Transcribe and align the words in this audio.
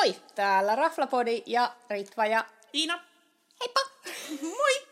Moi! 0.00 0.16
Täällä 0.34 0.76
Raflapodi 0.76 1.42
ja 1.46 1.72
Ritva 1.90 2.26
ja... 2.26 2.44
Iina, 2.74 3.00
Heippa! 3.60 3.80
moi! 4.42 4.86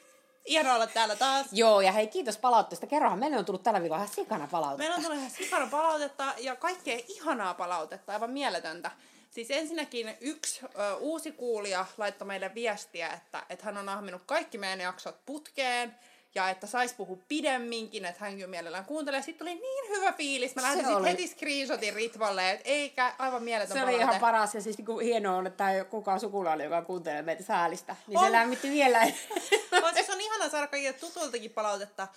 Ihana 0.44 0.74
olla 0.74 0.86
täällä 0.86 1.16
taas. 1.16 1.46
Joo, 1.52 1.80
ja 1.80 1.92
hei, 1.92 2.06
kiitos 2.06 2.38
palautteesta. 2.38 2.86
Kerrohan, 2.86 3.18
meille 3.18 3.38
on 3.38 3.44
tullut 3.44 3.62
tällä 3.62 3.80
viikolla 3.80 4.02
ihan 4.02 4.14
sikana 4.14 4.48
palautetta. 4.50 4.78
Meillä 4.78 4.96
on 4.96 5.02
tullut 5.02 5.18
ihan 5.18 5.30
sikana 5.30 5.66
palautetta 5.66 6.34
ja 6.38 6.56
kaikkea 6.56 7.00
ihanaa 7.08 7.54
palautetta, 7.54 8.12
aivan 8.12 8.30
mieletöntä. 8.30 8.90
Siis 9.30 9.50
ensinnäkin 9.50 10.16
yksi 10.20 10.60
ö, 10.64 10.94
uusi 10.96 11.32
kuulija 11.32 11.86
laittoi 11.98 12.26
meille 12.26 12.54
viestiä, 12.54 13.08
että, 13.08 13.42
että 13.48 13.64
hän 13.64 13.78
on 13.78 13.88
ahminut 13.88 14.22
kaikki 14.26 14.58
meidän 14.58 14.80
jaksot 14.80 15.26
putkeen 15.26 15.94
ja 16.34 16.50
että 16.50 16.66
sais 16.66 16.92
puhua 16.92 17.18
pidemminkin, 17.28 18.04
että 18.04 18.24
hän 18.24 18.34
kyllä 18.34 18.46
mielellään 18.46 18.84
kuuntelee. 18.84 19.22
Sitten 19.22 19.38
tuli 19.46 19.54
niin 19.54 19.88
hyvä 19.96 20.12
fiilis. 20.12 20.56
Mä 20.56 20.62
lähetin 20.62 20.84
Se 20.84 20.88
sit 20.88 20.96
oli. 20.98 21.08
heti 21.08 21.26
screenshotin 21.28 21.94
Ritvalle, 21.94 22.50
että 22.50 22.68
eikä 22.68 23.14
aivan 23.18 23.42
mieletön 23.42 23.76
Se 23.76 23.82
oli 23.82 23.92
palaute. 23.92 24.04
ihan 24.10 24.20
paras 24.20 24.54
ja 24.54 24.60
siis 24.62 24.78
niinku 24.78 24.98
hienoa 24.98 25.36
on, 25.36 25.46
että 25.46 25.70
ei 25.72 25.80
ole 25.80 25.84
kukaan 25.84 26.20
sukulainen, 26.20 26.64
joka 26.64 26.82
kuuntelee 26.82 27.22
meitä 27.22 27.42
säälistä. 27.42 27.96
Niin 28.06 28.18
On. 28.18 28.24
se 28.24 28.32
lämmitti 28.32 28.70
vielä. 28.70 28.98
on, 29.84 29.94
siis 29.94 30.10
on 30.10 30.20
ihana 30.20 30.48
saada 30.48 30.66
kaikille 30.66 30.92
tutuiltakin 30.92 31.50
palautetta, 31.50 32.08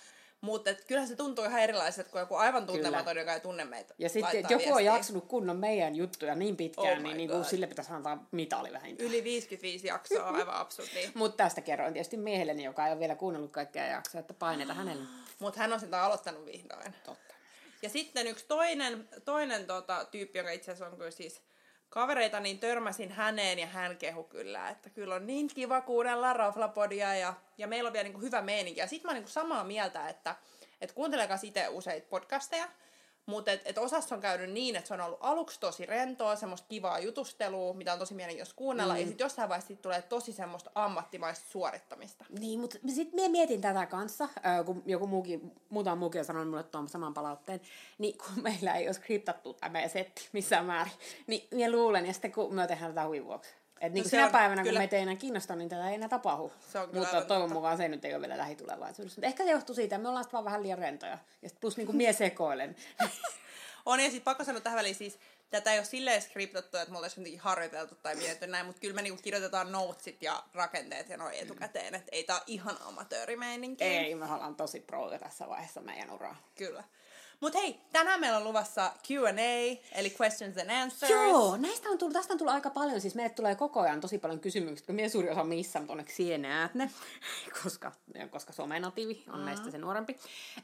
mutta 0.42 0.70
et 0.70 0.84
kyllähän 0.84 1.08
se 1.08 1.16
tuntuu 1.16 1.44
ihan 1.44 1.60
erilaiselta 1.60 2.10
kuin 2.10 2.20
joku 2.20 2.34
aivan 2.34 2.66
tuntematon, 2.66 3.16
joka 3.16 3.34
ei 3.34 3.40
tunne 3.40 3.64
meitä. 3.64 3.94
Ja 3.98 4.08
sitten, 4.08 4.40
joku 4.40 4.52
on 4.52 4.58
viestiä. 4.58 4.80
jaksanut 4.80 5.24
kunnon 5.28 5.56
meidän 5.56 5.96
juttuja 5.96 6.34
niin 6.34 6.56
pitkään, 6.56 6.98
Oh 6.98 7.02
niin, 7.02 7.16
niin 7.16 7.30
kuin 7.30 7.44
sille 7.44 7.66
pitäisi 7.66 7.92
antaa 7.92 8.26
mitali 8.30 8.72
vähintään. 8.72 9.08
Yli 9.08 9.24
55 9.24 9.86
jaksoa, 9.86 10.30
aivan 10.30 10.54
absurdi. 10.54 11.10
Mutta 11.14 11.36
tästä 11.36 11.60
kerroin 11.60 11.92
tietysti 11.92 12.16
miehelleni, 12.16 12.64
joka 12.64 12.86
ei 12.86 12.92
ole 12.92 13.00
vielä 13.00 13.14
kuunnellut 13.14 13.52
kaikkia 13.52 13.86
jaksoja, 13.86 14.20
että 14.20 14.34
paineita 14.34 14.74
hänelle. 14.74 15.04
Mutta 15.38 15.60
hän 15.60 15.72
on 15.72 15.80
sitä 15.80 16.04
aloittanut 16.04 16.46
vihdoin. 16.46 16.94
Totta. 17.04 17.34
Ja 17.82 17.88
sitten 17.88 18.26
yksi 18.26 18.44
toinen, 18.48 19.08
toinen 19.24 19.66
tota, 19.66 20.06
tyyppi, 20.10 20.38
joka 20.38 20.50
itse 20.50 20.70
asiassa 20.70 20.86
on 20.86 20.96
kyllä 20.96 21.10
siis 21.10 21.42
kavereita, 21.92 22.40
niin 22.40 22.58
törmäsin 22.58 23.12
häneen 23.12 23.58
ja 23.58 23.66
hän 23.66 23.96
kehu 23.96 24.24
kyllä, 24.24 24.68
että 24.68 24.90
kyllä 24.90 25.14
on 25.14 25.26
niin 25.26 25.48
kiva 25.54 25.80
kuunnella 25.80 26.32
Raflapodia 26.32 27.14
ja, 27.14 27.34
ja 27.58 27.66
meillä 27.66 27.86
on 27.86 27.92
vielä 27.92 28.04
niin 28.04 28.12
kuin 28.12 28.22
hyvä 28.22 28.42
meininki. 28.42 28.80
Ja 28.80 28.86
sitten 28.86 29.08
mä 29.08 29.10
oon 29.10 29.14
niin 29.14 29.24
kuin 29.24 29.32
samaa 29.32 29.64
mieltä, 29.64 30.08
että, 30.08 30.36
että 30.80 30.94
kuuntelekaa 30.94 31.38
itse 31.42 31.68
useita 31.68 32.06
podcasteja, 32.10 32.68
mutta 33.26 33.50
et, 33.50 33.62
et 33.64 33.78
osassa 33.78 34.14
on 34.14 34.20
käynyt 34.20 34.50
niin, 34.50 34.76
että 34.76 34.88
se 34.88 34.94
on 34.94 35.00
ollut 35.00 35.18
aluksi 35.20 35.60
tosi 35.60 35.86
rentoa, 35.86 36.36
semmoista 36.36 36.68
kivaa 36.68 36.98
jutustelua, 36.98 37.74
mitä 37.74 37.92
on 37.92 37.98
tosi 37.98 38.14
mielenkiintoista 38.14 38.56
kuunnella, 38.56 38.94
mm. 38.94 39.00
ja 39.00 39.06
sitten 39.06 39.24
jossain 39.24 39.48
vaiheessa 39.48 39.66
siitä 39.66 39.82
tulee 39.82 40.02
tosi 40.02 40.32
semmoista 40.32 40.70
ammattimaista 40.74 41.50
suorittamista. 41.50 42.24
Niin, 42.38 42.60
mutta 42.60 42.78
sitten 42.88 43.14
minä 43.14 43.28
mietin 43.28 43.60
tätä 43.60 43.86
kanssa, 43.86 44.24
äh, 44.24 44.64
kun 44.66 44.82
joku 44.86 45.06
muukin, 45.06 45.52
muutama 45.70 45.96
muukin 45.96 46.18
on 46.18 46.24
sanonut 46.24 46.48
mulle 46.48 46.62
tuon 46.62 46.88
saman 46.88 47.14
palautteen, 47.14 47.60
niin 47.98 48.18
kun 48.18 48.42
meillä 48.42 48.74
ei 48.74 48.86
ole 48.86 48.92
skriptattu 48.92 49.54
tämä 49.54 49.88
setti 49.88 50.28
missään 50.32 50.66
määrin, 50.66 50.92
niin 51.26 51.48
minä 51.50 51.72
luulen, 51.72 52.06
ja 52.06 52.12
sitten 52.12 52.32
kun 52.32 52.54
me 52.54 52.66
tehdään 52.66 52.94
tätä 52.94 53.06
huivin 53.06 53.40
Että 53.82 53.94
niin 53.94 54.04
No 54.20 54.26
on 54.26 54.32
päivänä, 54.32 54.62
kyllä- 54.62 54.72
kun 54.72 54.80
meitä 54.80 54.96
ei 54.96 55.02
enää 55.02 55.16
kiinnosta, 55.16 55.56
niin 55.56 55.68
tätä 55.68 55.88
ei 55.88 55.94
enää 55.94 56.08
tapahdu. 56.08 56.52
Se 56.72 56.78
on 56.78 56.88
kyllä 56.88 57.00
Mutta 57.00 57.20
toivon 57.22 57.42
totta. 57.48 57.54
mukaan 57.54 57.76
se 57.76 57.88
nyt 57.88 58.04
ei 58.04 58.14
ole 58.14 58.20
vielä 58.20 58.38
lähitulevaisuudessa. 58.38 59.18
Mutta 59.20 59.26
ehkä 59.26 59.44
se 59.44 59.50
johtuu 59.50 59.74
siitä, 59.74 59.96
että 59.96 60.02
me 60.02 60.08
ollaan 60.08 60.24
vaan 60.32 60.44
vähän 60.44 60.62
liian 60.62 60.78
rentoja. 60.78 61.18
Ja 61.42 61.48
plus 61.60 61.76
niin 61.76 61.86
kuin 61.86 61.96
mie 61.96 62.12
sekoilen. 62.12 62.76
On, 63.86 64.00
ja 64.00 64.04
sitten 64.06 64.22
pakko 64.24 64.44
sanoa 64.44 64.60
tähän 64.60 64.76
väliin 64.78 64.94
siis, 64.94 65.18
tätä 65.50 65.72
ei 65.72 65.78
ole 65.78 65.84
silleen 65.84 66.22
skriptattu, 66.22 66.76
että 66.76 66.90
me 66.90 66.96
oltaisiin 66.96 67.22
jotenkin 67.22 67.40
harjoiteltu 67.40 67.94
tai 67.94 68.14
mietitty 68.14 68.46
näin, 68.46 68.66
mutta 68.66 68.80
kyllä 68.80 68.94
me 68.94 69.02
niinku 69.02 69.22
kirjoitetaan 69.22 69.72
notesit 69.72 70.22
ja 70.22 70.42
rakenteet 70.54 71.08
ja 71.08 71.16
noin 71.16 71.34
etukäteen, 71.34 71.94
että 71.94 72.08
ei 72.12 72.24
tää 72.24 72.36
ole 72.36 72.42
ihan 72.46 72.76
amatöörimeininki. 72.84 73.84
ei, 73.84 74.14
me 74.14 74.24
ollaan 74.24 74.54
tosi 74.54 74.80
proja 74.80 75.18
tässä 75.18 75.48
vaiheessa 75.48 75.80
meidän 75.80 76.10
uraa. 76.10 76.36
Kyllä. 76.54 76.84
Mutta 77.42 77.58
hei, 77.58 77.80
tänään 77.92 78.20
meillä 78.20 78.38
on 78.38 78.44
luvassa 78.44 78.92
Q&A, 79.08 79.80
eli 79.92 80.14
questions 80.20 80.58
and 80.58 80.70
answers. 80.70 81.10
Joo, 81.10 81.56
näistä 81.56 81.88
on 81.88 81.98
tullut, 81.98 82.12
tästä 82.12 82.34
on 82.34 82.38
tullut 82.38 82.54
aika 82.54 82.70
paljon, 82.70 83.00
siis 83.00 83.14
meille 83.14 83.34
tulee 83.34 83.54
koko 83.54 83.80
ajan 83.80 84.00
tosi 84.00 84.18
paljon 84.18 84.40
kysymyksiä, 84.40 84.86
kun 84.86 84.94
minä 84.94 85.08
suuri 85.08 85.30
osa 85.30 85.44
missä, 85.44 85.78
mutta 85.78 85.92
onneksi 85.92 86.16
siihen 86.16 86.42
näet 86.42 86.74
ne, 86.74 86.90
koska, 87.62 87.92
koska 88.30 88.52
somenatiivi 88.52 89.24
on 89.32 89.40
meistä 89.40 89.70
se 89.70 89.78
nuorempi. 89.78 90.16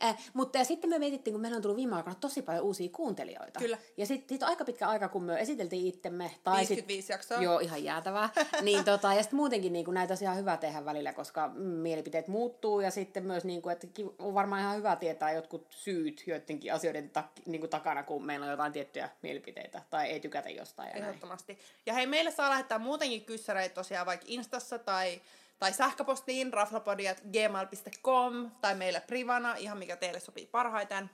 Äh, 0.05 0.31
mutta 0.35 0.59
ja 0.59 0.65
sitten 0.65 0.91
me 0.91 0.99
mietittiin, 0.99 1.35
kun 1.35 1.41
meillä 1.41 1.57
on 1.57 1.63
tullut 1.63 1.77
viime 1.77 1.97
aikoina 1.97 2.19
tosi 2.21 2.43
paljon 2.43 2.65
uusia 2.65 2.89
kuuntelijoita. 2.93 3.61
Kyllä. 3.61 3.79
Ja 3.97 4.07
sitten 4.07 4.29
sit 4.29 4.43
on 4.43 4.49
aika 4.49 4.65
pitkä 4.65 4.89
aika, 4.89 5.09
kun 5.09 5.25
me 5.25 5.41
esiteltiin 5.41 5.87
itsemme. 5.87 6.31
Tai 6.45 6.57
55 6.57 7.07
sit, 7.07 7.11
jaksoa. 7.11 7.43
Joo, 7.43 7.59
ihan 7.59 7.85
jäätävää. 7.85 8.31
niin, 8.63 8.85
tota, 8.85 9.15
ja 9.15 9.23
sitten 9.23 9.37
muutenkin 9.37 9.73
niin 9.73 9.87
näitä 9.91 10.11
olisi 10.13 10.25
ihan 10.25 10.37
hyvä 10.37 10.57
tehdä 10.57 10.85
välillä, 10.85 11.13
koska 11.13 11.49
mm, 11.49 11.63
mielipiteet 11.63 12.29
muuttuu 12.29 12.81
ja 12.81 12.91
sitten 12.91 13.25
myös, 13.25 13.45
niin 13.45 13.63
kuin, 13.63 13.73
että 13.73 13.87
on 14.19 14.35
varmaan 14.35 14.63
ihan 14.63 14.77
hyvä 14.77 14.97
tietää 14.97 15.33
jotkut 15.33 15.67
syyt 15.71 16.23
joidenkin 16.27 16.68
asioiden 16.71 17.11
tak, 17.11 17.27
niin 17.47 17.61
kuin 17.61 17.71
takana, 17.71 18.03
kun 18.03 18.25
meillä 18.25 18.45
on 18.45 18.51
jotain 18.51 18.73
tiettyjä 18.73 19.09
mielipiteitä 19.23 19.83
tai 19.91 20.07
ei 20.07 20.21
tykätä 20.21 20.51
jostain 20.51 20.89
ja 20.89 20.95
näin. 20.95 21.05
Ehdottomasti. 21.05 21.59
Ja 21.87 21.95
hei, 21.95 22.07
meille 22.07 22.31
saa 22.31 22.51
lähettää 22.51 22.79
muutenkin 22.79 23.25
kyssäreitä 23.25 23.75
tosiaan 23.75 24.07
vaikka 24.07 24.27
Instassa 24.29 24.79
tai, 24.79 25.21
tai 25.59 25.73
sähköpostiin 25.73 26.53
raflapodi.gmail.com 26.53 28.51
tai 28.61 28.75
meille 28.75 29.01
privana, 29.01 29.55
ihan 29.55 29.79
mikä 29.79 29.97
teille 29.97 30.21
sopii 30.21 30.47
parhaiten. 30.47 31.11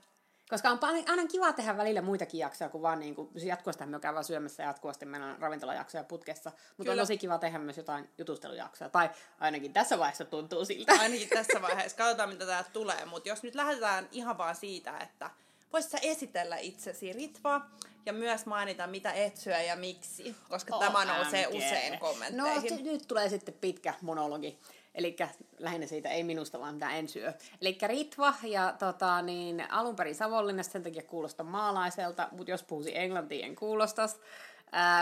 Koska 0.48 0.70
on 0.70 0.78
paljon- 0.78 1.10
aina 1.10 1.26
kiva 1.26 1.52
tehdä 1.52 1.76
välillä 1.76 2.02
muitakin 2.02 2.40
jaksoja, 2.40 2.68
kuin 2.68 2.82
vaan 2.82 3.00
niin 3.00 3.14
kuin, 3.14 3.30
jatkuvasti 3.34 3.86
me 3.86 4.00
käydään 4.00 4.24
syömässä 4.24 4.62
ja 4.62 4.68
jatkuvasti 4.68 5.06
meillä 5.06 5.26
on 5.26 5.38
ravintolajaksoja 5.38 6.04
putkessa. 6.04 6.52
Mutta 6.76 6.92
on 6.92 6.98
tosi 6.98 7.18
kiva 7.18 7.38
tehdä 7.38 7.58
myös 7.58 7.76
jotain 7.76 8.10
jutustelujaksoja. 8.18 8.88
Tai 8.88 9.10
ainakin 9.40 9.72
tässä 9.72 9.98
vaiheessa 9.98 10.24
tuntuu 10.24 10.64
siltä. 10.64 10.92
Ainakin 11.00 11.28
tässä 11.28 11.62
vaiheessa. 11.62 11.98
Katsotaan, 11.98 12.28
mitä 12.28 12.46
täältä 12.46 12.70
tulee. 12.72 13.04
Mutta 13.04 13.28
jos 13.28 13.42
nyt 13.42 13.54
lähdetään 13.54 14.08
ihan 14.12 14.38
vaan 14.38 14.56
siitä, 14.56 14.98
että 14.98 15.30
voisit 15.72 15.90
sä 15.90 15.98
esitellä 16.02 16.56
itsesi 16.56 17.12
Ritva 17.12 17.60
ja 18.06 18.12
myös 18.12 18.46
mainita, 18.46 18.86
mitä 18.86 19.12
et 19.12 19.36
syö 19.36 19.58
ja 19.60 19.76
miksi, 19.76 20.36
koska 20.48 20.78
tämä 20.78 21.04
nousee 21.04 21.46
usein 21.46 21.92
No, 21.92 21.98
kommentteihin. 21.98 22.78
t- 22.78 22.82
nyt 22.84 23.04
tulee 23.08 23.28
sitten 23.28 23.54
pitkä 23.60 23.94
monologi. 24.02 24.58
Eli 24.94 25.16
lähinnä 25.58 25.86
siitä 25.86 26.08
ei 26.08 26.24
minusta, 26.24 26.60
vaan 26.60 26.74
mitä 26.74 26.90
en 26.90 27.08
syö. 27.08 27.32
Eli 27.60 27.78
Ritva 27.86 28.34
ja 28.42 28.74
tota, 28.78 29.22
niin, 29.22 29.70
alun 29.70 29.96
perin 29.96 30.14
Savonlinnasta, 30.14 30.72
sen 30.72 30.82
takia 30.82 31.02
kuulostaa 31.02 31.46
maalaiselta, 31.46 32.28
mutta 32.32 32.50
jos 32.50 32.62
puhuisin 32.62 32.96
englantia, 32.96 33.46
en 33.46 33.54
kuulostas. 33.56 34.20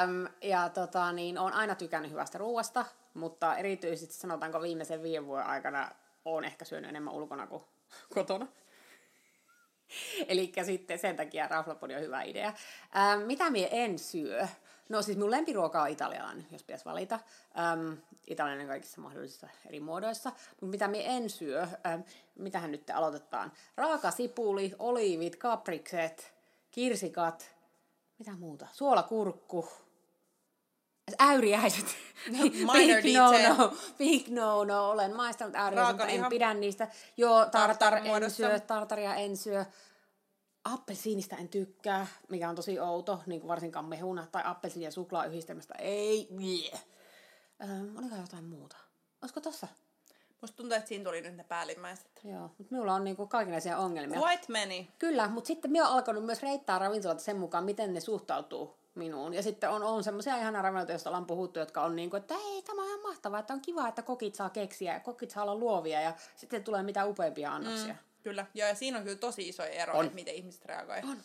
Äm, 0.02 0.26
ja 0.42 0.68
tota, 0.68 1.12
niin, 1.12 1.38
olen 1.38 1.54
aina 1.54 1.74
tykännyt 1.74 2.10
hyvästä 2.10 2.38
ruoasta, 2.38 2.84
mutta 3.14 3.56
erityisesti 3.56 4.14
sanotaanko 4.14 4.62
viimeisen 4.62 5.02
viiden 5.02 5.26
vuoden 5.26 5.46
aikana 5.46 5.90
olen 6.24 6.44
ehkä 6.44 6.64
syönyt 6.64 6.90
enemmän 6.90 7.14
ulkona 7.14 7.46
kuin 7.46 7.62
kotona. 8.14 8.46
Eli 10.28 10.52
sitten 10.64 10.98
sen 10.98 11.16
takia 11.16 11.48
raflapodi 11.48 11.94
on 11.94 12.00
hyvä 12.00 12.22
idea. 12.22 12.52
Ähm, 12.96 13.22
mitä 13.26 13.50
minä 13.50 13.68
en 13.70 13.98
syö? 13.98 14.46
No 14.88 15.02
siis 15.02 15.18
mun 15.18 15.30
lempiruoka 15.30 15.82
on 15.82 15.88
italialainen, 15.88 16.46
jos 16.50 16.62
pitäisi 16.62 16.84
valita. 16.84 17.18
Ähm, 17.58 17.92
italialainen 18.26 18.66
kaikissa 18.66 19.00
mahdollisissa 19.00 19.48
eri 19.66 19.80
muodoissa. 19.80 20.32
Mutta 20.50 20.66
mitä 20.66 20.88
minä 20.88 21.04
en 21.04 21.30
syö? 21.30 21.62
Ähm, 21.62 22.00
mitähän 22.38 22.70
nyt 22.70 22.90
aloitetaan? 22.90 23.52
Raaka 23.76 24.10
sipuli, 24.10 24.74
oliivit, 24.78 25.36
kaprikset, 25.36 26.32
kirsikat, 26.70 27.52
mitä 28.18 28.32
muuta? 28.32 28.66
Suolakurkku, 28.72 29.68
äyriäiset. 31.20 31.86
Minor 32.30 33.02
big 33.02 33.16
no 33.16 33.32
detail. 33.32 33.56
no, 33.58 33.76
big 33.98 34.28
no 34.28 34.64
no. 34.64 34.90
Olen 34.90 35.16
maistanut 35.16 35.54
äyriäiset, 35.54 35.96
mutta 35.96 36.12
en 36.12 36.24
pidä 36.24 36.54
niistä. 36.54 36.88
Joo, 37.16 37.46
tartar 37.46 37.94
en 37.94 38.30
syö, 38.30 38.60
tartaria 38.60 39.14
en 39.14 39.36
syö. 39.36 39.64
Appelsiinista 40.64 41.36
en 41.36 41.48
tykkää, 41.48 42.06
mikä 42.28 42.48
on 42.48 42.56
tosi 42.56 42.80
outo, 42.80 43.22
niin 43.26 43.40
kuin 43.40 43.48
varsinkaan 43.48 43.84
mehuna 43.84 44.26
tai 44.32 44.42
appelsiini 44.44 44.84
ja 44.84 44.90
suklaa 44.90 45.24
yhdistelmästä. 45.24 45.74
Ei, 45.78 46.28
yeah. 46.30 46.84
Öm, 47.62 47.96
oliko 47.96 48.16
jotain 48.16 48.44
muuta? 48.44 48.76
Olisiko 49.22 49.40
tossa? 49.40 49.68
Musta 50.40 50.56
tuntuu, 50.56 50.76
että 50.76 50.88
siinä 50.88 51.04
tuli 51.04 51.20
nyt 51.20 51.36
ne 51.36 51.44
päällimmäiset. 51.44 52.20
Joo, 52.24 52.42
mutta 52.42 52.66
minulla 52.70 52.94
on 52.94 53.04
niinku 53.04 53.26
kaikenlaisia 53.26 53.78
ongelmia. 53.78 54.20
Quite 54.20 54.46
many. 54.52 54.86
Kyllä, 54.98 55.28
mutta 55.28 55.46
sitten 55.48 55.70
minä 55.70 55.84
olen 55.84 55.94
alkanut 55.94 56.24
myös 56.24 56.42
reittää 56.42 56.78
ravintoloita 56.78 57.22
sen 57.22 57.36
mukaan, 57.36 57.64
miten 57.64 57.94
ne 57.94 58.00
suhtautuu 58.00 58.81
minuun. 58.94 59.34
Ja 59.34 59.42
sitten 59.42 59.70
on, 59.70 59.82
on 59.82 60.04
semmoisia 60.04 60.36
ihania 60.36 60.62
ravintoloita, 60.62 60.92
joista 60.92 61.10
ollaan 61.10 61.26
puhuttu, 61.26 61.58
jotka 61.58 61.82
on 61.82 61.96
niin 61.96 62.10
kuin, 62.10 62.20
että 62.20 62.34
ei, 62.34 62.62
tämä 62.62 62.82
on 62.82 62.88
ihan 62.88 63.02
mahtavaa, 63.02 63.40
että 63.40 63.54
on 63.54 63.60
kiva, 63.60 63.88
että 63.88 64.02
kokit 64.02 64.34
saa 64.34 64.50
keksiä 64.50 64.92
ja 64.94 65.00
kokit 65.00 65.30
saa 65.30 65.42
olla 65.42 65.54
luovia 65.54 66.00
ja 66.00 66.14
sitten 66.36 66.64
tulee 66.64 66.82
mitä 66.82 67.06
upeimpia 67.06 67.54
annoksia. 67.54 67.92
Mm. 67.92 67.98
Kyllä. 68.22 68.46
Joo, 68.54 68.68
ja 68.68 68.74
siinä 68.74 68.98
on 68.98 69.04
kyllä 69.04 69.18
tosi 69.18 69.48
iso 69.48 69.62
ero, 69.62 69.98
On. 69.98 70.04
että 70.04 70.14
miten 70.14 70.34
ihmiset 70.34 70.64
reagoi. 70.64 70.98
On. 71.02 71.16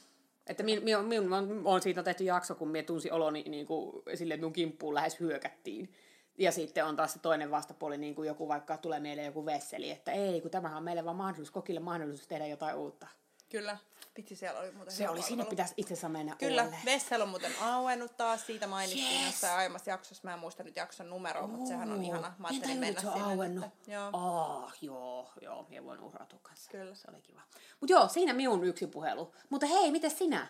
Että 0.48 0.64
min, 0.64 0.84
min, 0.84 1.06
min, 1.06 1.24
min, 1.24 1.62
on 1.66 1.82
siitä 1.82 2.04
tehty 2.04 2.24
jakso, 2.24 2.56
kun 2.56 2.68
minä 2.68 2.84
tunsin 2.84 3.14
oloni 3.14 3.44
niin 3.44 3.66
kuin, 3.66 4.04
sille, 4.16 4.34
että 4.34 4.42
minun 4.42 4.54
kimppuun 4.54 4.94
lähes 4.94 5.20
hyökättiin. 5.20 5.94
Ja 6.38 6.52
sitten 6.52 6.86
on 6.86 6.96
taas 6.96 7.14
se 7.14 7.20
toinen 7.20 7.52
vastapuoli, 7.52 7.98
niin 7.98 8.16
kuin 8.16 8.28
joku 8.28 8.48
vaikka 8.48 8.78
tulee 8.78 9.00
mieleen 9.00 9.26
joku 9.26 9.46
vesseli, 9.46 9.92
että 9.92 10.12
ei, 10.12 10.42
kun 10.42 10.52
tämähän 10.52 10.78
on 10.78 10.84
meille 10.84 11.06
vaan 11.06 11.16
mahdollisuus, 11.16 11.52
kokille 11.52 11.80
mahdollisuus 11.80 12.28
tehdä 12.28 12.48
jotain 12.48 12.76
uutta. 12.76 13.08
Kyllä. 13.50 13.78
Vitsi, 14.18 14.36
siellä 14.36 14.60
oli 14.60 14.72
muuten 14.72 14.94
Se 14.94 15.10
oli, 15.10 15.22
sinne 15.22 15.46
pitäisi 15.46 15.74
itse 15.78 15.94
asiassa 15.94 16.10
mennä 16.10 16.36
Kyllä, 16.40 16.62
uudelleen. 16.64 16.86
Vessel 16.86 17.22
on 17.22 17.30
muuten 17.30 17.52
auennut 17.62 18.18
taas, 18.18 18.46
siitä 18.46 18.68
mainittiin 18.68 19.14
Yes. 19.22 19.26
jossain 19.26 19.58
aiemmassa 19.58 19.90
jaksossa, 19.90 20.22
mä 20.24 20.34
en 20.34 20.40
muista 20.40 20.64
nyt 20.64 20.76
jakson 20.76 21.10
numeroa, 21.10 21.48
mutta 21.48 21.68
sehän 21.68 21.92
on 21.92 22.04
ihana. 22.04 22.34
Mä 22.38 22.48
ajattelin 22.48 22.74
en 22.74 22.80
mennä 22.80 23.02
se 23.02 23.08
on 23.08 23.22
auennut. 23.22 23.66
nyt. 23.66 23.88
Joo. 23.88 24.10
Oh, 24.14 24.74
joo, 24.82 25.32
joo, 25.42 25.66
minä 25.70 25.84
voin 25.84 26.00
uhrautua 26.00 26.40
kanssa. 26.44 26.72
Kyllä. 26.72 26.96
Se 26.96 27.08
oli 27.12 27.22
kiva. 27.22 27.42
Mutta 27.80 27.94
joo, 27.94 28.08
siinä 28.08 28.34
minun 28.34 28.64
yksi 28.64 28.88
puhelu. 28.88 29.36
Mutta 29.50 29.66
hei, 29.68 29.92
miten 29.92 30.12
sinä? 30.12 30.48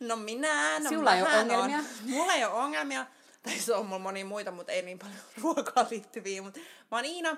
No 0.00 0.16
minä, 0.16 0.78
no 0.78 0.88
Sinulla 0.88 1.14
ei 1.14 1.22
mähän 1.22 1.40
ongelmia? 1.40 1.78
On. 1.78 1.84
Mulla 2.10 2.34
ei 2.34 2.44
ole 2.44 2.54
ongelmia. 2.54 3.06
tai 3.42 3.58
se 3.58 3.74
on 3.74 3.86
mulla 3.86 3.98
monia 3.98 4.24
muita, 4.24 4.50
mutta 4.50 4.72
ei 4.72 4.82
niin 4.82 4.98
paljon 4.98 5.18
ruokaan 5.42 5.86
liittyviä. 5.90 6.42
Mutta 6.42 6.60
mä 6.90 6.96
oon 6.96 7.04
Iina 7.04 7.36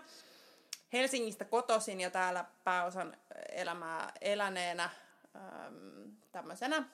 Helsingistä 0.92 1.44
kotoisin 1.44 2.00
ja 2.00 2.10
täällä 2.10 2.44
pääosan 2.64 3.16
elämää 3.52 4.12
eläneenä 4.20 4.90
äm, 5.36 6.12
tämmöisenä 6.32 6.84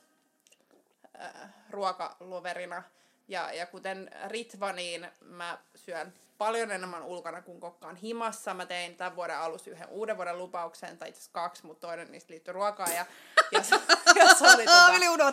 äh, 1.21 1.55
ruokaloverina. 1.71 2.83
Ja, 3.29 3.53
ja 3.53 3.67
kuten 3.67 4.11
Ritva, 4.29 4.73
niin 4.73 5.09
mä 5.21 5.59
syön 5.75 6.13
paljon 6.39 6.71
enemmän 6.71 7.03
ulkona 7.03 7.43
kuin 7.43 7.61
kokkaan 7.61 7.97
himassa. 7.97 8.55
Mä 8.55 8.67
tein 8.67 8.97
tämän 8.97 9.17
vuoden 9.17 9.39
alussa 9.39 9.71
yhden 9.71 9.89
uuden 9.89 10.17
vuoden 10.17 10.39
lupauksen, 10.39 10.99
tai 10.99 11.09
itse 11.09 11.19
asiassa 11.19 11.33
kaksi, 11.33 11.67
mutta 11.67 11.87
toinen 11.87 12.13
niistä 12.13 12.33
liittyy 12.33 12.55
ruokaan. 12.55 12.95
Ja, 12.95 13.07
ja, 13.53 13.63
ja 14.15 14.35
se 14.35 14.45
oli 14.45 14.65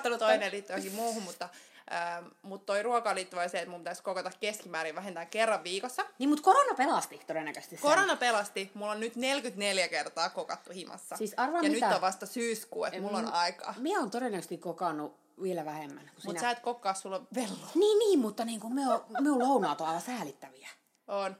tota, 0.09 0.25
toinen 0.25 0.51
liittyy 0.51 0.73
johonkin 0.73 0.95
muuhun, 0.95 1.23
mutta 1.23 1.49
Ähm, 1.91 2.25
mutta 2.41 2.65
toi 2.65 2.83
ruokaan 2.83 3.15
liittyvä 3.15 3.47
se, 3.47 3.57
että 3.57 3.69
mun 3.69 3.79
pitäisi 3.79 4.03
kokota 4.03 4.31
keskimäärin 4.39 4.95
vähintään 4.95 5.27
kerran 5.27 5.63
viikossa. 5.63 6.05
Niin, 6.19 6.29
mutta 6.29 6.43
korona 6.43 6.73
pelasti 6.73 7.21
todennäköisesti 7.27 7.75
sen. 7.75 7.81
Korona 7.81 8.15
pelasti. 8.15 8.71
Mulla 8.73 8.91
on 8.91 8.99
nyt 8.99 9.15
44 9.15 9.87
kertaa 9.87 10.29
kokattu 10.29 10.71
himassa. 10.71 11.17
Siis 11.17 11.33
arvaa 11.37 11.61
ja 11.61 11.69
mitä? 11.69 11.85
nyt 11.85 11.95
on 11.95 12.01
vasta 12.01 12.25
syyskuu, 12.25 12.85
että 12.85 13.01
mulla 13.01 13.17
on 13.17 13.33
aikaa. 13.33 13.73
Minä 13.77 13.99
on 13.99 14.11
todennäköisesti 14.11 14.57
kokannut 14.57 15.19
vielä 15.41 15.65
vähemmän. 15.65 16.11
Mutta 16.25 16.41
sä 16.41 16.51
et 16.51 16.59
kokkaa, 16.59 16.93
sulla 16.93 17.21
vello. 17.35 17.67
Niin, 17.75 17.99
niin, 17.99 18.19
mutta 18.19 18.45
niin 18.45 18.59
kuin 18.59 18.75
me 18.75 18.93
on, 18.93 19.05
me 19.19 19.31
on 19.31 19.39
lounaat 19.39 19.81
on 19.81 19.87
aivan 19.87 20.01
säälittäviä. 20.01 20.69
On. 21.07 21.35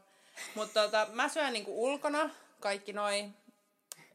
Mutta 0.56 0.83
tota, 0.83 1.07
mä 1.13 1.30
syön 1.30 1.53
niinku 1.53 1.83
ulkona 1.83 2.30
kaikki 2.59 2.94
noin. 2.94 3.36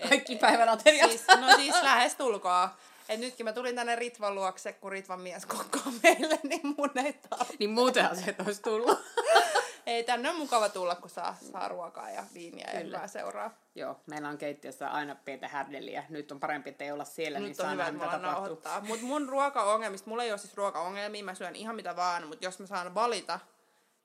Kaikki 0.09 0.37
päivänateriat. 0.37 1.11
Siis, 1.11 1.27
no 1.41 1.57
siis 1.57 1.83
lähes 1.83 2.15
tulkoa. 2.15 2.77
Et 3.11 3.21
nytkin 3.21 3.47
mä 3.47 3.53
tulin 3.53 3.77
tänne 3.77 3.97
Ritvan 3.97 4.35
luokse, 4.35 4.73
kun 4.73 4.93
Ritvan 4.93 5.21
mies 5.21 5.47
kokkaa 5.47 5.93
meille, 6.03 6.39
niin 6.49 6.61
mun 6.65 6.91
ei 7.05 7.13
tarvitse. 7.13 7.57
Niin 7.59 7.71
muutenhan 7.71 8.17
se 8.17 8.37
olisi 8.47 8.63
tullut. 8.63 8.99
ei, 9.87 10.05
tänne 10.05 10.31
on 10.31 10.37
mukava 10.37 10.69
tulla, 10.69 10.95
kun 10.95 11.11
saa, 11.11 11.37
saa 11.53 11.69
ruokaa 11.69 12.11
ja 12.11 12.25
viiniä 12.35 12.65
Kyllä. 12.65 12.81
ja 12.81 12.87
hyvää 12.87 13.09
seuraa. 13.09 13.55
Joo, 13.75 14.01
meillä 14.07 14.29
on 14.29 14.39
keittiössä 14.39 14.91
aina 14.91 15.15
pientä 15.15 15.49
härdeliä. 15.49 16.05
Nyt 16.09 16.33
on 16.33 16.41
parempi, 16.41 16.71
että 16.71 16.85
ei 16.85 16.93
olla 16.93 17.05
siellä, 17.05 17.39
Nyt 17.39 17.47
niin 17.47 17.55
saa 17.55 17.75
nähdä, 17.75 17.93
mitä 17.93 18.07
tapahtuu. 18.07 18.63
Mutta 18.81 19.07
mun 19.07 19.29
ruokaongelmista, 19.29 20.11
mulla 20.11 20.25
ei 20.25 20.31
ole 20.31 20.39
siis 20.39 20.57
ruokaongelmia, 20.57 21.25
mä 21.25 21.35
syön 21.35 21.57
ihan 21.57 21.77
mitä 21.77 21.97
vaan, 21.97 22.27
mutta 22.27 22.45
jos 22.45 22.59
mä 22.59 22.67
saan 22.67 22.95
valita, 22.95 23.41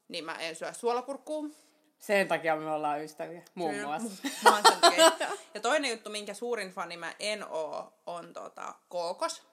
niin 0.08 0.26
mä 0.26 0.34
en 0.34 0.56
syö 0.56 0.74
suolakurkkuu, 0.74 1.56
sen 2.06 2.28
takia 2.28 2.56
me 2.56 2.72
ollaan 2.72 3.04
ystäviä, 3.04 3.42
muun 3.56 3.76
muassa. 3.76 4.10
Ja 5.54 5.62
toinen 5.62 5.92
juttu, 5.92 6.10
minkä 6.10 6.34
suurin 6.34 6.72
fani 6.72 6.98
mä 6.98 7.14
en 7.20 7.48
oo, 7.50 7.94
on 8.06 8.34
tota, 8.34 8.76
kookos. 8.90 9.44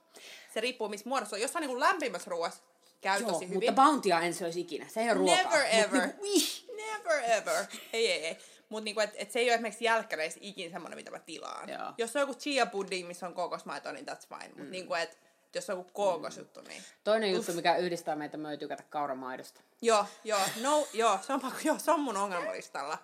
Se 0.54 0.60
riippuu, 0.60 0.88
missä 0.88 1.08
muodossa 1.08 1.36
on. 1.36 1.42
Jossain 1.42 1.66
niin 1.66 1.80
lämpimässä 1.80 2.30
ruoassa 2.30 2.62
käy 3.00 3.20
Joo, 3.20 3.32
tosi 3.32 3.48
hyvin. 3.48 3.64
mutta 3.64 3.82
bountia 3.82 4.20
en 4.20 4.34
syöisi 4.34 4.60
ikinä. 4.60 4.86
Se 4.88 5.00
ei 5.00 5.06
ole 5.06 5.14
ruokaa. 5.14 5.36
Never 5.36 5.66
ever. 5.70 6.06
Mut, 6.06 6.22
niinku, 6.22 6.72
Never 6.76 7.24
ever. 7.24 7.64
Ei, 7.92 8.12
ei, 8.12 8.26
ei. 8.26 8.38
Mutta 8.68 8.84
niinku, 8.84 9.00
et, 9.00 9.10
et 9.14 9.30
se 9.30 9.38
ei 9.38 9.46
ole 9.46 9.54
esimerkiksi 9.54 9.84
jälkkäreissä 9.84 10.40
ikinä 10.42 10.72
semmoinen, 10.72 10.98
mitä 10.98 11.10
mä 11.10 11.18
tilaan. 11.18 11.68
Joo. 11.68 11.92
Jos 11.98 12.16
on 12.16 12.20
joku 12.20 12.34
chia 12.34 12.66
pudding, 12.66 13.08
missä 13.08 13.26
on 13.26 13.34
kokosmaito, 13.34 13.92
niin 13.92 14.06
that's 14.08 14.28
fine. 14.28 14.48
Mutta 14.48 14.62
mm. 14.62 14.70
niinku, 14.70 14.94
et, 14.94 15.18
jos 15.54 15.70
on 15.70 15.78
joku 15.78 15.90
kookosjuttu, 15.92 16.60
mm. 16.60 16.68
niin... 16.68 16.82
Toinen 17.04 17.30
Uff. 17.30 17.36
juttu, 17.36 17.52
mikä 17.52 17.76
yhdistää 17.76 18.16
meitä, 18.16 18.36
me 18.36 18.56
tykätä 18.56 18.82
kauramaidosta. 18.90 19.60
Joo, 19.82 20.06
joo, 20.24 20.40
no, 20.62 20.86
joo, 20.92 21.18
se 21.22 21.32
on, 21.32 21.40
joo, 21.64 21.78
se 21.78 21.90
on 21.90 22.00
mun 22.00 22.16
ongelmalistalla. 22.16 22.98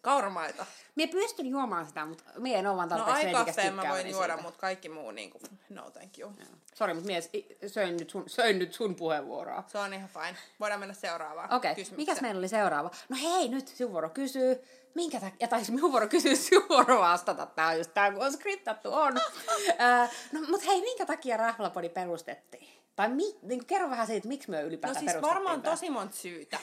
Kauramaita. 0.00 0.66
Mie 0.94 1.06
pystyn 1.06 1.46
juomaan 1.46 1.86
sitä, 1.86 2.06
mutta 2.06 2.24
mie 2.38 2.58
en 2.58 2.66
ole 2.66 2.76
vaan 2.76 2.88
tarpeeksi 2.88 3.26
No 3.26 3.38
ai 3.62 3.70
mä 3.70 3.88
voin 3.88 4.10
juoda, 4.10 4.36
mutta 4.36 4.60
kaikki 4.60 4.88
muu 4.88 5.10
niin 5.10 5.30
kuin, 5.30 5.42
no 5.68 5.90
thank 5.90 6.18
you. 6.18 6.32
Sori, 6.74 6.94
mutta 6.94 7.06
mies, 7.06 7.30
söin 7.66 7.96
nyt, 7.96 8.10
sun, 8.10 8.24
söin 8.26 8.58
nyt 8.58 8.72
sun 8.72 8.94
puheenvuoroa. 8.94 9.64
Se 9.66 9.78
on 9.78 9.94
ihan 9.94 10.08
fine. 10.08 10.36
Voidaan 10.60 10.80
mennä 10.80 10.94
seuraavaan 10.94 11.52
Okei, 11.52 11.72
okay. 11.72 11.84
mikäs 11.96 12.20
meillä 12.20 12.38
oli 12.38 12.48
seuraava? 12.48 12.90
No 13.08 13.16
hei, 13.22 13.48
nyt 13.48 13.68
sinun 13.68 13.92
vuoro 13.92 14.10
kysyy. 14.10 14.62
Minkä 14.96 15.20
takia, 15.20 15.36
ja 15.40 15.48
taisi 15.48 15.72
minun 15.72 15.92
vuoro 15.92 16.08
kysyä 16.08 16.34
sinun 16.34 16.68
vastata. 16.98 17.46
Tää 17.46 17.68
on 17.68 17.78
just 17.78 17.94
tää, 17.94 18.12
kun 18.12 18.24
on 18.24 18.32
skriptattu, 18.32 18.92
on. 18.92 19.14
no, 20.32 20.40
mutta 20.48 20.66
hei, 20.66 20.80
minkä 20.80 21.06
takia 21.06 21.36
Rahlapodi 21.36 21.88
perustettiin? 21.88 22.68
Tai 22.96 23.08
mi, 23.08 23.24
niin 23.24 23.58
kuin, 23.58 23.66
kerro 23.66 23.90
vähän 23.90 24.06
siitä, 24.06 24.28
miksi 24.28 24.50
me 24.50 24.62
ylipäätään 24.62 25.04
No 25.04 25.10
siis 25.10 25.22
varmaan 25.22 25.62
tosi 25.62 25.90
monta 25.90 26.16
syytä. 26.16 26.58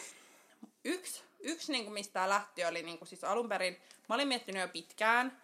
Yksi 0.85 1.23
yksi, 1.43 1.71
niin 1.71 1.83
kuin 1.83 1.93
mistä 1.93 2.13
tämä 2.13 2.29
lähti, 2.29 2.65
oli 2.65 2.83
niin 2.83 2.97
kuin 2.97 3.07
siis 3.07 3.23
alun 3.23 3.49
perin, 3.49 3.77
mä 4.09 4.15
olin 4.15 4.27
miettinyt 4.27 4.61
jo 4.61 4.67
pitkään, 4.67 5.41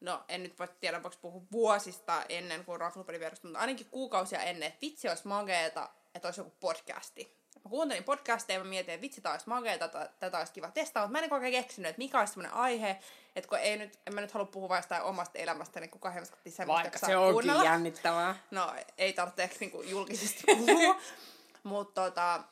no 0.00 0.24
en 0.28 0.42
nyt 0.42 0.58
voi 0.58 0.68
tiedä, 0.80 1.02
voiko 1.02 1.16
puhua 1.22 1.42
vuosista 1.52 2.22
ennen 2.28 2.64
kuin 2.64 2.80
Raflopeli 2.80 3.18
perustui, 3.18 3.48
mutta 3.48 3.60
ainakin 3.60 3.86
kuukausia 3.90 4.42
ennen, 4.42 4.66
että 4.66 4.80
vitsi 4.82 5.08
olisi 5.08 5.28
mageeta, 5.28 5.88
että 6.14 6.28
olisi 6.28 6.40
joku 6.40 6.52
podcasti. 6.60 7.41
Mä 7.64 7.70
kuuntelin 7.70 8.04
podcasteja 8.04 8.58
ja 8.58 8.64
mä 8.64 8.70
mietin, 8.70 8.94
että 8.94 9.02
vitsi, 9.02 9.20
tämä 9.20 9.32
olisi 9.32 9.48
mageeta, 9.48 9.88
tätä 10.18 10.38
olisi 10.38 10.52
kiva 10.52 10.70
testaa, 10.70 11.02
mutta 11.02 11.18
mä 11.18 11.24
en 11.24 11.32
ajan 11.32 11.52
keksinyt, 11.52 11.88
että 11.88 11.98
mikä 11.98 12.18
olisi 12.18 12.32
sellainen 12.32 12.58
aihe, 12.58 12.98
että 13.36 13.48
kun 13.48 13.58
ei 13.58 13.76
nyt, 13.76 13.98
en 14.06 14.14
mä 14.14 14.20
nyt 14.20 14.32
halua 14.32 14.46
puhua 14.46 14.68
vain 14.68 14.82
sitä 14.82 15.02
omasta 15.02 15.38
elämästä, 15.38 15.80
niin 15.80 15.90
kukaan 15.90 16.14
hemskatti 16.14 16.50
semmoista, 16.50 16.82
Vaikka 16.82 17.06
se 17.06 17.16
onkin 17.16 17.32
kuunnella. 17.32 17.64
jännittävää. 17.64 18.36
No, 18.50 18.74
ei 18.98 19.12
tarvitse 19.12 19.50
niin 19.60 19.70
kuin 19.70 19.90
julkisesti 19.90 20.42
puhua. 20.46 21.00
mutta 21.62 22.02
tota, 22.02 22.42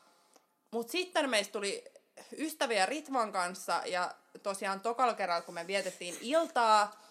mut 0.71 0.89
sitten 0.89 1.29
meistä 1.29 1.51
tuli 1.51 1.83
ystäviä 2.37 2.85
Ritvan 2.85 3.31
kanssa 3.31 3.81
ja 3.85 4.11
tosiaan 4.43 4.79
tokalla 4.81 5.13
kerralla, 5.13 5.41
kun 5.41 5.53
me 5.53 5.67
vietettiin 5.67 6.17
iltaa 6.21 7.01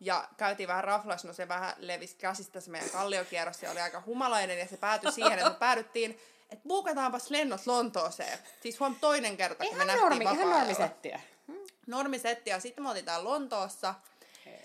ja 0.00 0.28
käytiin 0.36 0.68
vähän 0.68 0.84
raflas, 0.84 1.24
no 1.24 1.32
se 1.32 1.48
vähän 1.48 1.74
levisi 1.78 2.16
käsistä 2.16 2.60
se 2.60 2.70
meidän 2.70 2.90
kalliokierros 2.90 3.62
ja 3.62 3.70
oli 3.70 3.80
aika 3.80 4.02
humalainen 4.06 4.58
ja 4.58 4.66
se 4.66 4.76
päätyi 4.76 5.12
siihen, 5.12 5.38
että 5.38 5.50
me 5.50 5.56
päädyttiin, 5.66 6.20
että 6.50 6.68
buukataanpas 6.68 7.30
lennot 7.30 7.66
Lontooseen. 7.66 8.38
Siis 8.60 8.80
huom 8.80 8.96
toinen 9.00 9.36
kerta, 9.36 9.64
kun 9.64 9.74
ihan 9.74 9.86
me 9.86 9.96
normi, 9.96 10.24
nähtiin 10.24 10.48
Ihan 10.48 10.58
normisettiä. 10.58 11.20
Normisettiä. 11.86 12.60
Sitten 12.60 12.84
me 12.84 13.02
täällä 13.02 13.30
Lontoossa, 13.30 13.94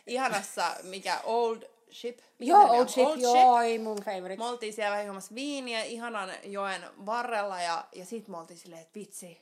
ihanassa, 0.08 0.76
mikä 0.84 1.20
Old 1.24 1.64
Ship. 1.92 2.20
Joo, 2.40 2.70
Old 2.70 2.88
Ship, 2.88 3.08
Old 3.08 3.20
joo, 3.20 3.62
Ship. 3.64 3.82
mun 3.82 3.98
favorite. 4.06 4.36
Me 4.38 4.46
oltiin 4.46 4.74
siellä 4.74 4.98
vähän 4.98 5.22
viiniä 5.36 5.84
ihanan 5.84 6.32
joen 6.44 6.82
varrella 7.06 7.62
ja, 7.62 7.86
ja 7.96 8.06
sitten 8.06 8.32
me 8.32 8.38
oltiin 8.38 8.58
silleen, 8.58 8.82
että 8.82 9.00
vitsi, 9.00 9.42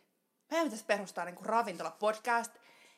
meidän 0.52 0.66
pitäisi 0.66 0.86
perustaa 0.86 1.26
niin 1.26 1.46
ravintola-podcast. 1.46 2.52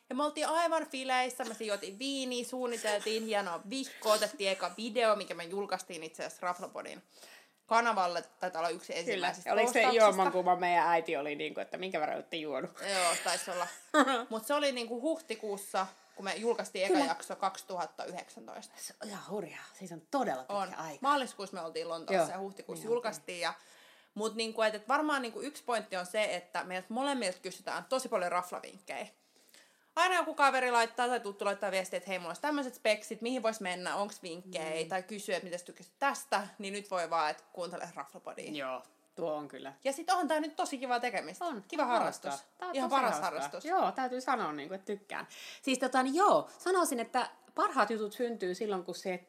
Ja 0.08 0.14
me 0.14 0.24
oltiin 0.24 0.48
aivan 0.48 0.86
fileissä, 0.86 1.44
me 1.44 1.54
sijoitin 1.54 1.98
viiniä, 1.98 2.44
suunniteltiin 2.44 3.26
hienoa 3.26 3.60
vihko, 3.70 4.10
otettiin 4.10 4.50
eka 4.50 4.70
video, 4.76 5.16
mikä 5.16 5.34
me 5.34 5.44
julkaistiin 5.44 6.02
itse 6.02 6.24
asiassa 6.24 6.46
Raflopodin 6.46 7.02
kanavalle, 7.66 8.22
taitaa 8.40 8.60
olla 8.60 8.68
yksi 8.68 8.98
ensimmäisistä 8.98 9.52
Oliko 9.52 9.72
se 9.72 9.82
juomankuva 9.82 10.56
meidän 10.56 10.88
äiti 10.88 11.16
oli, 11.16 11.34
niin 11.34 11.54
kuin, 11.54 11.62
että 11.62 11.78
minkä 11.78 12.00
verran 12.00 12.16
olette 12.16 12.36
juonut? 12.36 12.70
Joo, 12.80 13.12
taisi 13.24 13.50
olla. 13.50 13.66
Mutta 14.30 14.46
se 14.46 14.54
oli 14.54 14.72
niin 14.72 14.88
kuin 14.88 15.02
huhtikuussa, 15.02 15.86
kun 16.14 16.24
me 16.24 16.34
julkaistiin 16.34 16.84
eka 16.84 16.94
Kyllä. 16.94 17.06
jakso 17.06 17.36
2019. 17.36 18.74
Se 18.76 18.94
on 19.02 19.08
ihan 19.08 19.30
hurjaa, 19.30 19.64
siis 19.78 19.92
on 19.92 20.02
todella 20.10 20.42
pitkä 20.42 20.54
on. 20.54 20.74
aika. 20.74 20.98
Maaliskuussa 21.00 21.56
me 21.56 21.62
oltiin 21.62 21.88
Lontoossa 21.88 22.22
Joo. 22.22 22.30
ja 22.30 22.38
huhtikuussa 22.38 22.84
niin 22.84 22.90
julkaistiin. 22.90 23.40
Ja 23.40 23.54
mutta 24.14 24.36
niinku, 24.36 24.62
et, 24.62 24.74
et 24.74 24.88
varmaan 24.88 25.22
niinku 25.22 25.40
yksi 25.40 25.64
pointti 25.64 25.96
on 25.96 26.06
se, 26.06 26.34
että 26.36 26.64
meiltä 26.64 26.86
molemmilta 26.90 27.38
kysytään 27.38 27.84
tosi 27.88 28.08
paljon 28.08 28.32
raflavinkkejä. 28.32 29.06
Aina 29.96 30.14
joku 30.14 30.34
kaveri 30.34 30.70
laittaa 30.70 31.08
tai 31.08 31.20
tuttu 31.20 31.44
laittaa 31.44 31.70
viestiä, 31.70 31.96
että 31.96 32.08
hei, 32.10 32.18
mulla 32.18 32.30
olisi 32.30 32.42
tämmöiset 32.42 32.74
speksit, 32.74 33.20
mihin 33.20 33.42
vois 33.42 33.60
mennä, 33.60 33.96
onko 33.96 34.14
vinkkejä, 34.22 34.82
mm. 34.82 34.88
tai 34.88 35.02
kysyä, 35.02 35.36
että 35.36 35.50
mitä 35.50 35.64
tykkäsit 35.64 35.92
tästä, 35.98 36.48
niin 36.58 36.74
nyt 36.74 36.90
voi 36.90 37.10
vaan, 37.10 37.30
että 37.30 37.42
kuuntele 37.52 37.88
Raflapodia. 37.94 38.50
Joo, 38.50 38.82
tuo 39.14 39.34
on 39.34 39.48
kyllä. 39.48 39.72
Ja 39.84 39.92
sitten 39.92 40.16
on 40.16 40.28
tää 40.28 40.40
nyt 40.40 40.56
tosi 40.56 40.78
kiva 40.78 41.00
tekemistä. 41.00 41.44
On. 41.44 41.64
Kiva 41.68 41.84
harrastus. 41.84 42.34
Tää 42.58 42.68
on 42.68 42.74
Ihan 42.74 42.90
paras 42.90 43.10
hauskaa. 43.10 43.30
harrastus. 43.30 43.64
Joo, 43.64 43.92
täytyy 43.92 44.20
sanoa, 44.20 44.52
niin 44.52 44.68
kuin, 44.68 44.76
että 44.76 44.86
tykkään. 44.86 45.26
Siis 45.62 45.78
tota, 45.78 46.02
niin 46.02 46.14
joo, 46.14 46.48
sanoisin, 46.58 47.00
että 47.00 47.30
parhaat 47.54 47.90
jutut 47.90 48.12
syntyy 48.12 48.54
silloin, 48.54 48.84
kun 48.84 48.94
se 48.94 49.24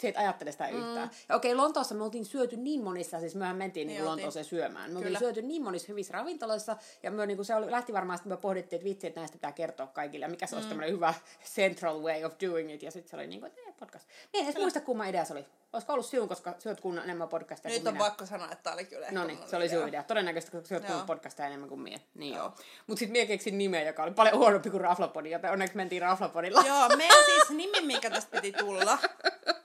se 0.00 0.08
et 0.08 0.16
ajattele 0.16 0.52
sitä 0.52 0.68
yhtään. 0.68 1.08
Mm. 1.08 1.14
Ja 1.28 1.36
okei, 1.36 1.54
Lontoossa 1.54 1.94
me 1.94 2.04
oltiin 2.04 2.24
syöty 2.24 2.56
niin 2.56 2.84
monissa, 2.84 3.20
siis 3.20 3.34
mehän 3.34 3.56
mentiin 3.56 3.86
niin 3.86 4.04
Lontooseen 4.04 4.44
syömään. 4.44 4.90
Me 4.90 4.98
oltiin 4.98 5.18
syöty 5.18 5.42
niin 5.42 5.62
monissa 5.62 5.88
hyvissä 5.88 6.12
ravintoloissa, 6.12 6.76
ja 7.02 7.10
me, 7.10 7.26
niin 7.26 7.36
kuin 7.36 7.46
se 7.46 7.54
oli, 7.54 7.70
lähti 7.70 7.92
varmaan, 7.92 8.16
että 8.16 8.28
me 8.28 8.36
pohdittiin, 8.36 8.78
että 8.78 8.88
vitsi, 8.88 9.06
että 9.06 9.20
näistä 9.20 9.34
pitää 9.34 9.52
kertoa 9.52 9.86
kaikille, 9.86 10.28
mikä 10.28 10.46
se 10.46 10.54
mm. 10.54 10.56
olisi 10.56 10.68
tämmöinen 10.68 10.94
hyvä 10.94 11.14
central 11.44 12.02
way 12.02 12.24
of 12.24 12.32
doing 12.42 12.74
it, 12.74 12.82
ja 12.82 12.90
sitten 12.90 13.10
se 13.10 13.16
oli 13.16 13.26
niin 13.26 13.40
kuin, 13.40 13.48
että 13.48 13.66
podcast. 13.78 14.08
Mä 14.08 14.40
en 14.40 14.44
edes 14.44 14.56
muista, 14.56 14.80
kumma 14.80 15.06
idea 15.06 15.24
se 15.24 15.32
oli. 15.32 15.46
Olisiko 15.72 15.92
ollut 15.92 16.06
sinun, 16.06 16.28
koska 16.28 16.54
syöt 16.58 16.80
kun 16.80 16.98
enemmän 16.98 17.28
podcasteja 17.28 17.74
Nyt 17.74 17.86
on 17.86 17.94
minä. 17.94 18.04
pakko 18.04 18.26
sanoa, 18.26 18.46
että 18.46 18.62
tämä 18.62 18.74
oli 18.74 18.84
kyllä 18.84 19.06
No 19.10 19.24
niin, 19.24 19.38
se 19.46 19.56
oli 19.56 19.68
sinun 19.68 19.88
idea. 19.88 20.02
Todennäköisesti, 20.02 20.56
koska 20.56 20.68
syöt 20.68 20.84
kun 20.84 21.06
podcasteja 21.06 21.46
enemmän 21.46 21.68
kuin 21.68 21.80
minä. 21.80 22.00
Niin 22.14 22.34
joo. 22.34 22.44
joo. 22.44 22.54
Mutta 22.86 22.98
sitten 22.98 23.12
minä 23.12 23.26
keksin 23.26 23.58
nimeä, 23.58 23.82
joka 23.82 24.02
oli 24.02 24.10
paljon 24.10 24.38
huonompi 24.38 24.70
kuin 24.70 24.80
Raflapodi, 24.80 25.30
joten 25.30 25.50
onneksi 25.50 25.76
mentiin 25.76 26.02
Raflapodilla. 26.02 26.62
Joo, 26.66 26.88
meidän 26.96 27.24
siis 27.24 27.50
nimi, 27.50 27.80
mikä 27.80 28.10
tästä 28.10 28.40
piti 28.40 28.58
tulla, 28.58 28.98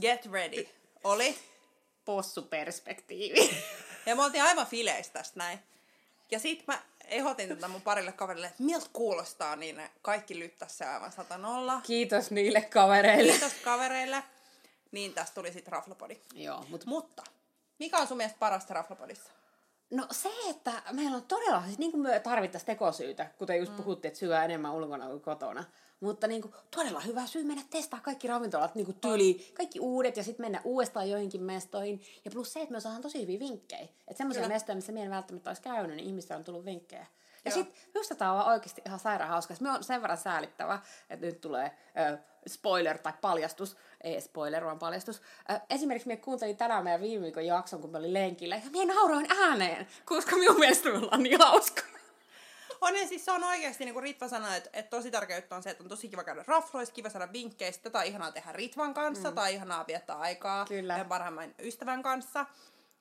Get 0.00 0.26
ready. 0.32 0.68
Oli? 1.04 1.38
Possuperspektiivi. 2.04 3.56
Ja 4.06 4.16
me 4.16 4.24
oltiin 4.24 4.42
aivan 4.42 4.66
fileistä 4.66 5.12
tästä 5.12 5.38
näin. 5.38 5.58
Ja 6.30 6.38
sit 6.38 6.66
mä 6.66 6.82
ehdotin 7.04 7.48
tätä 7.48 7.68
mun 7.68 7.82
parille 7.82 8.12
kaverille, 8.12 8.46
että 8.46 8.62
miltä 8.62 8.86
kuulostaa, 8.92 9.56
niin 9.56 9.76
ne 9.76 9.90
kaikki 10.02 10.38
lyttäisi 10.38 10.76
se 10.76 10.84
aivan 10.84 11.12
nolla. 11.36 11.80
Kiitos 11.86 12.30
niille 12.30 12.60
kavereille. 12.60 13.32
Kiitos 13.32 13.52
kavereille. 13.64 14.22
Niin 14.92 15.14
tästä 15.14 15.34
tuli 15.34 15.52
sitten 15.52 15.72
Raflapodi. 15.72 16.20
Joo, 16.34 16.64
mut... 16.68 16.84
Mutta 16.84 17.22
mikä 17.78 17.98
on 17.98 18.06
sun 18.06 18.16
mielestä 18.16 18.38
parasta 18.38 18.74
Raflapodissa? 18.74 19.30
No 19.90 20.06
se, 20.10 20.30
että 20.50 20.82
meillä 20.92 21.16
on 21.16 21.22
todella, 21.22 21.62
siis 21.64 21.78
niin 21.78 21.90
kuin 21.90 22.00
me 22.00 22.20
tarvittaisiin 22.20 22.66
tekosyytä, 22.66 23.30
kuten 23.38 23.58
just 23.58 23.72
mm. 23.72 23.76
puhuttiin, 23.76 24.08
että 24.08 24.18
syö 24.18 24.42
enemmän 24.42 24.74
ulkona 24.74 25.06
kuin 25.06 25.20
kotona. 25.20 25.64
Mutta 26.00 26.26
niin 26.26 26.42
kuin, 26.42 26.54
todella 26.76 27.00
hyvä 27.00 27.26
syy 27.26 27.44
mennä 27.44 27.62
testaa 27.70 28.00
kaikki 28.00 28.28
ravintolat 28.28 28.74
niin 28.74 28.84
kuin 28.84 29.00
tyyli, 29.00 29.52
kaikki 29.54 29.80
uudet 29.80 30.16
ja 30.16 30.22
sitten 30.22 30.44
mennä 30.44 30.60
uudestaan 30.64 31.10
joihinkin 31.10 31.42
mestoihin. 31.42 32.00
Ja 32.24 32.30
plus 32.30 32.52
se, 32.52 32.60
että 32.60 32.72
me 32.72 32.80
saadaan 32.80 33.02
tosi 33.02 33.22
hyviä 33.22 33.38
vinkkejä. 33.38 33.82
Että 33.82 34.18
semmoisia 34.18 34.48
mestoja, 34.48 34.76
missä 34.76 34.92
meidän 34.92 35.10
välttämättä 35.10 35.50
olisi 35.50 35.62
käynyt, 35.62 35.96
niin 35.96 36.08
ihmistä 36.08 36.36
on 36.36 36.44
tullut 36.44 36.64
vinkkejä. 36.64 37.06
Ja 37.46 37.52
sitten 37.54 37.82
just 37.94 38.12
tämä 38.18 38.32
on 38.32 38.48
oikeasti 38.48 38.82
ihan 38.86 38.98
sairaan 38.98 39.30
hauska. 39.30 39.54
Me 39.60 39.70
on 39.70 39.84
sen 39.84 40.02
verran 40.02 40.18
säälittävä, 40.18 40.78
että 41.10 41.26
nyt 41.26 41.40
tulee 41.40 41.78
ö, 42.12 42.18
spoiler 42.48 42.98
tai 42.98 43.12
paljastus. 43.20 43.76
Ei 44.00 44.20
spoiler, 44.20 44.64
vaan 44.64 44.78
paljastus. 44.78 45.22
Ö, 45.50 45.60
esimerkiksi 45.70 46.08
me 46.08 46.16
kuuntelin 46.16 46.56
tänään 46.56 46.84
meidän 46.84 47.00
viime 47.00 47.22
viikon 47.24 47.46
jakson, 47.46 47.80
kun 47.80 47.90
me 47.90 47.98
oli 47.98 48.12
lenkillä. 48.12 48.56
Ja 48.56 48.70
minä 48.70 48.94
nauroin 48.94 49.26
ääneen, 49.42 49.86
koska 50.04 50.36
minun 50.36 50.58
mielestä 50.58 50.88
me 50.88 50.98
ollaan 50.98 51.22
niin 51.22 51.38
hauska. 51.38 51.82
On 52.80 52.96
ja 52.96 53.08
siis 53.08 53.24
se 53.24 53.32
on 53.32 53.44
oikeasti, 53.44 53.84
niin 53.84 53.92
kuin 53.92 54.02
Ritva 54.02 54.28
sanoi, 54.28 54.56
että, 54.56 54.70
että 54.72 54.90
tosi 54.90 55.10
tärkeää 55.10 55.42
on 55.50 55.62
se, 55.62 55.70
että 55.70 55.82
on 55.82 55.88
tosi 55.88 56.08
kiva 56.08 56.24
käydä 56.24 56.44
rafloissa, 56.46 56.94
kiva 56.94 57.08
saada 57.08 57.32
vinkkejä, 57.32 57.72
tätä 57.82 57.98
on 57.98 58.04
ihanaa 58.04 58.32
tehdä 58.32 58.52
Ritvan 58.52 58.94
kanssa, 58.94 59.30
mm. 59.30 59.34
tai 59.34 59.54
ihanaa 59.54 59.84
viettää 59.86 60.16
aikaa 60.16 60.64
Kyllä. 60.64 61.04
parhaimman 61.08 61.54
ystävän 61.58 62.02
kanssa. 62.02 62.46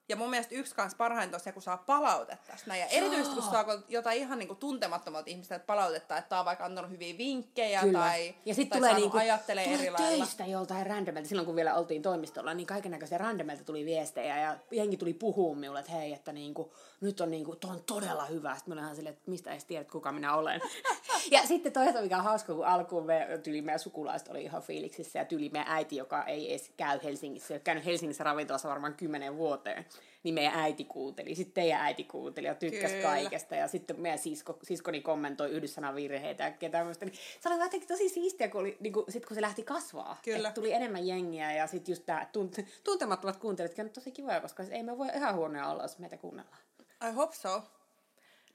Ja 0.09 0.15
mun 0.15 0.29
mielestä 0.29 0.55
yksi 0.55 0.75
kanssa 0.75 0.97
parhainta 0.97 1.37
on 1.37 1.41
se, 1.41 1.51
kun 1.51 1.61
saa 1.61 1.77
palautetta 1.77 2.47
tästä 2.47 2.75
Ja 2.75 2.85
erityisesti 2.85 3.35
kun 3.35 3.43
saa 3.43 3.65
jotain 3.89 4.17
ihan 4.17 4.39
niinku 4.39 4.55
tuntemattomalta 4.55 5.29
ihmistä 5.29 5.59
palautetta, 5.59 6.17
että 6.17 6.39
on 6.39 6.45
vaikka 6.45 6.65
antanut 6.65 6.91
hyviä 6.91 7.17
vinkkejä 7.17 7.81
Kyllä. 7.81 7.99
tai, 7.99 8.35
ja 8.45 8.55
sit 8.55 8.69
tai 8.69 8.79
tulee 8.79 8.93
niinku, 8.93 9.17
ajattelee 9.17 9.63
tulee 9.63 9.79
eri 9.79 9.91
lailla. 9.91 10.17
töistä 10.17 10.45
joltain 10.45 10.87
randomilta. 10.87 11.29
Silloin 11.29 11.45
kun 11.45 11.55
vielä 11.55 11.75
oltiin 11.75 12.01
toimistolla, 12.01 12.53
niin 12.53 12.67
kaikenlaisia 12.67 13.17
randomilta 13.17 13.63
tuli 13.63 13.85
viestejä 13.85 14.39
ja 14.39 14.57
jengi 14.71 14.97
tuli 14.97 15.13
puhua 15.13 15.55
minulle, 15.55 15.79
että 15.79 15.91
hei, 15.91 16.13
että 16.13 16.31
niinku, 16.31 16.73
nyt 17.01 17.21
on 17.21 17.31
niinku, 17.31 17.57
on 17.63 17.83
todella 17.85 18.25
hyvä. 18.25 18.55
Sitten 18.55 18.75
mä 18.75 18.81
olen 18.81 18.95
silleen, 18.95 19.15
että 19.15 19.31
mistä 19.31 19.51
edes 19.51 19.65
tiedät, 19.65 19.91
kuka 19.91 20.11
minä 20.11 20.35
olen. 20.35 20.61
ja 21.31 21.47
sitten 21.47 21.71
toisaalta 21.71 22.01
mikä 22.01 22.17
on 22.17 22.23
hauska, 22.23 22.53
kun 22.53 22.65
alkuun 22.65 23.05
me, 23.05 23.27
tyli 23.43 23.61
meidän 23.61 23.79
sukulaiset 23.79 24.27
oli 24.27 24.43
ihan 24.43 24.61
fiiliksissä 24.61 25.19
ja 25.19 25.25
tyli 25.25 25.49
meidän 25.49 25.71
äiti, 25.71 25.95
joka 25.95 26.23
ei 26.23 26.49
edes 26.49 26.71
käy 26.77 26.99
Helsingissä, 27.03 27.53
ei 27.53 27.55
ole 27.55 27.61
käynyt 27.63 27.85
Helsingissä 27.85 28.23
ravintolassa 28.23 28.69
varmaan 28.69 28.93
kymmenen 28.93 29.37
vuoteen 29.37 29.85
niin 30.25 30.35
meidän 30.35 30.53
äiti 30.55 30.83
kuunteli, 30.85 31.35
sitten 31.35 31.53
teidän 31.53 31.81
äiti 31.81 32.03
kuunteli 32.03 32.47
ja 32.47 32.55
tykkäsi 32.55 32.95
Kyllä. 32.95 33.09
kaikesta. 33.09 33.55
Ja 33.55 33.67
sitten 33.67 34.01
meidän 34.01 34.19
sisko, 34.19 34.59
siskoni 34.63 35.01
kommentoi 35.01 35.49
yhdyssanavirheitä 35.49 36.43
ja 36.43 36.49
kaikkea 36.49 36.69
tämmöistä. 36.69 37.05
Niin 37.05 37.15
se 37.41 37.49
oli 37.49 37.59
jotenkin 37.59 37.87
tosi 37.87 38.09
siistiä, 38.09 38.47
kun, 38.47 38.61
oli, 38.61 38.77
niin 38.79 38.93
kun, 38.93 39.05
sit, 39.09 39.25
kun 39.25 39.35
se 39.35 39.41
lähti 39.41 39.63
kasvaa. 39.63 40.17
Kyllä. 40.23 40.51
tuli 40.51 40.71
enemmän 40.71 41.07
jengiä 41.07 41.53
ja 41.53 41.67
sitten 41.67 41.93
just 41.93 42.05
tämä 42.05 42.27
tunt, 42.31 42.59
tuntemattomat 42.83 43.37
kuuntelijat 43.37 43.79
on 43.79 43.89
tosi 43.89 44.11
kivoja, 44.11 44.41
koska 44.41 44.63
ei 44.63 44.83
me 44.83 44.97
voi 44.97 45.07
ihan 45.15 45.35
huonoja 45.35 45.67
olla, 45.67 45.83
jos 45.83 45.99
meitä 45.99 46.17
kuunnellaan. 46.17 46.61
I 47.09 47.11
hope 47.11 47.35
so. 47.35 47.63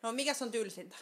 No 0.03 0.13
mikä 0.13 0.33
on 0.43 0.51
tylsintä? 0.51 0.97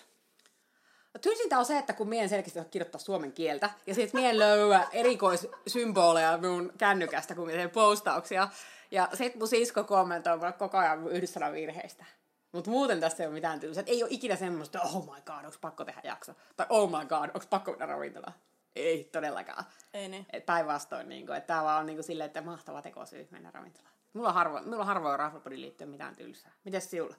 Tylsintä 1.21 1.59
on 1.59 1.65
se, 1.65 1.79
että 1.79 1.93
kun 1.93 2.09
mien 2.09 2.29
selkeästi 2.29 2.61
kirjoittaa 2.71 3.01
suomen 3.01 3.33
kieltä, 3.33 3.71
ja 3.87 3.95
sitten 3.95 4.21
mien 4.21 4.39
löyä 4.39 4.87
erikoissymboleja 4.93 6.39
mun 6.39 6.73
kännykästä, 6.79 7.35
kun 7.35 7.47
mien 7.47 7.71
postauksia, 7.71 8.49
ja 8.91 9.09
sit 9.15 9.35
mun 9.35 9.49
sisko 9.49 9.85
kommentoi 9.85 10.37
mulle 10.37 10.53
koko 10.53 10.79
ajan 10.79 11.09
yhdessä 11.09 11.53
virheistä. 11.53 12.05
Mutta 12.53 12.71
muuten 12.71 13.01
tässä 13.01 13.23
ei 13.23 13.27
ole 13.27 13.35
mitään 13.35 13.61
tylsää. 13.61 13.85
Ei 13.87 14.03
ole 14.03 14.11
ikinä 14.13 14.37
semmoista, 14.37 14.81
oh 14.81 15.05
my 15.15 15.21
god, 15.23 15.45
onko 15.45 15.57
pakko 15.61 15.85
tehdä 15.85 16.01
jakso? 16.05 16.33
Tai 16.57 16.67
oh 16.69 16.91
my 16.91 17.07
god, 17.07 17.31
onko 17.35 17.47
pakko 17.51 17.71
mennä 17.71 17.87
ravintolaan? 17.87 18.35
Ei 18.77 19.05
todellakaan. 19.05 19.65
Ei 19.95 20.09
niin. 20.09 20.27
Päinvastoin, 20.47 21.09
niin 21.09 21.33
että 21.33 21.47
tämä 21.47 21.65
vaan 21.65 21.81
on 21.81 21.87
niin 21.87 22.03
silleen, 22.03 22.27
että 22.27 22.41
mahtava 22.41 22.83
tekosyy 22.83 23.29
mennä 23.31 23.51
ravintolaan. 23.51 23.95
Mulla 24.13 24.29
on 24.29 24.35
harvoin, 24.35 24.65
mulla 24.65 24.81
on 24.81 24.87
harvoin 24.87 25.61
liittyen 25.61 25.91
mitään 25.91 26.17
tylsää. 26.17 26.51
Mites 26.65 26.91
sinulla? 26.91 27.17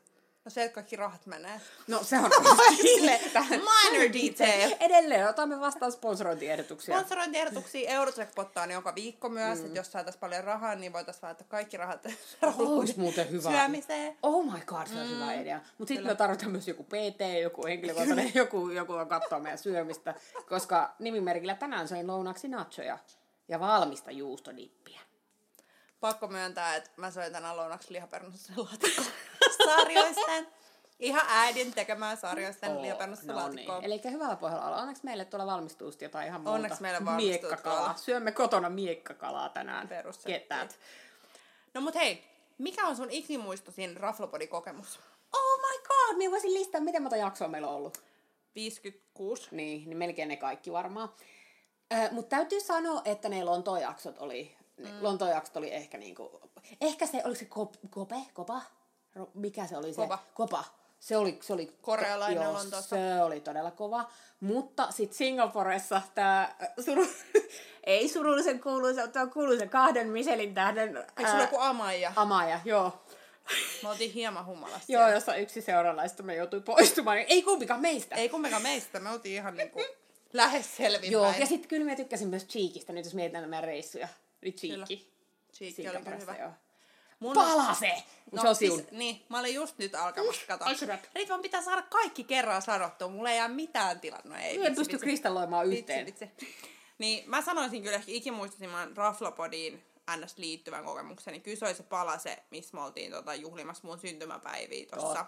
No 0.49 0.53
se, 0.53 0.63
että 0.63 0.75
kaikki 0.75 0.95
rahat 0.95 1.25
menee. 1.25 1.61
No 1.87 2.03
se 2.03 2.17
on 2.17 2.31
sille, 2.81 3.19
Minor 3.49 4.13
detail. 4.13 4.75
Edelleen 4.79 5.27
otamme 5.27 5.59
vastaan 5.59 5.91
sponsorointiehdotuksia. 5.91 6.97
Sponsorointiehdotuksia 6.97 7.89
Eurotrack-pottaa 7.89 8.65
niin 8.65 8.73
joka 8.73 8.95
viikko 8.95 9.29
myös, 9.29 9.59
mm. 9.59 9.65
että 9.65 9.79
jos 9.79 9.91
saataisiin 9.91 10.19
paljon 10.19 10.43
rahaa, 10.43 10.75
niin 10.75 10.93
voitaisiin 10.93 11.25
laittaa 11.25 11.47
kaikki 11.49 11.77
rahat 11.77 12.05
Olisi 12.57 12.99
muuten 12.99 13.31
hyvä. 13.31 13.49
syömiseen. 13.49 14.17
Oh 14.23 14.45
my 14.53 14.59
god, 14.65 14.87
se 14.87 15.01
on 15.01 15.07
mm. 15.07 15.13
hyvä 15.13 15.33
idea. 15.33 15.59
Mutta 15.77 15.87
sitten 15.87 16.07
me 16.07 16.15
tarvitaan 16.15 16.51
myös 16.51 16.67
joku 16.67 16.83
PT, 16.83 17.41
joku 17.41 17.65
henkilökohtainen, 17.65 18.31
joku, 18.41 18.69
joku 18.69 18.93
on 18.93 19.07
katsoa 19.07 19.39
meidän 19.39 19.57
syömistä, 19.57 20.13
koska 20.49 20.95
nimimerkillä 20.99 21.55
tänään 21.55 21.87
söin 21.87 22.07
lounaksi 22.07 22.47
nachoja 22.47 22.97
ja 23.47 23.59
valmista 23.59 24.11
juustodippiä. 24.11 24.99
Pakko 25.99 26.27
myöntää, 26.27 26.75
että 26.75 26.89
mä 26.97 27.11
söin 27.11 27.31
tänään 27.33 27.57
lounaksi 27.57 27.93
lihapernussa 27.93 28.53
laatikkoa 28.57 29.05
sarjoisten. 29.65 30.47
Ihan 30.99 31.25
äidin 31.27 31.73
tekemään 31.73 32.17
sarjoisten 32.17 32.71
oh, 32.71 32.81
lihapernussa 32.81 33.33
no. 33.33 33.49
Niin. 33.49 33.69
Eli 33.81 34.01
hyvällä 34.11 34.35
pohjalla 34.35 34.65
olla. 34.65 34.81
Onneksi 34.81 35.05
meille 35.05 35.25
tuolla 35.25 35.45
valmistuu 35.45 35.91
jotain 36.01 36.27
ihan 36.27 36.41
muuta. 36.41 36.51
Onneksi 36.51 36.81
meille 36.81 37.05
valmistuu 37.05 37.49
Miekkakalaa. 37.49 37.97
Syömme 37.97 38.31
kotona 38.31 38.69
miekkakalaa 38.69 39.49
tänään. 39.49 39.89
Ketät. 40.25 40.79
No 41.73 41.81
mut 41.81 41.95
hei, 41.95 42.23
mikä 42.57 42.87
on 42.87 42.95
sun 42.95 43.11
ikimuistosin 43.11 43.97
Raflopodi-kokemus? 43.97 44.99
Oh 45.33 45.59
my 45.59 45.83
god, 45.87 46.17
minä 46.17 46.31
voisin 46.31 46.53
listaa, 46.53 46.81
miten 46.81 47.01
monta 47.01 47.17
jaksoa 47.17 47.47
meillä 47.47 47.67
on 47.67 47.75
ollut. 47.75 47.97
56. 48.55 49.47
Niin, 49.51 49.89
niin 49.89 49.97
melkein 49.97 50.27
ne 50.27 50.35
kaikki 50.37 50.71
varmaan. 50.71 51.09
Äh, 51.93 52.11
Mutta 52.11 52.35
täytyy 52.35 52.59
sanoa, 52.59 53.01
että 53.05 53.29
ne 53.29 53.43
Lontoon-jaksot 53.43 54.19
oli, 54.19 54.55
mm. 54.77 54.85
Lontoon-jaksot 55.01 55.57
oli 55.57 55.73
ehkä 55.73 55.97
niinku, 55.97 56.41
ehkä 56.81 57.05
se, 57.05 57.21
oliko 57.25 57.39
se 57.39 57.45
kop, 57.45 57.73
Kope, 57.89 58.15
Kopa? 58.33 58.61
Mikä 59.33 59.67
se 59.67 59.77
oli 59.77 59.93
se? 59.93 60.01
Kova. 60.01 60.19
Kopa. 60.33 60.63
Se 60.99 61.17
oli, 61.17 61.39
se 61.41 61.53
oli 61.53 61.77
Korealainen 61.81 62.43
joo, 62.43 62.53
on 62.53 62.69
tossa. 62.69 62.95
Se 62.95 63.21
oli 63.21 63.39
todella 63.39 63.71
kova. 63.71 64.11
Mutta 64.39 64.91
sitten 64.91 65.17
Singaporessa 65.17 66.01
tämä 66.15 66.55
suru, 66.85 67.07
ei 67.83 68.09
surullisen 68.09 68.59
kuuluisa, 68.59 69.01
mutta 69.01 69.21
on 69.21 69.31
kuuluisa 69.31 69.67
kahden 69.67 70.09
Michelin 70.09 70.53
tähden. 70.53 70.97
Eikö 70.97 71.31
sulla 71.31 71.43
joku 71.43 71.57
Amaja? 71.59 72.13
Amaja, 72.15 72.59
joo. 72.65 73.01
Me 73.83 73.89
oltiin 73.89 74.11
hieman 74.11 74.45
humalassa. 74.45 74.93
joo, 74.93 75.09
jossa 75.09 75.35
yksi 75.35 75.61
seuralaista 75.61 76.23
me 76.23 76.35
joutui 76.35 76.61
poistumaan. 76.61 77.17
Ei 77.17 77.41
kumpikaan 77.41 77.81
meistä. 77.81 78.15
Ei 78.15 78.29
kumpikaan 78.29 78.61
meistä. 78.61 78.99
Me 78.99 79.09
oltiin 79.09 79.35
ihan 79.35 79.57
niinku 79.57 79.79
lähes 80.33 80.77
selvinpäin. 80.77 81.11
Joo, 81.11 81.33
ja 81.39 81.45
sitten 81.45 81.69
kyllä 81.69 81.85
mä 81.85 81.95
tykkäsin 81.95 82.27
myös 82.27 82.45
Cheekistä, 82.45 82.93
nyt 82.93 83.05
jos 83.05 83.13
mietitään 83.13 83.49
meidän 83.49 83.63
reissuja. 83.63 84.07
Oli 84.43 84.51
Cheeki. 84.51 85.11
Cheeki 85.53 85.89
oli 85.89 85.97
kyllä 85.97 86.17
hyvä. 86.17 86.35
Joo. 86.35 86.51
Mun 87.19 87.33
Palase! 87.33 88.03
No, 88.31 88.41
se 88.41 88.47
on 88.47 88.55
siis, 88.55 88.91
niin, 88.91 89.25
mä 89.29 89.39
olin 89.39 89.55
just 89.55 89.77
nyt 89.77 89.95
alkamassa 89.95 90.41
katsoa. 90.47 90.97
Nyt 91.15 91.29
vaan 91.29 91.41
pitää 91.41 91.61
saada 91.61 91.81
kaikki 91.81 92.23
kerran 92.23 92.61
sanottua. 92.61 93.07
Mulla 93.07 93.31
ei 93.31 93.37
jää 93.37 93.47
mitään 93.47 93.99
tilannut. 93.99 94.33
No, 94.33 94.35
ei, 94.35 94.65
en 94.65 94.75
pysty 94.75 94.93
vitsi. 94.93 95.05
kristalloimaan 95.05 95.73
yhteen. 95.73 96.05
Vitsi, 96.05 96.25
vitsi. 96.25 96.57
Niin, 96.97 97.29
mä 97.29 97.41
sanoisin 97.41 97.83
kyllä 97.83 97.95
ehkä 97.95 98.11
ikimuistoisimman 98.11 98.97
Raflopodiin 98.97 99.83
ns. 100.17 100.37
liittyvän 100.37 100.85
kokemuksen. 100.85 101.31
Niin 101.31 101.41
kyllä 101.41 101.57
se 101.57 101.65
oli 101.65 101.73
se 101.73 101.83
palase, 101.83 102.43
missä 102.51 102.77
me 102.77 102.83
oltiin 102.83 103.11
tota, 103.11 103.35
juhlimassa 103.35 103.87
mun 103.87 103.99
syntymäpäiviä 103.99 104.85
tuossa. 104.85 105.25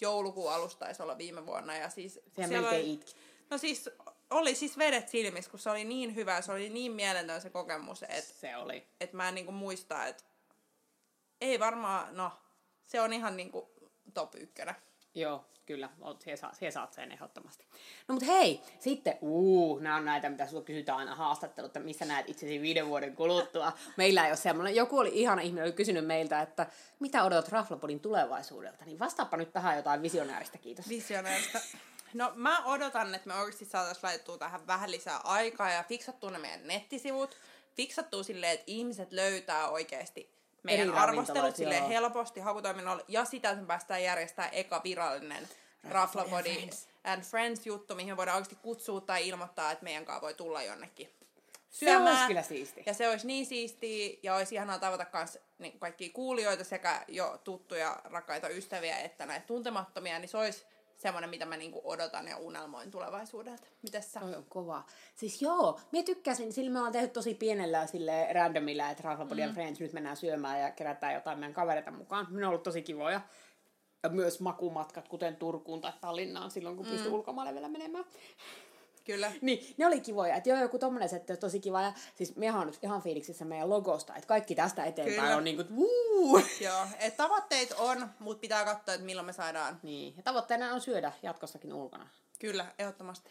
Joulukuun 0.00 0.52
alusta 0.52 0.84
taisi 0.84 1.02
olla 1.02 1.18
viime 1.18 1.46
vuonna. 1.46 1.76
Ja 1.76 1.90
siis, 1.90 2.12
siellä, 2.14 2.48
siellä 2.48 2.68
oli, 2.68 2.92
itki. 2.92 3.12
No 3.50 3.58
siis 3.58 3.90
oli 4.30 4.54
siis 4.54 4.78
vedet 4.78 5.08
silmissä, 5.08 5.50
kun 5.50 5.60
se 5.60 5.70
oli 5.70 5.84
niin 5.84 6.14
hyvä, 6.14 6.40
se 6.40 6.52
oli 6.52 6.68
niin 6.68 6.92
mieletön 6.92 7.40
se 7.40 7.50
kokemus, 7.50 8.02
että 8.02 8.34
se 8.40 8.56
oli. 8.56 8.86
Et 9.00 9.12
mä 9.12 9.28
en 9.28 9.34
niinku 9.34 9.52
muista, 9.52 10.06
että 10.06 10.24
ei 11.40 11.60
varmaan, 11.60 12.16
no, 12.16 12.32
se 12.84 13.00
on 13.00 13.12
ihan 13.12 13.36
niinku 13.36 13.70
top 14.14 14.34
ykkönen. 14.34 14.74
Joo, 15.14 15.44
kyllä, 15.66 15.88
siihen, 16.18 16.38
saa, 16.38 16.54
siihen 16.54 16.72
saat 16.72 16.92
sen 16.92 17.12
ehdottomasti. 17.12 17.64
No 18.08 18.12
mutta 18.12 18.26
hei, 18.26 18.62
sitten, 18.78 19.18
uu, 19.20 19.78
nämä 19.78 19.96
on 19.96 20.04
näitä, 20.04 20.28
mitä 20.28 20.46
sinulta 20.46 20.66
kysytään 20.66 20.98
aina 20.98 21.14
haastattelut, 21.14 21.68
että 21.68 21.80
missä 21.80 22.04
näet 22.04 22.28
itsesi 22.28 22.60
viiden 22.60 22.88
vuoden 22.88 23.16
kuluttua. 23.16 23.72
Meillä 23.96 24.24
ei 24.24 24.30
ole 24.30 24.36
semmoinen, 24.36 24.76
joku 24.76 24.98
oli 24.98 25.10
ihana 25.12 25.42
ihminen, 25.42 25.64
oli 25.64 25.72
kysynyt 25.72 26.06
meiltä, 26.06 26.42
että 26.42 26.66
mitä 27.00 27.24
odotat 27.24 27.48
Raflapodin 27.48 28.00
tulevaisuudelta, 28.00 28.84
niin 28.84 28.98
vastaappa 28.98 29.36
nyt 29.36 29.52
tähän 29.52 29.76
jotain 29.76 30.02
visionääristä, 30.02 30.58
kiitos. 30.58 30.88
Visionääristä. 30.88 31.60
No 32.14 32.32
mä 32.34 32.64
odotan, 32.64 33.14
että 33.14 33.28
me 33.28 33.34
oikeasti 33.34 33.64
saataisiin 33.64 34.04
laitettua 34.04 34.38
tähän 34.38 34.66
vähän 34.66 34.90
lisää 34.90 35.20
aikaa 35.24 35.70
ja 35.70 35.82
fiksattua 35.82 36.30
ne 36.30 36.38
meidän 36.38 36.66
nettisivut. 36.66 37.36
Fiksattua 37.76 38.22
silleen, 38.22 38.52
että 38.52 38.64
ihmiset 38.66 39.12
löytää 39.12 39.68
oikeasti 39.68 40.37
meidän 40.68 40.94
arvostelut 40.94 41.56
sille 41.56 41.88
helposti 41.88 42.40
hakutoiminnolla 42.40 43.02
ja 43.08 43.24
sitä, 43.24 43.50
että 43.50 43.60
me 43.60 43.66
päästään 43.66 44.02
järjestämään 44.02 44.54
eka 44.54 44.80
virallinen 44.84 45.48
Raflabody 45.90 46.68
and 47.04 47.22
Friends 47.22 47.66
juttu, 47.66 47.94
mihin 47.94 48.16
voidaan 48.16 48.36
oikeasti 48.36 48.56
kutsua 48.62 49.00
tai 49.00 49.28
ilmoittaa, 49.28 49.70
että 49.70 49.84
meidän 49.84 50.04
kanssa 50.04 50.22
voi 50.22 50.34
tulla 50.34 50.62
jonnekin 50.62 51.10
syömään. 51.70 52.06
Se 52.06 52.10
olisi 52.10 52.26
kyllä 52.26 52.42
siisti. 52.42 52.82
Ja 52.86 52.94
se 52.94 53.08
olisi 53.08 53.26
niin 53.26 53.46
siistiä 53.46 54.18
ja 54.22 54.34
olisi 54.34 54.54
ihanaa 54.54 54.78
tavata 54.78 55.06
myös 55.12 55.38
niin 55.58 55.78
kaikkia 55.78 56.10
kuulijoita 56.12 56.64
sekä 56.64 57.04
jo 57.08 57.40
tuttuja 57.44 58.00
rakkaita 58.04 58.48
ystäviä 58.48 58.98
että 58.98 59.26
näitä 59.26 59.46
tuntemattomia, 59.46 60.18
niin 60.18 60.28
se 60.28 60.38
olisi 60.38 60.66
semmoinen, 60.98 61.30
mitä 61.30 61.46
mä 61.46 61.56
niinku 61.56 61.80
odotan 61.84 62.28
ja 62.28 62.36
unelmoin 62.36 62.90
tulevaisuudelta. 62.90 63.62
Mites 63.82 64.12
sä? 64.12 64.20
Toi 64.20 64.34
on 64.34 64.44
kova. 64.48 64.84
Siis 65.14 65.42
joo, 65.42 65.80
mä 65.92 66.02
tykkäsin, 66.02 66.52
sillä 66.52 66.70
me 66.70 66.78
ollaan 66.78 66.92
tehty 66.92 67.08
tosi 67.08 67.34
pienellä 67.34 67.86
sille 67.86 68.32
randomilla, 68.32 68.90
että 68.90 69.02
Raflapodi 69.02 69.46
mm. 69.46 69.52
Friends, 69.52 69.80
nyt 69.80 69.92
mennään 69.92 70.16
syömään 70.16 70.60
ja 70.60 70.70
kerätään 70.70 71.14
jotain 71.14 71.38
meidän 71.38 71.54
kavereita 71.54 71.90
mukaan. 71.90 72.26
Minä 72.30 72.46
on 72.46 72.48
ollut 72.48 72.62
tosi 72.62 72.82
kivoja. 72.82 73.20
ja 74.02 74.08
myös 74.08 74.40
makumatkat, 74.40 75.08
kuten 75.08 75.36
Turkuun 75.36 75.80
tai 75.80 75.92
Tallinnaan 76.00 76.50
silloin, 76.50 76.76
kun 76.76 76.86
mm. 76.86 76.92
pystyi 76.92 77.12
ulkomaille 77.12 77.54
vielä 77.54 77.68
menemään. 77.68 78.04
Kyllä. 79.08 79.32
Niin, 79.40 79.74
ne 79.78 79.86
oli 79.86 80.00
kivoja. 80.00 80.34
Että 80.34 80.48
joo, 80.48 80.60
joku 80.60 80.78
tommonen 80.78 81.08
setti 81.08 81.32
on 81.32 81.38
tosi 81.38 81.60
kiva. 81.60 81.82
Ja 81.82 81.92
siis 82.14 82.36
mehän 82.36 82.60
on 82.60 82.66
nyt 82.66 82.78
ihan 82.82 83.02
fiiliksissä 83.02 83.44
meidän 83.44 83.70
logosta, 83.70 84.14
että 84.14 84.26
kaikki 84.26 84.54
tästä 84.54 84.84
eteenpäin 84.84 85.20
Kyllä. 85.20 85.36
on 85.36 85.44
niinku, 85.44 85.60
että 85.60 85.74
wuu! 85.74 86.38
Joo, 86.60 86.86
et 86.98 87.16
tavoitteet 87.16 87.74
on, 87.78 88.10
mutta 88.18 88.40
pitää 88.40 88.64
katsoa, 88.64 88.94
että 88.94 89.06
milloin 89.06 89.26
me 89.26 89.32
saadaan. 89.32 89.80
Niin, 89.82 90.14
ja 90.16 90.22
tavoitteena 90.22 90.74
on 90.74 90.80
syödä 90.80 91.12
jatkossakin 91.22 91.72
ulkona. 91.72 92.08
Kyllä, 92.38 92.66
ehdottomasti. 92.78 93.30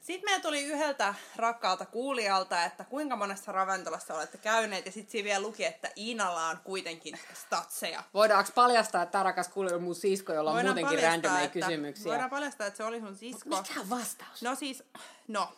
Sitten 0.00 0.30
meillä 0.30 0.42
tuli 0.42 0.62
yhdeltä 0.62 1.14
rakkaalta 1.36 1.86
kuulijalta, 1.86 2.64
että 2.64 2.84
kuinka 2.84 3.16
monessa 3.16 3.52
ravintolassa 3.52 4.14
olette 4.14 4.38
käyneet, 4.38 4.86
ja 4.86 4.92
sitten 4.92 5.12
siinä 5.12 5.24
vielä 5.24 5.42
luki, 5.42 5.64
että 5.64 5.90
Iinalla 5.96 6.48
on 6.48 6.58
kuitenkin 6.64 7.18
statseja. 7.34 8.02
Voidaanko 8.14 8.50
paljastaa, 8.54 9.02
että 9.02 9.12
tämä 9.12 9.24
rakas 9.24 9.48
kuulija 9.48 9.76
on 9.76 9.82
mun 9.82 9.94
sisko, 9.94 10.32
jolla 10.32 10.50
on 10.50 10.56
Voidaan 10.56 10.76
muutenkin 10.76 11.08
randomia 11.08 11.40
että- 11.40 11.60
kysymyksiä? 11.60 12.10
Voidaan 12.10 12.30
paljastaa, 12.30 12.66
että 12.66 12.76
se 12.76 12.84
oli 12.84 13.00
sun 13.00 13.16
sisko. 13.16 13.56
Mikä 13.56 13.80
on 13.80 13.90
vastaus? 13.90 14.42
No 14.42 14.54
siis, 14.54 14.82
no, 15.28 15.52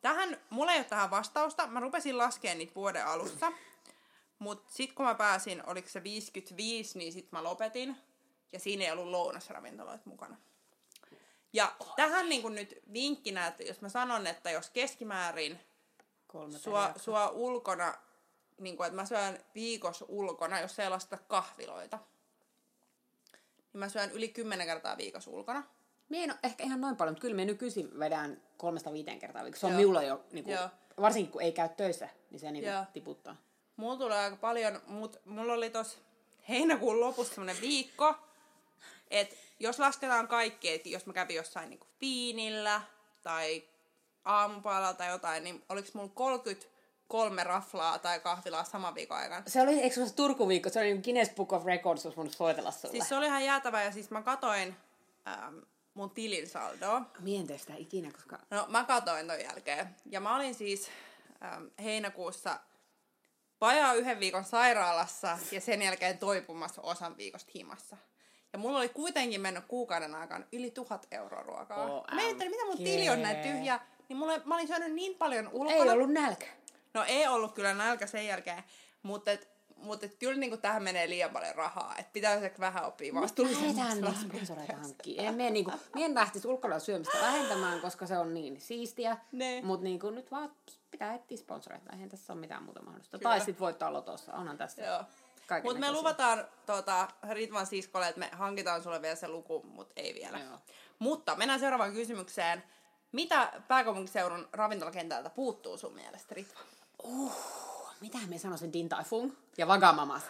tähän, 0.00 0.36
mulla 0.50 0.72
ei 0.72 0.78
ole 0.78 0.84
tähän 0.84 1.10
vastausta. 1.10 1.66
Mä 1.66 1.80
rupesin 1.80 2.18
laskemaan 2.18 2.58
niitä 2.58 2.74
vuoden 2.74 3.06
alussa. 3.06 3.52
Mutta 4.38 4.72
sitten 4.74 4.94
kun 4.96 5.06
mä 5.06 5.14
pääsin, 5.14 5.62
oliko 5.66 5.88
se 5.88 6.02
55, 6.02 6.98
niin 6.98 7.12
sitten 7.12 7.38
mä 7.38 7.44
lopetin. 7.44 7.96
Ja 8.52 8.60
siinä 8.60 8.84
ei 8.84 8.90
ollut 8.90 9.06
lounasravintoloita 9.08 10.02
mukana. 10.04 10.36
Ja 11.52 11.72
tähän 11.96 12.28
niin 12.28 12.42
kun 12.42 12.54
nyt 12.54 12.78
vinkkinä, 12.92 13.46
että 13.46 13.62
jos 13.62 13.80
mä 13.80 13.88
sanon, 13.88 14.26
että 14.26 14.50
jos 14.50 14.70
keskimäärin 14.70 15.60
Kolme 16.26 16.58
sua, 16.58 16.92
sua 16.96 17.28
ulkona, 17.28 17.94
niin 18.58 18.76
kun, 18.76 18.86
että 18.86 18.96
mä 18.96 19.06
syön 19.06 19.38
viikossa 19.54 20.04
ulkona, 20.08 20.60
jos 20.60 20.78
ei 20.78 20.90
lasketa 20.90 21.22
kahviloita, 21.28 21.98
niin 23.72 23.78
mä 23.78 23.88
syön 23.88 24.10
yli 24.10 24.28
10 24.28 24.66
kertaa 24.66 24.96
viikossa 24.96 25.30
ulkona. 25.30 25.62
Mie 26.08 26.24
en 26.24 26.30
ole 26.30 26.38
ehkä 26.42 26.64
ihan 26.64 26.80
noin 26.80 26.96
paljon, 26.96 27.12
mutta 27.12 27.20
kyllä 27.20 27.36
me 27.36 27.44
nykyisin 27.44 27.98
vedän 27.98 28.42
kolmesta 28.56 28.92
viiteen 28.92 29.18
kertaa 29.18 29.42
viikossa. 29.42 29.60
Se 29.60 29.66
on 29.66 29.72
Joo. 29.72 29.78
minulla 29.78 30.02
jo, 30.02 30.24
niin 30.32 30.44
kuin, 30.44 30.54
Joo. 30.54 30.68
varsinkin 31.00 31.32
kun 31.32 31.42
ei 31.42 31.52
käy 31.52 31.68
töissä, 31.68 32.08
niin 32.30 32.40
se 32.40 32.50
niin 32.50 32.64
Joo. 32.64 32.84
tiputtaa. 32.92 33.36
Mulla 33.76 33.96
tulee 33.96 34.18
aika 34.18 34.36
paljon, 34.36 34.82
mutta 34.86 35.18
mulla 35.24 35.52
oli 35.52 35.70
tos 35.70 35.98
heinäkuun 36.48 37.00
lopussa 37.00 37.34
semmonen 37.34 37.60
viikko, 37.60 38.14
että 39.10 39.36
jos 39.60 39.78
lasketaan 39.78 40.28
kaikki, 40.28 40.72
että 40.72 40.88
jos 40.88 41.06
mä 41.06 41.12
kävin 41.12 41.36
jossain 41.36 41.70
niinku 41.70 41.86
fiinillä 42.00 42.82
tai 43.22 43.62
aamupalalla 44.24 44.94
tai 44.94 45.08
jotain, 45.08 45.44
niin 45.44 45.64
oliko 45.68 45.88
mulla 45.94 46.10
33 46.14 47.44
raflaa 47.44 47.98
tai 47.98 48.20
kahvilaa 48.20 48.64
saman 48.64 48.94
viikon 48.94 49.16
aikana. 49.16 49.42
Se 49.46 49.62
oli, 49.62 49.80
eikö 49.80 49.94
se 49.94 50.00
ole 50.00 50.08
se 50.08 50.14
Turku-viikko? 50.14 50.70
Se 50.70 50.80
oli 50.80 50.92
niin 50.92 51.02
Guinness 51.04 51.34
Book 51.34 51.52
of 51.52 51.64
Records, 51.64 52.06
olisi 52.06 52.16
voinut 52.16 52.34
soitella 52.34 52.70
sulle. 52.70 52.92
Siis 52.92 53.08
se 53.08 53.16
oli 53.16 53.26
ihan 53.26 53.44
jäätävä 53.44 53.82
ja 53.82 53.92
siis 53.92 54.10
mä 54.10 54.22
katoin 54.22 54.76
ähm, 55.28 55.58
mun 55.94 56.10
tilin 56.10 56.48
saldoa. 56.48 57.02
Mie 57.20 57.40
en 57.40 57.46
tee 57.46 57.58
sitä 57.58 57.74
ikinä, 57.76 58.12
koska... 58.12 58.38
No 58.50 58.66
mä 58.68 58.84
katoin 58.84 59.26
ton 59.26 59.40
jälkeen. 59.40 59.96
Ja 60.06 60.20
mä 60.20 60.36
olin 60.36 60.54
siis 60.54 60.88
ähm, 61.44 61.64
heinäkuussa 61.82 62.60
vajaa 63.60 63.94
yhden 63.94 64.20
viikon 64.20 64.44
sairaalassa 64.44 65.38
ja 65.52 65.60
sen 65.60 65.82
jälkeen 65.82 66.18
toipumassa 66.18 66.82
osan 66.82 67.16
viikosta 67.16 67.52
himassa. 67.54 67.96
Ja 68.52 68.58
mulla 68.58 68.78
oli 68.78 68.88
kuitenkin 68.88 69.40
mennyt 69.40 69.64
kuukauden 69.68 70.14
aikana 70.14 70.44
yli 70.52 70.70
tuhat 70.70 71.06
euroa 71.10 71.42
ruokaa. 71.42 71.84
OMG. 71.84 72.10
Mä 72.14 72.20
ajattelin, 72.20 72.50
mitä 72.50 72.64
mun 72.64 72.76
tili 72.76 73.08
on 73.08 73.22
näin 73.22 73.36
tyhjä. 73.36 73.80
Niin 74.08 74.16
mulle, 74.16 74.42
mä 74.44 74.54
olin 74.54 74.68
syönyt 74.68 74.92
niin 74.92 75.14
paljon 75.14 75.48
ulkona. 75.52 75.84
Ei 75.84 75.90
ollut 75.90 76.10
nälkä. 76.10 76.46
No 76.94 77.04
ei 77.08 77.26
ollut 77.26 77.52
kyllä 77.54 77.74
nälkä 77.74 78.06
sen 78.06 78.26
jälkeen, 78.26 78.64
mutta 79.02 79.30
et, 79.30 79.48
mutta 79.76 80.06
et 80.06 80.14
kyllä 80.18 80.40
niinku 80.40 80.56
tähän 80.56 80.82
menee 80.82 81.08
liian 81.08 81.30
paljon 81.30 81.54
rahaa. 81.54 81.94
Että 81.98 82.12
pitäisi 82.12 82.60
vähän 82.60 82.84
oppia 82.84 83.14
vastuullisemmaksi. 83.14 83.76
Lähdetään 83.78 84.14
niitä 84.14 84.28
sponsoreita 84.28 84.76
hankkiin. 84.76 85.20
En 85.20 85.34
mie, 85.34 85.50
niinku, 85.50 85.72
mie 85.94 86.04
en 86.04 86.14
lähtisi 86.14 86.48
ulkona 86.48 86.78
syömistä 86.78 87.18
vähentämään, 87.22 87.80
koska 87.80 88.06
se 88.06 88.18
on 88.18 88.34
niin 88.34 88.60
siistiä. 88.60 89.16
Mutta 89.62 89.84
niinku, 89.84 90.10
nyt 90.10 90.30
vaan 90.30 90.52
pitää 90.90 91.14
etsiä 91.14 91.36
sponsoreita. 91.36 91.92
Eihän 91.92 92.08
tässä 92.08 92.32
ole 92.32 92.40
mitään 92.40 92.62
muuta 92.62 92.82
mahdollista. 92.82 93.18
Kyllä. 93.18 93.30
Tai 93.30 93.40
sitten 93.40 93.60
voittaa 93.60 93.92
lotossa. 93.92 94.32
Onhan 94.32 94.56
tässä. 94.58 94.82
Joo. 94.82 95.04
Mutta 95.62 95.80
me 95.80 95.92
luvataan 95.92 96.44
tota, 96.66 97.08
Ritvan 97.30 97.66
siskolle, 97.66 98.08
että 98.08 98.18
me 98.18 98.30
hankitaan 98.32 98.82
sulle 98.82 99.02
vielä 99.02 99.16
se 99.16 99.28
luku, 99.28 99.62
mutta 99.62 99.92
ei 99.96 100.14
vielä. 100.14 100.38
Joo. 100.38 100.58
Mutta 100.98 101.36
mennään 101.36 101.60
seuraavaan 101.60 101.92
kysymykseen. 101.92 102.62
Mitä 103.12 103.52
pääkaupunkiseudun 103.68 104.48
ravintolakentältä 104.52 105.30
puuttuu 105.30 105.78
sun 105.78 105.94
mielestä, 105.94 106.34
Ritva? 106.34 106.60
Mitä 108.00 108.18
me 108.28 108.38
sanoisin 108.38 108.72
Din 108.72 108.88
Tai 108.88 109.04
Fung 109.04 109.32
ja 109.58 109.66
Vagamamas? 109.68 110.22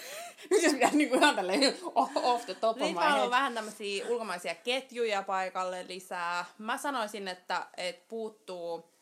Nyt 0.50 0.62
jos 0.62 0.72
pitäisi 0.72 0.96
niinku 0.96 1.16
ihan 1.16 1.34
tälleen 1.36 1.76
off 1.94 2.44
the 2.44 2.54
top 2.54 2.76
of 2.76 2.78
my 2.82 2.86
Ritva 2.86 3.00
haluaa 3.00 3.20
head. 3.20 3.30
vähän 3.30 3.54
tämmöisiä 3.54 4.06
ulkomaisia 4.08 4.54
ketjuja 4.54 5.22
paikalle 5.22 5.86
lisää. 5.88 6.44
Mä 6.58 6.78
sanoisin, 6.78 7.28
että, 7.28 7.66
että 7.76 8.04
puuttuu 8.08 8.94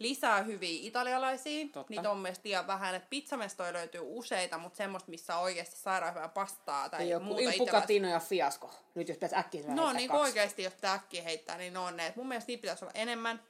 lisää 0.00 0.42
hyviä 0.42 0.78
italialaisia. 0.82 1.66
Totta. 1.72 1.92
Niitä 1.92 2.10
on 2.10 2.18
mielestäni 2.18 2.48
liian 2.48 2.66
vähän. 2.66 2.94
Että 2.94 3.08
pizzamestoja 3.10 3.72
löytyy 3.72 4.00
useita, 4.04 4.58
mutta 4.58 4.76
semmoista, 4.76 5.10
missä 5.10 5.36
on 5.36 5.42
oikeasti 5.42 5.76
sairaan 5.76 6.14
hyvää 6.14 6.28
pastaa 6.28 6.88
tai 6.88 7.10
Joku 7.10 7.24
muuta 7.24 7.40
italialaista. 7.40 7.76
Pucatino 7.76 8.08
ja 8.08 8.20
Fiasco. 8.20 8.70
Nyt 8.94 9.08
jos 9.08 9.16
pitäisi 9.16 9.36
äkkiä 9.36 9.62
No 9.66 9.92
niin 9.92 10.08
kaksi. 10.10 10.22
oikeasti, 10.22 10.62
jos 10.62 10.74
pitää 10.74 10.94
äkkiä 10.94 11.22
heittää, 11.22 11.58
niin 11.58 11.72
ne 11.72 11.78
on 11.78 11.96
ne. 11.96 12.06
Et 12.06 12.16
mun 12.16 12.28
mielestä 12.28 12.48
niitä 12.48 12.60
pitäisi 12.60 12.84
olla 12.84 12.92
enemmän. 12.94 13.42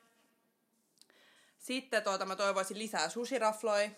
Sitten 1.59 2.03
tuota, 2.03 2.27
mä 2.27 2.37
toivoisin 2.37 2.79
lisää 2.79 3.09
sushirafloja, 3.09 3.91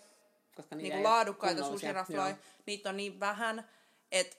Koska 0.55 0.75
niitä 0.75 0.95
ei 0.95 1.01
ole 1.01 1.09
laadukkaita 1.09 1.63
sushirafloja. 1.63 2.35
Niitä 2.65 2.89
on 2.89 2.97
niin 2.97 3.19
vähän, 3.19 3.69
että 4.11 4.37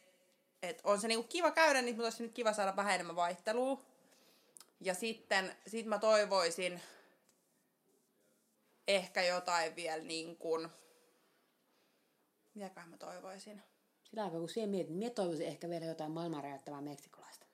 et 0.63 0.81
on 0.85 1.01
se 1.01 1.09
niinku 1.09 1.29
kiva 1.29 1.51
käydä, 1.51 1.83
niin 1.83 1.95
mutta 1.95 2.07
olisi 2.07 2.23
nyt 2.23 2.33
kiva 2.33 2.53
saada 2.53 2.77
vähän 2.77 2.95
enemmän 2.95 3.17
vaihtelua. 3.17 3.81
Ja 4.81 4.95
sitten 4.95 5.57
sit 5.67 5.87
mä 5.87 5.99
toivoisin 5.99 6.81
ehkä 8.89 9.23
jotain 9.23 9.77
vielä 9.77 10.05
niin 10.05 10.37
kuin... 10.37 10.69
Mitäköhän 12.55 12.91
mä 12.91 12.97
toivoisin? 12.97 13.63
Sillä 14.05 14.25
aikaa, 14.25 14.41
kun 14.41 14.49
siihen 14.49 14.71
mietin, 14.71 14.97
mie 14.97 15.11
toivoisin 15.11 15.47
ehkä 15.47 15.69
vielä 15.69 15.85
jotain 15.85 16.11
maailman 16.11 16.43
räjäyttävää 16.43 16.81
meksikolaista. 16.81 17.47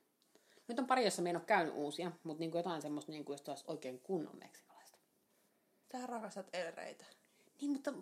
Nyt 0.69 0.79
on 0.79 0.87
pari, 0.87 1.05
jossa 1.05 1.23
me 1.23 1.31
en 1.31 1.37
ole 1.37 1.45
käynyt 1.45 1.75
uusia, 1.75 2.13
mutta 2.25 2.41
niin 2.41 2.51
kuin 2.51 2.59
jotain 2.59 2.83
semmoista, 2.83 3.13
niin 3.13 3.25
kuin, 3.25 3.35
jos 3.35 3.49
olisi 3.49 3.65
oikein 3.67 4.01
kunnon 4.01 4.39
meksikolaista. 4.39 4.99
Sä 5.93 6.07
rakastat 6.07 6.49
elreitä. 6.53 7.05
Niin, 7.61 7.71
mutta 7.71 7.93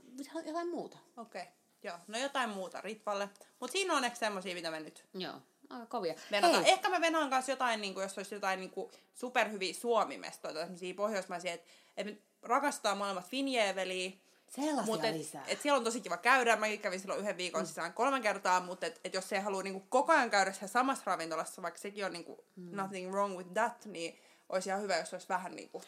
jotain 0.45 0.69
muuta. 0.69 0.99
Okei. 1.17 1.43
Okay. 1.43 1.53
Joo, 1.83 1.99
no 2.07 2.19
jotain 2.19 2.51
muuta 2.51 2.81
Ritvalle. 2.81 3.29
Mutta 3.61 3.73
siinä 3.73 3.97
on 3.97 4.05
ehkä 4.05 4.19
semmosia, 4.19 4.55
mitä 4.55 4.71
me 4.71 4.81
nyt 4.81 5.05
Joo, 5.14 5.35
aika 5.71 5.87
kovia. 5.87 6.14
Hei, 6.31 6.71
Ehkä 6.73 6.88
me 6.88 7.01
venaan 7.01 7.31
kanssa 7.31 7.53
jotain, 7.53 7.81
niin 7.81 7.95
kuin, 7.95 8.03
jos 8.03 8.19
olisi 8.19 8.35
jotain 8.35 8.61
niin 8.61 8.71
kuin, 8.71 8.91
superhyviä 9.14 9.75
suomimestoja, 9.75 10.55
tämmöisiä 10.55 10.95
pohjoismaisia, 10.95 11.53
että 11.53 11.69
et 11.97 12.07
me 12.07 12.19
rakastetaan 12.49 12.99
molemmat 12.99 13.27
Finjeveliä. 13.29 14.11
sellaisia 14.49 14.93
Mutta 14.93 15.07
et, 15.07 15.17
lisää. 15.17 15.45
et 15.49 15.61
siellä 15.61 15.79
on 15.79 15.85
tosi 15.85 16.01
kiva 16.01 16.17
käydä. 16.17 16.57
Mäkin 16.57 16.81
kävin 16.81 17.01
silloin 17.01 17.21
yhden 17.21 17.37
viikon 17.37 17.67
sisään 17.67 17.93
kolme 17.93 18.21
kertaa, 18.21 18.61
mutta 18.61 18.87
et, 18.87 19.01
et 19.05 19.15
jos 19.15 19.33
ei 19.33 19.41
halua 19.41 19.63
niinku 19.63 19.87
koko 19.89 20.13
ajan 20.13 20.31
käydä 20.31 20.53
siellä 20.53 20.67
samassa 20.69 21.03
ravintolassa, 21.07 21.63
vaikka 21.63 21.81
sekin 21.81 22.05
on 22.07 22.13
niinku 22.13 22.45
Mm. 22.57 22.77
nothing 22.77 23.11
wrong 23.11 23.37
with 23.37 23.53
that, 23.53 23.85
niin 23.85 24.19
olisi 24.49 24.69
ihan 24.69 24.83
hyvä, 24.83 24.97
jos 24.99 25.13
olisi 25.13 25.29
vähän 25.29 25.57
niinku 25.57 25.83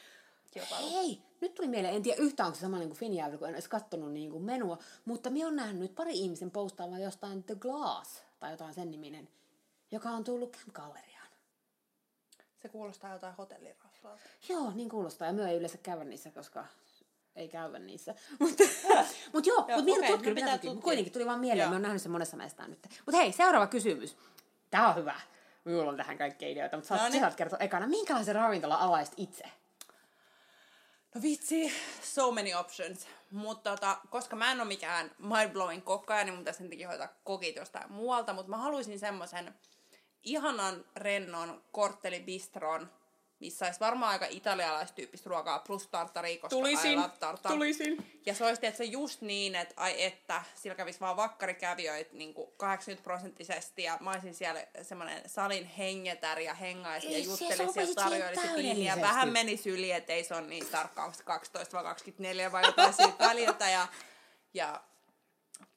kilpailu. 0.51 0.90
Hei, 0.90 1.23
nyt 1.40 1.55
tuli 1.55 1.68
mieleen, 1.68 1.94
en 1.94 2.03
tiedä 2.03 2.23
yhtään 2.23 2.46
onko 2.46 2.57
se 2.57 2.61
sama 2.61 2.79
niin 2.79 2.88
kuin 2.88 2.99
Finjävillä, 2.99 3.38
kun 3.38 3.49
en 3.49 3.55
edes 3.55 3.68
kattonut 3.68 4.12
niin 4.12 4.31
kuin 4.31 4.42
menua, 4.44 4.79
mutta 5.05 5.31
minä 5.31 5.46
olen 5.46 5.57
nähnyt 5.57 5.94
pari 5.94 6.12
ihmisen 6.12 6.51
postaavan 6.51 7.03
jostain 7.03 7.44
The 7.44 7.55
Glass, 7.55 8.23
tai 8.38 8.51
jotain 8.51 8.75
sen 8.75 8.90
niminen, 8.90 9.29
joka 9.90 10.09
on 10.11 10.25
tullut 10.25 10.57
Camp 10.57 10.73
Galleriaan. 10.75 11.19
Se 12.62 12.68
kuulostaa 12.68 13.12
jotain 13.12 13.35
hotelliraflalta. 13.35 14.23
Joo, 14.49 14.70
niin 14.75 14.88
kuulostaa, 14.88 15.27
ja 15.27 15.33
myö 15.33 15.49
ei 15.49 15.57
yleensä 15.57 15.79
käydä 15.79 16.05
niissä, 16.05 16.31
koska 16.31 16.66
ei 17.37 17.49
käydä 17.49 17.79
niissä. 17.79 18.14
Mutta 18.38 18.64
mut 19.33 19.46
joo, 19.46 19.64
Joo, 19.68 19.79
mutta 19.79 19.94
tutkin, 19.94 20.12
no 20.12 20.18
pitää 20.18 20.35
pitää 20.35 20.53
tutkia. 20.53 20.70
tutkia. 20.70 20.83
Kuitenkin 20.83 21.12
tuli 21.12 21.27
vaan 21.27 21.40
mieleen, 21.40 21.59
Joo. 21.64 21.68
mä 21.68 21.75
oon 21.75 21.83
nähnyt 21.83 22.03
sen 22.03 22.12
monessa 22.12 22.37
mestään 22.37 22.70
nyt. 22.70 22.88
Mutta 23.07 23.16
hei, 23.16 23.33
seuraava 23.33 23.66
kysymys. 23.66 24.16
Tämä 24.70 24.88
on 24.88 24.96
hyvä. 24.96 25.20
Minulla 25.64 25.90
on 25.90 25.96
tähän 25.96 26.18
kaikkia 26.18 26.49
ideoita, 26.49 26.77
mutta 26.77 26.88
saat, 26.88 27.01
No 27.03 27.09
niin. 27.09 27.20
saat 27.20 27.35
kertoa 27.35 27.59
ekana. 27.59 27.87
Minkälaisen 27.87 28.35
ravintola 28.35 28.79
avaisit 28.81 29.14
itse? 29.16 29.44
No 31.14 31.23
vitsi, 31.23 31.73
so 32.03 32.33
many 32.33 32.55
options. 32.55 33.07
Mutta 33.31 33.70
tota, 33.70 33.99
koska 34.11 34.37
mä 34.37 34.53
en 34.53 34.61
ole 34.61 34.68
mikään 34.68 35.11
mind-blowing 35.18 35.83
kokkaja, 35.85 36.25
niin 36.25 36.35
mun 36.35 36.40
pitäisi 36.44 36.68
takia 36.68 36.88
hoitaa 36.88 37.09
kokit 37.25 37.57
jostain 37.57 37.92
muualta, 37.92 38.33
mutta 38.33 38.51
mä 38.51 38.57
haluaisin 38.57 38.99
semmoisen 38.99 39.55
ihanan 40.24 40.85
rennon 40.96 41.62
korttelibistron, 41.72 42.90
missä 43.40 43.66
olisi 43.66 43.80
varmaan 43.80 44.12
aika 44.12 44.26
italialaistyyppistä 44.26 45.30
ruokaa 45.30 45.59
plus 45.59 45.87
tartari, 45.87 46.38
koska 46.38 46.56
I 46.68 46.96
love 46.96 47.12
tartar. 47.20 47.52
tulisin. 47.52 48.20
Ja 48.26 48.35
se 48.35 48.44
olisi 48.44 48.61
tietysti 48.61 48.92
just 48.92 49.20
niin, 49.20 49.54
että 49.54 49.74
ai 49.76 50.02
että, 50.02 50.42
sillä 50.54 50.74
kävisi 50.74 51.00
vaan 51.00 51.16
vakkarikävijöitä 51.16 52.16
niin 52.16 52.35
80 52.56 53.04
prosenttisesti 53.04 53.83
ja 53.83 53.98
mä 54.00 54.11
olisin 54.11 54.35
siellä 54.35 54.66
semmoinen 54.83 55.22
salin 55.26 55.64
hengetär 55.64 56.40
ja 56.40 56.54
hengaisin 56.54 57.11
ja 57.11 57.16
Ei, 57.16 57.24
juttelisi 57.24 57.80
ja 57.80 57.94
tarjoilisi 57.94 58.42
täydellisesti. 58.46 59.00
Vähän 59.00 59.28
menisi 59.28 59.70
yli, 59.70 59.92
ettei 59.92 60.24
se 60.24 60.35
ole 60.35 60.46
niin 60.46 60.66
tarkkaan, 60.66 61.04
onko 61.04 61.18
se 61.18 61.24
12 61.24 61.76
vai 61.76 61.85
24 61.85 62.52
vai 62.52 62.66
jotain 62.66 62.92
siitä 62.94 63.24
väliltä. 63.28 63.68
Ja, 63.70 63.88
ja 64.54 64.80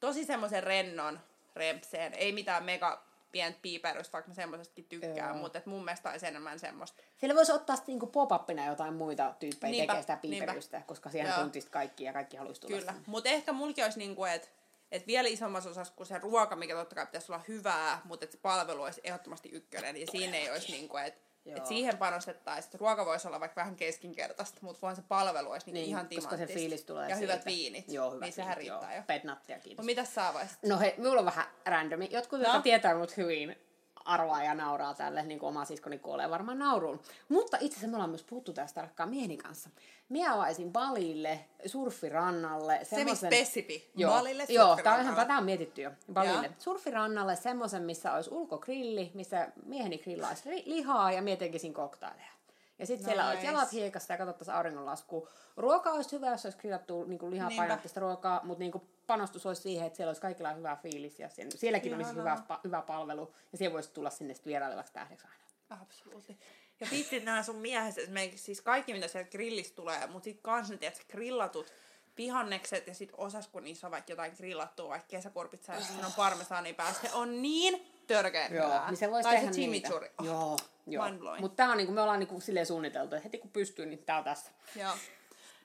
tosi 0.00 0.24
semmoisen 0.24 0.62
rennon 0.62 1.20
rempseen, 1.54 2.14
ei 2.14 2.32
mitään 2.32 2.64
mega 2.64 3.13
pientä 3.34 3.58
piiperystä, 3.62 4.12
vaikka 4.12 4.28
mä 4.28 4.34
semmoisestakin 4.34 4.84
tykkään, 4.84 5.30
Joo. 5.30 5.36
mutta 5.36 5.58
et 5.58 5.66
mun 5.66 5.84
mielestä 5.84 6.10
olisi 6.10 6.26
enemmän 6.26 6.58
semmoista. 6.58 7.02
Siellä 7.16 7.34
voisi 7.34 7.52
ottaa 7.52 7.76
sitten 7.76 7.92
niinku 7.92 8.06
pop-upina 8.06 8.66
jotain 8.66 8.94
muita 8.94 9.34
tyyppejä 9.40 9.70
Niinpä, 9.70 9.92
tekee 9.92 10.02
sitä 10.02 10.18
niinpä. 10.22 10.38
piiperistä, 10.38 10.82
koska 10.86 11.10
siellä 11.10 11.32
Joo. 11.32 11.40
tuntisi 11.40 11.70
kaikki 11.70 12.04
ja 12.04 12.12
kaikki 12.12 12.36
haluaisi 12.36 12.60
tulla 12.60 12.76
Kyllä, 12.76 12.94
mutta 13.06 13.30
ehkä 13.30 13.52
mulki 13.52 13.82
olisi 13.82 13.98
niinku, 13.98 14.24
että 14.24 14.48
et 14.92 15.06
vielä 15.06 15.28
isommassa 15.28 15.70
osassa 15.70 15.94
kuin 15.96 16.06
se 16.06 16.18
ruoka, 16.18 16.56
mikä 16.56 16.74
totta 16.74 16.94
kai 16.94 17.06
pitäisi 17.06 17.32
olla 17.32 17.44
hyvää, 17.48 18.00
mutta 18.04 18.26
se 18.30 18.38
palvelu 18.42 18.82
olisi 18.82 19.00
ehdottomasti 19.04 19.48
ykkönen, 19.48 19.96
ja 19.96 20.06
siinä 20.10 20.36
ei 20.36 20.50
olisi 20.50 20.72
niinku, 20.72 20.96
että 20.96 21.20
Joo. 21.44 21.56
et 21.56 21.66
siihen 21.66 21.98
panostettaisiin. 21.98 22.64
että 22.68 22.78
Ruoka 22.78 23.06
voisi 23.06 23.28
olla 23.28 23.40
vaikka 23.40 23.60
vähän 23.60 23.76
keskinkertaista, 23.76 24.58
mutta 24.62 24.78
vaan 24.82 24.96
se 24.96 25.02
palvelu 25.08 25.50
olisi 25.50 25.66
niinku 25.66 25.74
Niin, 25.80 25.88
ihan 25.88 26.06
koska 26.08 26.20
se 26.20 26.26
timanttista. 26.28 26.58
fiilis 26.58 26.84
tulee 26.84 27.08
Ja 27.10 27.16
siitä. 27.16 27.32
hyvät 27.32 27.46
viinit, 27.46 27.84
Joo, 27.88 28.10
hyvät 28.10 28.20
niin 28.20 28.32
sehän 28.32 28.56
riittää 28.56 28.88
joo. 28.92 28.96
jo. 28.96 29.02
Petnattia, 29.06 29.58
kiitos. 29.58 29.82
No 29.82 29.86
mitä 29.86 30.04
sä 30.04 30.30
vaisit? 30.34 30.58
No 30.62 30.78
hei, 30.78 30.94
minulla 30.96 31.20
on 31.20 31.26
vähän 31.26 31.46
randomi. 31.66 32.08
Jotkut, 32.12 32.38
No. 32.40 32.44
jotka 32.46 32.62
tietää 32.62 32.94
mut 32.94 33.16
hyvin, 33.16 33.58
arvaa 34.04 34.42
ja 34.44 34.54
nauraa 34.54 34.94
tälle, 34.94 35.22
niin 35.22 35.38
kuin 35.38 35.48
oma 35.48 35.64
siskoni 35.64 35.98
kuolee 35.98 36.30
varmaan 36.30 36.58
nauruun. 36.58 37.00
Mutta 37.28 37.56
itse 37.60 37.76
asiassa 37.76 37.88
me 37.88 37.96
ollaan 37.96 38.10
myös 38.10 38.22
puhuttu 38.24 38.52
tästä 38.52 38.80
tarkkaan 38.80 39.08
mieheni 39.08 39.36
kanssa. 39.36 39.70
Minä 40.08 40.34
avaisin 40.34 40.72
Balille, 40.72 41.44
surfirannalle. 41.66 42.78
Se, 42.82 42.84
semmosen- 42.96 43.04
missä 43.10 43.28
Pessipi. 43.28 43.90
Joo, 43.96 44.12
Balille, 44.12 44.46
joo 44.48 44.76
tämä 44.82 44.96
on 44.96 45.02
ihan 45.02 45.14
tätä 45.16 45.38
on 45.38 45.44
mietitty 45.44 45.82
jo. 45.82 45.90
Balille. 46.12 46.46
Joo. 46.46 46.54
Surfirannalle 46.58 47.36
semmoisen, 47.36 47.82
missä 47.82 48.12
olisi 48.14 48.30
ulkogrilli, 48.32 49.10
missä 49.14 49.48
mieheni 49.66 49.98
grillaisi 49.98 50.50
ri- 50.50 50.62
lihaa 50.66 51.12
ja 51.12 51.22
mie 51.22 51.36
tekisin 51.36 51.74
koktaileja. 51.74 52.34
Ja 52.78 52.86
sitten 52.86 53.04
siellä 53.04 53.28
olisi 53.28 53.46
jalat 53.46 53.72
hiekassa 53.72 54.12
ja 54.12 54.18
katsottaisiin 54.18 54.54
auringonlaskua. 54.54 55.28
Ruoka 55.56 55.90
olisi 55.90 56.12
hyvä, 56.12 56.30
jos 56.30 56.44
olisi 56.44 56.58
grillattu 56.58 57.04
niin 57.04 57.30
lihapainotteista 57.30 58.00
ruokaa, 58.00 58.40
mutta 58.44 58.58
niin 58.58 58.72
panostus 59.06 59.46
olisi 59.46 59.62
siihen, 59.62 59.86
että 59.86 59.96
siellä 59.96 60.10
olisi 60.10 60.22
kaikilla 60.22 60.52
hyvä 60.52 60.76
fiilis 60.82 61.18
ja 61.20 61.28
sen, 61.28 61.52
sielläkin 61.52 61.94
olisi 61.94 62.10
Ihanaa. 62.12 62.36
hyvä, 62.36 62.56
pa- 62.56 62.60
hyvä 62.64 62.82
palvelu 62.82 63.34
ja 63.52 63.58
siellä 63.58 63.74
voisi 63.74 63.90
tulla 63.90 64.10
sinne 64.10 64.34
sitten 64.34 64.50
vierailevaksi 64.50 64.92
tähdeksi 64.92 65.26
aina. 65.26 65.82
Absoluutti. 65.82 66.38
Ja 66.80 66.86
vitsit 66.90 67.24
nämä 67.24 67.42
sun 67.42 67.56
miehet, 67.56 67.98
esimerkiksi 67.98 68.44
siis 68.44 68.60
kaikki 68.60 68.92
mitä 68.92 69.08
sieltä 69.08 69.30
grillistä 69.30 69.76
tulee, 69.76 70.06
mutta 70.06 70.24
sit 70.24 70.40
kans 70.42 70.70
ne 70.70 70.76
tiedät, 70.76 71.06
grillatut 71.10 71.72
vihannekset 72.16 72.86
ja 72.86 72.94
sit 72.94 73.12
osas 73.16 73.48
kun 73.48 73.64
niissä 73.64 73.86
on 73.86 73.90
vaikka 73.90 74.12
jotain 74.12 74.32
grillattua, 74.36 74.88
vaikka 74.88 75.08
kesäkurpitsa 75.08 75.72
ja 75.74 75.80
siinä 75.80 76.06
on 76.06 76.12
parmesaani 76.12 76.72
päässä, 76.72 77.08
se 77.08 77.14
on 77.14 77.42
niin 77.42 77.86
törkeä 78.06 78.46
Joo, 78.46 78.86
niin 78.86 78.96
se 78.96 79.10
voisi 79.10 79.22
tai 79.28 79.34
tehdä 79.36 79.52
se 79.52 79.54
chimichurri. 79.54 80.08
niitä. 80.08 80.24
Joo, 80.24 80.56
joo. 80.86 81.04
Mutta 81.40 81.56
tämä 81.56 81.70
on 81.70 81.76
niinku, 81.76 81.92
me 81.92 82.00
ollaan 82.00 82.18
niinku 82.18 82.40
silleen 82.40 82.66
suunniteltu, 82.66 83.14
että 83.14 83.24
heti 83.24 83.38
kun 83.38 83.50
pystyy, 83.50 83.86
niin 83.86 84.04
tää 84.04 84.18
on 84.18 84.24
tässä. 84.24 84.50
Joo. 84.76 84.92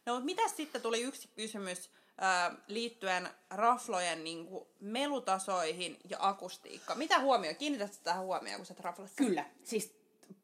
No 0.06 0.14
mutta 0.14 0.26
mitäs 0.26 0.56
sitten 0.56 0.82
tuli 0.82 1.02
yksi 1.02 1.30
kysymys 1.36 1.90
ää, 2.18 2.56
liittyen 2.68 3.30
raflojen 3.50 4.24
niin 4.24 4.48
kuin, 4.48 4.68
melutasoihin 4.80 5.98
ja 6.10 6.18
akustiikkaan. 6.20 7.00
Mitä 7.00 7.20
huomioon? 7.20 7.56
Kiinnitätkö 7.56 7.98
tähän 8.04 8.24
huomioon, 8.24 8.58
kun 8.58 8.66
sä 8.66 8.76
raflassa? 8.80 9.16
Kyllä, 9.16 9.46
siis 9.64 9.96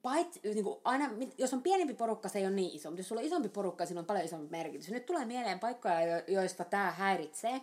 paitsi, 0.02 0.40
niin 0.44 0.64
kuin 0.64 0.80
aina, 0.84 1.10
jos 1.38 1.54
on 1.54 1.64
pienempi 1.64 1.94
porukka, 1.94 2.30
se 2.30 2.40
ei 2.40 2.46
ole 2.46 2.56
niin 2.56 2.76
iso, 2.76 2.90
mutta 2.90 3.00
jos 3.00 3.08
sulla 3.08 3.22
on 3.22 3.28
isompi 3.28 3.50
porukka, 3.50 3.86
sillä 3.86 4.00
on 4.00 4.06
paljon 4.06 4.26
isompi 4.26 4.48
merkitys. 4.50 4.90
Nyt 4.90 5.06
tulee 5.06 5.26
mieleen 5.26 5.60
paikkoja, 5.60 6.02
jo- 6.02 6.24
joista 6.28 6.64
tämä 6.64 6.92
häiritsee. 6.92 7.62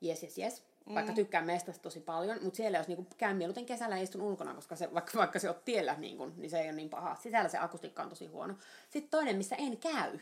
Jes, 0.00 0.22
jes, 0.22 0.38
jes. 0.38 0.62
Vaikka 0.94 1.12
tykkään 1.12 1.46
mestasta 1.46 1.82
tosi 1.82 2.00
paljon, 2.00 2.38
mutta 2.42 2.56
siellä 2.56 2.78
jos 2.78 2.88
niinku 2.88 3.06
käyn 3.16 3.36
mieluiten 3.36 3.66
kesällä 3.66 3.96
ja 3.96 4.02
istun 4.02 4.22
ulkona, 4.22 4.54
koska 4.54 4.76
se, 4.76 4.94
vaikka, 4.94 5.18
vaikka 5.18 5.38
se 5.38 5.48
on 5.48 5.54
tiellä, 5.64 5.94
niin 5.98 6.16
kun, 6.16 6.34
niin 6.36 6.50
se 6.50 6.60
ei 6.60 6.66
ole 6.66 6.76
niin 6.76 6.90
paha. 6.90 7.14
Sisällä 7.14 7.48
se 7.48 7.58
akustiikka 7.58 8.02
on 8.02 8.08
tosi 8.08 8.26
huono. 8.26 8.54
Sitten 8.90 9.10
toinen, 9.10 9.36
missä 9.36 9.56
en 9.56 9.76
käy, 9.76 10.18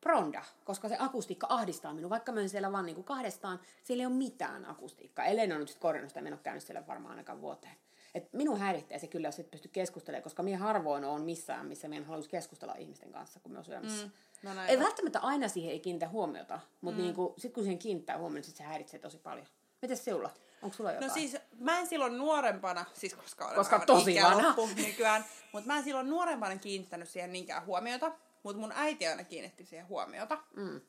Pronda, 0.00 0.42
koska 0.64 0.88
se 0.88 0.96
akustiikka 0.98 1.46
ahdistaa 1.50 1.94
minua. 1.94 2.10
Vaikka 2.10 2.32
mä 2.32 2.40
oon 2.40 2.48
siellä 2.48 2.72
vaan 2.72 2.86
niinku 2.86 3.02
kahdestaan, 3.02 3.60
siellä 3.84 4.02
ei 4.02 4.06
ole 4.06 4.14
mitään 4.14 4.70
akustiikkaa. 4.70 5.24
Ellei 5.24 5.46
ne 5.46 5.54
on 5.54 5.60
nyt 5.60 5.68
sit 5.68 5.78
korjannut 5.78 6.10
sitä, 6.10 6.20
mä 6.20 6.28
en 6.28 6.34
ole 6.34 6.40
käynyt 6.42 6.62
siellä 6.62 6.86
varmaan 6.86 7.10
ainakaan 7.10 7.40
vuoteen. 7.40 7.74
Et 8.14 8.32
minun 8.32 8.58
häiritsee 8.58 8.98
se 8.98 9.06
kyllä, 9.06 9.28
jos 9.28 9.38
et 9.38 9.50
pysty 9.50 9.68
keskustelemaan, 9.68 10.22
koska 10.22 10.42
minä 10.42 10.58
harvoin 10.58 11.04
on 11.04 11.22
missään, 11.22 11.66
missä 11.66 11.88
minä 11.88 12.06
haluaisi 12.06 12.30
keskustella 12.30 12.74
ihmisten 12.74 13.12
kanssa, 13.12 13.40
kun 13.40 13.52
me 13.52 13.58
on 13.58 13.64
syömässä. 13.64 14.06
Mm. 14.06 14.12
No 14.42 14.54
näin. 14.54 14.70
Ei 14.70 14.78
välttämättä 14.78 15.18
aina 15.18 15.48
siihen 15.48 15.72
ei 15.72 15.80
kiinnitä 15.80 16.08
huomiota, 16.08 16.60
mutta 16.80 16.98
mm. 16.98 17.04
niinku, 17.04 17.34
sitten 17.36 17.52
kun 17.52 17.62
siihen 17.62 17.78
kiinnittää 17.78 18.18
huomiota, 18.18 18.38
niin 18.38 18.44
sit 18.44 18.56
se 18.56 18.64
häiritsee 18.64 19.00
tosi 19.00 19.18
paljon. 19.18 19.46
Mites 19.82 20.04
sinulla? 20.04 20.30
Onko 20.62 20.76
sulla 20.76 20.92
jotain? 20.92 21.08
No 21.08 21.14
siis 21.14 21.36
mä 21.58 21.78
en 21.78 21.86
silloin 21.86 22.18
nuorempana, 22.18 22.84
siis 22.94 23.14
koska 23.14 23.44
olen 23.44 23.56
Koska 23.56 23.78
tosi 23.78 24.14
vanha. 24.22 24.48
loppu 24.48 24.68
nykyään, 24.76 25.24
mutta 25.52 25.66
mä 25.66 25.76
en 25.76 25.84
silloin 25.84 26.10
nuorempana 26.10 26.56
kiinnittänyt 26.56 27.08
siihen 27.08 27.32
niinkään 27.32 27.66
huomiota, 27.66 28.12
mutta 28.42 28.60
mun 28.60 28.72
äiti 28.76 29.06
aina 29.06 29.24
kiinnitti 29.24 29.64
siihen 29.64 29.88
huomiota. 29.88 30.38
Mm. 30.56 30.80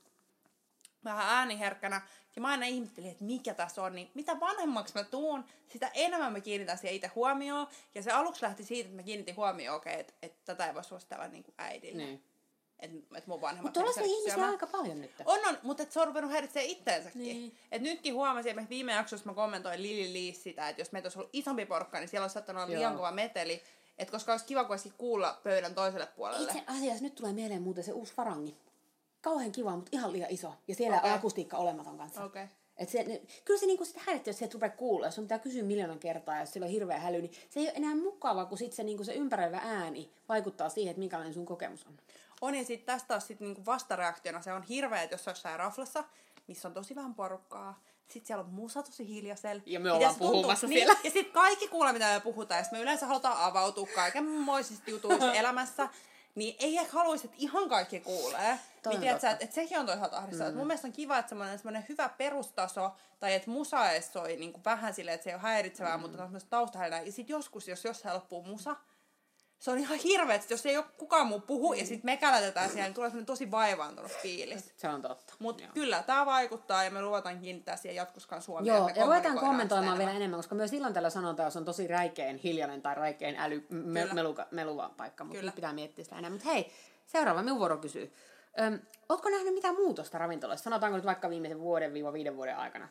Vähän 1.03 1.37
ääniherkkänä, 1.37 2.01
ja 2.35 2.41
mä 2.41 2.47
aina 2.47 2.65
ihmettelin, 2.65 3.11
että 3.11 3.23
mikä 3.23 3.53
tässä 3.53 3.83
on, 3.83 3.95
niin 3.95 4.11
mitä 4.13 4.39
vanhemmaksi 4.39 4.93
mä 4.95 5.03
tuun, 5.03 5.45
sitä 5.67 5.91
enemmän 5.93 6.31
mä 6.33 6.39
kiinnitän 6.39 6.77
siihen 6.77 6.95
itse 6.95 7.07
huomioon. 7.07 7.67
Ja 7.95 8.03
se 8.03 8.11
aluksi 8.11 8.43
lähti 8.43 8.63
siitä, 8.63 8.87
että 8.87 8.95
mä 8.95 9.03
kiinnitin 9.03 9.35
huomioon, 9.35 9.77
okei, 9.77 9.99
että, 9.99 10.13
että 10.21 10.39
tätä 10.45 10.67
ei 10.67 10.73
voi 10.73 10.83
suositella 10.83 11.27
niin 11.27 11.43
kuin 11.43 11.55
äidille. 11.57 12.03
Niin. 12.03 12.23
Että, 12.79 12.97
että 13.15 13.29
mun 13.29 13.41
vanhemmat 13.41 13.75
Mutta 13.75 13.91
ihmisiä 14.01 14.15
on 14.15 14.31
syömään. 14.31 14.51
aika 14.51 14.67
paljon 14.67 15.01
nyt. 15.01 15.11
On, 15.25 15.39
on, 15.49 15.57
mutta 15.63 15.83
et 15.83 15.91
se 15.91 15.99
on 15.99 16.07
ruvennut 16.07 16.31
häiritsemään 16.31 16.69
itteensäkin. 16.69 17.21
Niin. 17.21 17.57
Et 17.71 17.81
nytkin 17.81 18.13
huomasin, 18.13 18.59
että 18.59 18.69
viime 18.69 18.93
jaksossa 18.93 19.29
mä 19.29 19.33
kommentoin 19.33 19.81
Lili 19.81 20.13
Liis 20.13 20.43
sitä, 20.43 20.69
että 20.69 20.81
jos 20.81 20.91
meitä 20.91 21.05
olisi 21.05 21.19
ollut 21.19 21.29
isompi 21.33 21.65
porukka, 21.65 21.99
niin 21.99 22.07
siellä 22.07 22.23
olisi 22.23 22.33
saattanut 22.33 22.63
olla 22.63 22.75
liian 22.75 22.95
kova 22.95 23.11
meteli. 23.11 23.61
Et 23.97 24.11
koska 24.11 24.31
olisi 24.31 24.45
kiva, 24.45 24.63
kun 24.63 24.71
olisi 24.73 24.93
kuulla 24.97 25.39
pöydän 25.43 25.75
toiselle 25.75 26.07
puolelle. 26.15 26.51
Itse 26.51 26.63
asiassa 26.67 27.03
nyt 27.03 27.15
tulee 27.15 27.33
mieleen 27.33 27.61
muuten 27.61 27.83
se 27.83 27.91
uusi 27.91 28.13
farangi. 28.13 28.57
Kauhean 29.21 29.51
kiva, 29.51 29.75
mutta 29.75 29.89
ihan 29.93 30.11
liian 30.11 30.31
iso. 30.31 30.53
Ja 30.67 30.75
siellä 30.75 30.97
okay. 30.97 31.11
akustiikka 31.11 31.57
olematon 31.57 31.97
kanssa. 31.97 32.23
Okei. 32.23 32.45
Et 32.77 32.89
se, 32.89 33.03
ne, 33.03 33.21
kyllä 33.45 33.59
se 33.59 33.65
niinku 33.65 33.85
sit 33.85 33.97
häiritsee, 33.97 34.31
jos 34.31 34.39
se 34.39 34.45
et 34.45 34.53
rupea 34.53 34.69
kuulla. 34.69 35.07
Jos 35.07 35.15
sun 35.15 35.23
pitää 35.23 35.39
kysyä 35.39 35.63
miljoonan 35.63 35.99
kertaa, 35.99 36.39
jos 36.39 36.53
sillä 36.53 36.65
on 36.65 36.71
hirveä 36.71 36.99
häly, 36.99 37.21
niin 37.21 37.31
se 37.49 37.59
ei 37.59 37.65
ole 37.65 37.73
enää 37.75 37.95
mukava, 37.95 38.45
kun 38.45 38.57
sit 38.57 38.73
se, 38.73 38.83
niinku 38.83 39.03
se 39.03 39.13
ympäröivä 39.13 39.61
ääni 39.63 40.11
vaikuttaa 40.29 40.69
siihen, 40.69 40.91
että 40.91 40.99
minkälainen 40.99 41.33
sun 41.33 41.45
kokemus 41.45 41.85
on. 41.85 41.97
On 42.43 42.55
ja 42.55 42.65
sitten 42.65 42.85
tästä 42.85 43.07
taas 43.07 43.27
sit 43.27 43.39
niinku 43.39 43.65
vastareaktiona 43.65 44.41
se 44.41 44.53
on 44.53 44.63
hirveä, 44.63 45.01
että 45.01 45.13
jos 45.13 45.25
jossain 45.25 45.59
raflassa, 45.59 46.03
missä 46.47 46.67
on 46.67 46.73
tosi 46.73 46.95
vähän 46.95 47.15
porukkaa, 47.15 47.79
sitten 48.07 48.27
siellä 48.27 48.43
on 48.43 48.49
musa 48.49 48.83
tosi 48.83 49.07
hiljaisella. 49.07 49.63
Ja 49.65 49.79
me 49.79 49.91
ollaan 49.91 50.15
tuntuu? 50.15 50.31
puhumassa 50.31 50.67
niin, 50.67 50.79
siellä. 50.79 50.95
Ja 51.03 51.11
sitten 51.11 51.33
kaikki 51.33 51.67
kuulee, 51.67 51.93
mitä 51.93 52.13
me 52.13 52.19
puhutaan, 52.19 52.57
ja 52.57 52.63
sit 52.63 52.71
me 52.71 52.79
yleensä 52.79 53.05
halutaan 53.05 53.37
avautua 53.37 53.87
kaikenmoisista 53.95 54.89
jutuista 54.89 55.33
elämässä. 55.41 55.89
Niin 56.35 56.55
ei 56.59 56.77
ehkä 56.77 56.93
haluaisi, 56.93 57.27
että 57.27 57.37
ihan 57.39 57.69
kaikki 57.69 57.99
kuulee. 57.99 58.59
Toi 58.83 58.97
Niin 58.97 59.19
sä, 59.19 59.29
että, 59.29 59.43
että 59.43 59.55
sekin 59.55 59.79
on 59.79 59.85
toisaalta 59.85 60.17
ahdistavaa. 60.17 60.51
Mm. 60.51 60.57
Mun 60.57 60.67
mielestä 60.67 60.87
on 60.87 60.93
kiva, 60.93 61.17
että 61.17 61.29
semmoinen, 61.29 61.57
semmoinen 61.57 61.85
hyvä 61.89 62.09
perustaso, 62.09 62.91
tai 63.19 63.33
että 63.33 63.49
musa 63.49 63.91
edes 63.91 64.13
soi 64.13 64.35
niin 64.35 64.53
kuin 64.53 64.63
vähän 64.63 64.93
silleen, 64.93 65.15
että 65.15 65.23
se 65.23 65.29
ei 65.29 65.33
ole 65.33 65.41
häiritsevää, 65.41 65.97
mm. 65.97 66.01
mutta 66.01 66.17
on 66.17 66.27
semmoista 66.27 66.49
taustahälinää. 66.49 67.01
Ja 67.01 67.11
sitten 67.11 67.33
joskus, 67.33 67.67
jos 67.67 67.85
jossain 67.85 68.15
loppuu 68.15 68.43
musa, 68.43 68.75
se 69.63 69.71
on 69.71 69.77
ihan 69.77 69.97
hirveä, 69.97 70.35
että 70.35 70.53
jos 70.53 70.65
ei 70.65 70.77
ole 70.77 70.85
kukaan 70.97 71.27
muu 71.27 71.39
puhu, 71.39 71.73
ja 71.73 71.85
sitten 71.85 72.05
me 72.05 72.17
kälätetään 72.17 72.69
siellä, 72.69 72.83
niin 72.83 72.93
tulee 72.93 73.11
tosi 73.25 73.51
vaivaantunut 73.51 74.11
fiilis. 74.11 74.73
Se 74.77 74.89
on 74.89 75.01
totta. 75.01 75.33
Mutta 75.39 75.63
kyllä, 75.73 76.03
tämä 76.03 76.25
vaikuttaa, 76.25 76.83
ja 76.83 76.91
me 76.91 77.01
luotaan 77.01 77.39
kiinnittää 77.39 77.75
siihen 77.75 77.95
jatkoskaan 77.95 78.41
suomea. 78.41 78.75
Joo, 78.75 78.85
me 78.85 78.93
ja 78.95 79.05
ruvetaan 79.05 79.39
kommentoimaan 79.39 79.97
vielä 79.97 80.11
enemmän, 80.11 80.39
koska 80.39 80.55
myös 80.55 80.69
silloin 80.69 80.93
tällä 80.93 81.09
sanotaan, 81.09 81.47
jos 81.47 81.55
on 81.55 81.65
tosi 81.65 81.87
räikein 81.87 82.37
hiljainen 82.37 82.81
tai 82.81 82.95
räikein 82.95 83.35
äly, 83.35 83.65
me, 83.69 84.05
meluka, 84.13 84.47
meluva 84.51 84.91
paikka, 84.97 85.23
mutta 85.23 85.51
pitää 85.55 85.73
miettiä 85.73 86.03
sitä 86.03 86.17
enää. 86.17 86.29
Mutta 86.31 86.49
hei, 86.49 86.71
seuraava 87.05 87.43
minun 87.43 87.59
vuoro 87.59 87.77
kysyy. 87.77 88.13
Öm, 88.61 88.79
ootko 89.09 89.29
nähnyt 89.29 89.53
mitään 89.53 89.75
muutosta 89.75 90.17
ravintolassa? 90.17 90.63
Sanotaanko 90.63 90.97
nyt 90.97 91.05
vaikka 91.05 91.29
viimeisen 91.29 91.59
vuoden 91.59 91.93
viiva 91.93 92.13
viiden 92.13 92.35
vuoden 92.35 92.57
aikana? 92.57 92.89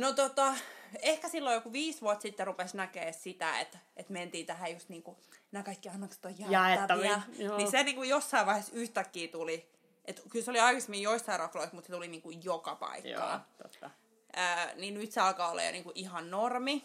No 0.00 0.12
tota, 0.12 0.54
ehkä 1.02 1.28
silloin 1.28 1.54
joku 1.54 1.72
viisi 1.72 2.00
vuotta 2.00 2.22
sitten 2.22 2.46
rupesi 2.46 2.76
näkee 2.76 3.12
sitä, 3.12 3.60
että, 3.60 3.78
että 3.96 4.12
mentiin 4.12 4.46
tähän 4.46 4.72
just 4.72 4.88
niinku, 4.88 5.18
nämä 5.52 5.62
kaikki 5.62 5.88
annokset 5.88 6.24
on 6.24 6.34
jaettavia. 6.38 7.22
Joo. 7.38 7.56
Niin 7.56 7.70
se 7.70 7.82
niinku 7.82 8.02
jossain 8.02 8.46
vaiheessa 8.46 8.72
yhtäkkiä 8.74 9.28
tuli, 9.28 9.70
että 10.04 10.22
kyllä 10.28 10.44
se 10.44 10.50
oli 10.50 10.60
aikaisemmin 10.60 11.02
joissain 11.02 11.40
rafloissa, 11.40 11.74
mutta 11.74 11.86
se 11.86 11.92
tuli 11.92 12.08
niinku 12.08 12.30
joka 12.30 12.76
paikkaan. 12.76 13.44
totta. 13.62 13.90
Ää, 14.36 14.74
niin 14.74 14.94
nyt 14.94 15.12
se 15.12 15.20
alkaa 15.20 15.50
olla 15.50 15.62
jo 15.62 15.72
niinku 15.72 15.92
ihan 15.94 16.30
normi. 16.30 16.84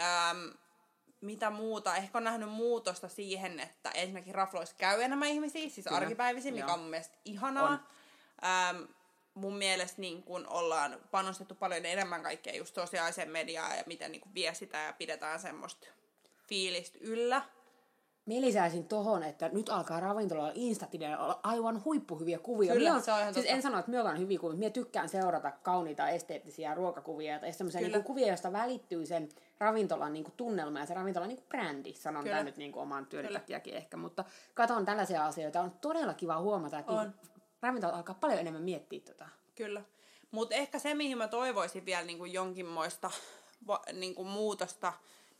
Ähm, 0.00 0.46
mitä 1.20 1.50
muuta? 1.50 1.96
Ehkä 1.96 2.18
on 2.18 2.24
nähnyt 2.24 2.48
muutosta 2.48 3.08
siihen, 3.08 3.60
että 3.60 3.90
ensinnäkin 3.90 4.34
rafloissa 4.34 4.76
käy 4.78 5.02
enemmän 5.02 5.28
ihmisiä, 5.28 5.68
siis 5.68 5.84
Kyllä, 5.86 5.96
arkipäivisin, 5.96 6.54
mikä 6.54 6.66
joo. 6.66 6.74
on 6.74 6.80
mun 6.80 6.90
mielestä 6.90 7.16
ihanaa. 7.24 7.68
On. 7.68 7.80
Ähm, 8.44 8.82
mun 9.36 9.56
mielestä 9.56 10.00
niin 10.00 10.22
kun 10.22 10.46
ollaan 10.46 10.96
panostettu 11.10 11.54
paljon 11.54 11.86
enemmän 11.86 12.22
kaikkea 12.22 12.56
just 12.56 12.74
sosiaaliseen 12.74 13.30
mediaan 13.30 13.76
ja 13.76 13.84
miten 13.86 14.12
niin 14.12 14.22
viestitään 14.34 14.86
ja 14.86 14.92
pidetään 14.92 15.40
semmoista 15.40 15.86
fiilistä 16.48 16.98
yllä. 17.00 17.42
Mä 18.26 18.34
lisäisin 18.40 18.88
tohon, 18.88 19.22
että 19.22 19.48
nyt 19.48 19.68
alkaa 19.68 20.00
ravintolalla 20.00 20.52
instatideilla 20.54 21.24
olla 21.24 21.40
aivan 21.42 21.84
huippuhyviä 21.84 22.38
kuvia. 22.38 22.72
Kyllä, 22.72 22.94
on, 22.94 23.02
se 23.02 23.12
on 23.12 23.20
ihan 23.20 23.34
siis 23.34 23.46
totta. 23.46 23.56
en 23.56 23.62
sano, 23.62 23.78
että 23.78 23.90
minä 23.90 24.00
otan 24.00 24.18
hyviä 24.18 24.38
kuvia, 24.38 24.58
minä 24.58 24.70
tykkään 24.70 25.08
seurata 25.08 25.50
kauniita 25.50 26.08
esteettisiä 26.08 26.74
ruokakuvia 26.74 27.38
tai 27.38 27.52
semmoisia 27.52 27.80
niin 27.80 28.04
kuvia, 28.04 28.26
joista 28.26 28.52
välittyy 28.52 29.06
sen 29.06 29.28
ravintolan 29.58 30.12
niin 30.12 30.24
kuin 30.24 30.34
tunnelma 30.36 30.80
ja 30.80 30.86
se 30.86 30.94
ravintolan 30.94 31.28
niin 31.28 31.38
kuin 31.38 31.48
brändi, 31.48 31.94
sanon 31.94 32.22
Kyllä. 32.22 32.34
tämän 32.34 32.46
nyt 32.46 32.56
niin 32.56 32.72
kuin 32.72 32.82
oman 32.82 33.06
työn 33.06 33.28
ehkä, 33.72 33.96
mutta 33.96 34.24
katon 34.54 34.84
tällaisia 34.84 35.26
asioita, 35.26 35.60
on 35.60 35.70
todella 35.80 36.14
kiva 36.14 36.40
huomata, 36.40 36.78
että 36.78 36.92
On. 36.92 37.06
niin 37.06 37.35
ravintolat 37.66 37.96
alkaa 37.96 38.14
paljon 38.20 38.40
enemmän 38.40 38.62
miettiä 38.62 39.00
tota. 39.00 39.28
Kyllä. 39.54 39.82
Mutta 40.30 40.54
ehkä 40.54 40.78
se, 40.78 40.94
mihin 40.94 41.18
mä 41.18 41.28
toivoisin 41.28 41.84
vielä 41.84 42.04
niin 42.04 42.18
kuin 42.18 42.32
jonkinmoista 42.32 43.10
va, 43.66 43.82
niin 43.92 44.14
kuin 44.14 44.28
muutosta, 44.28 44.92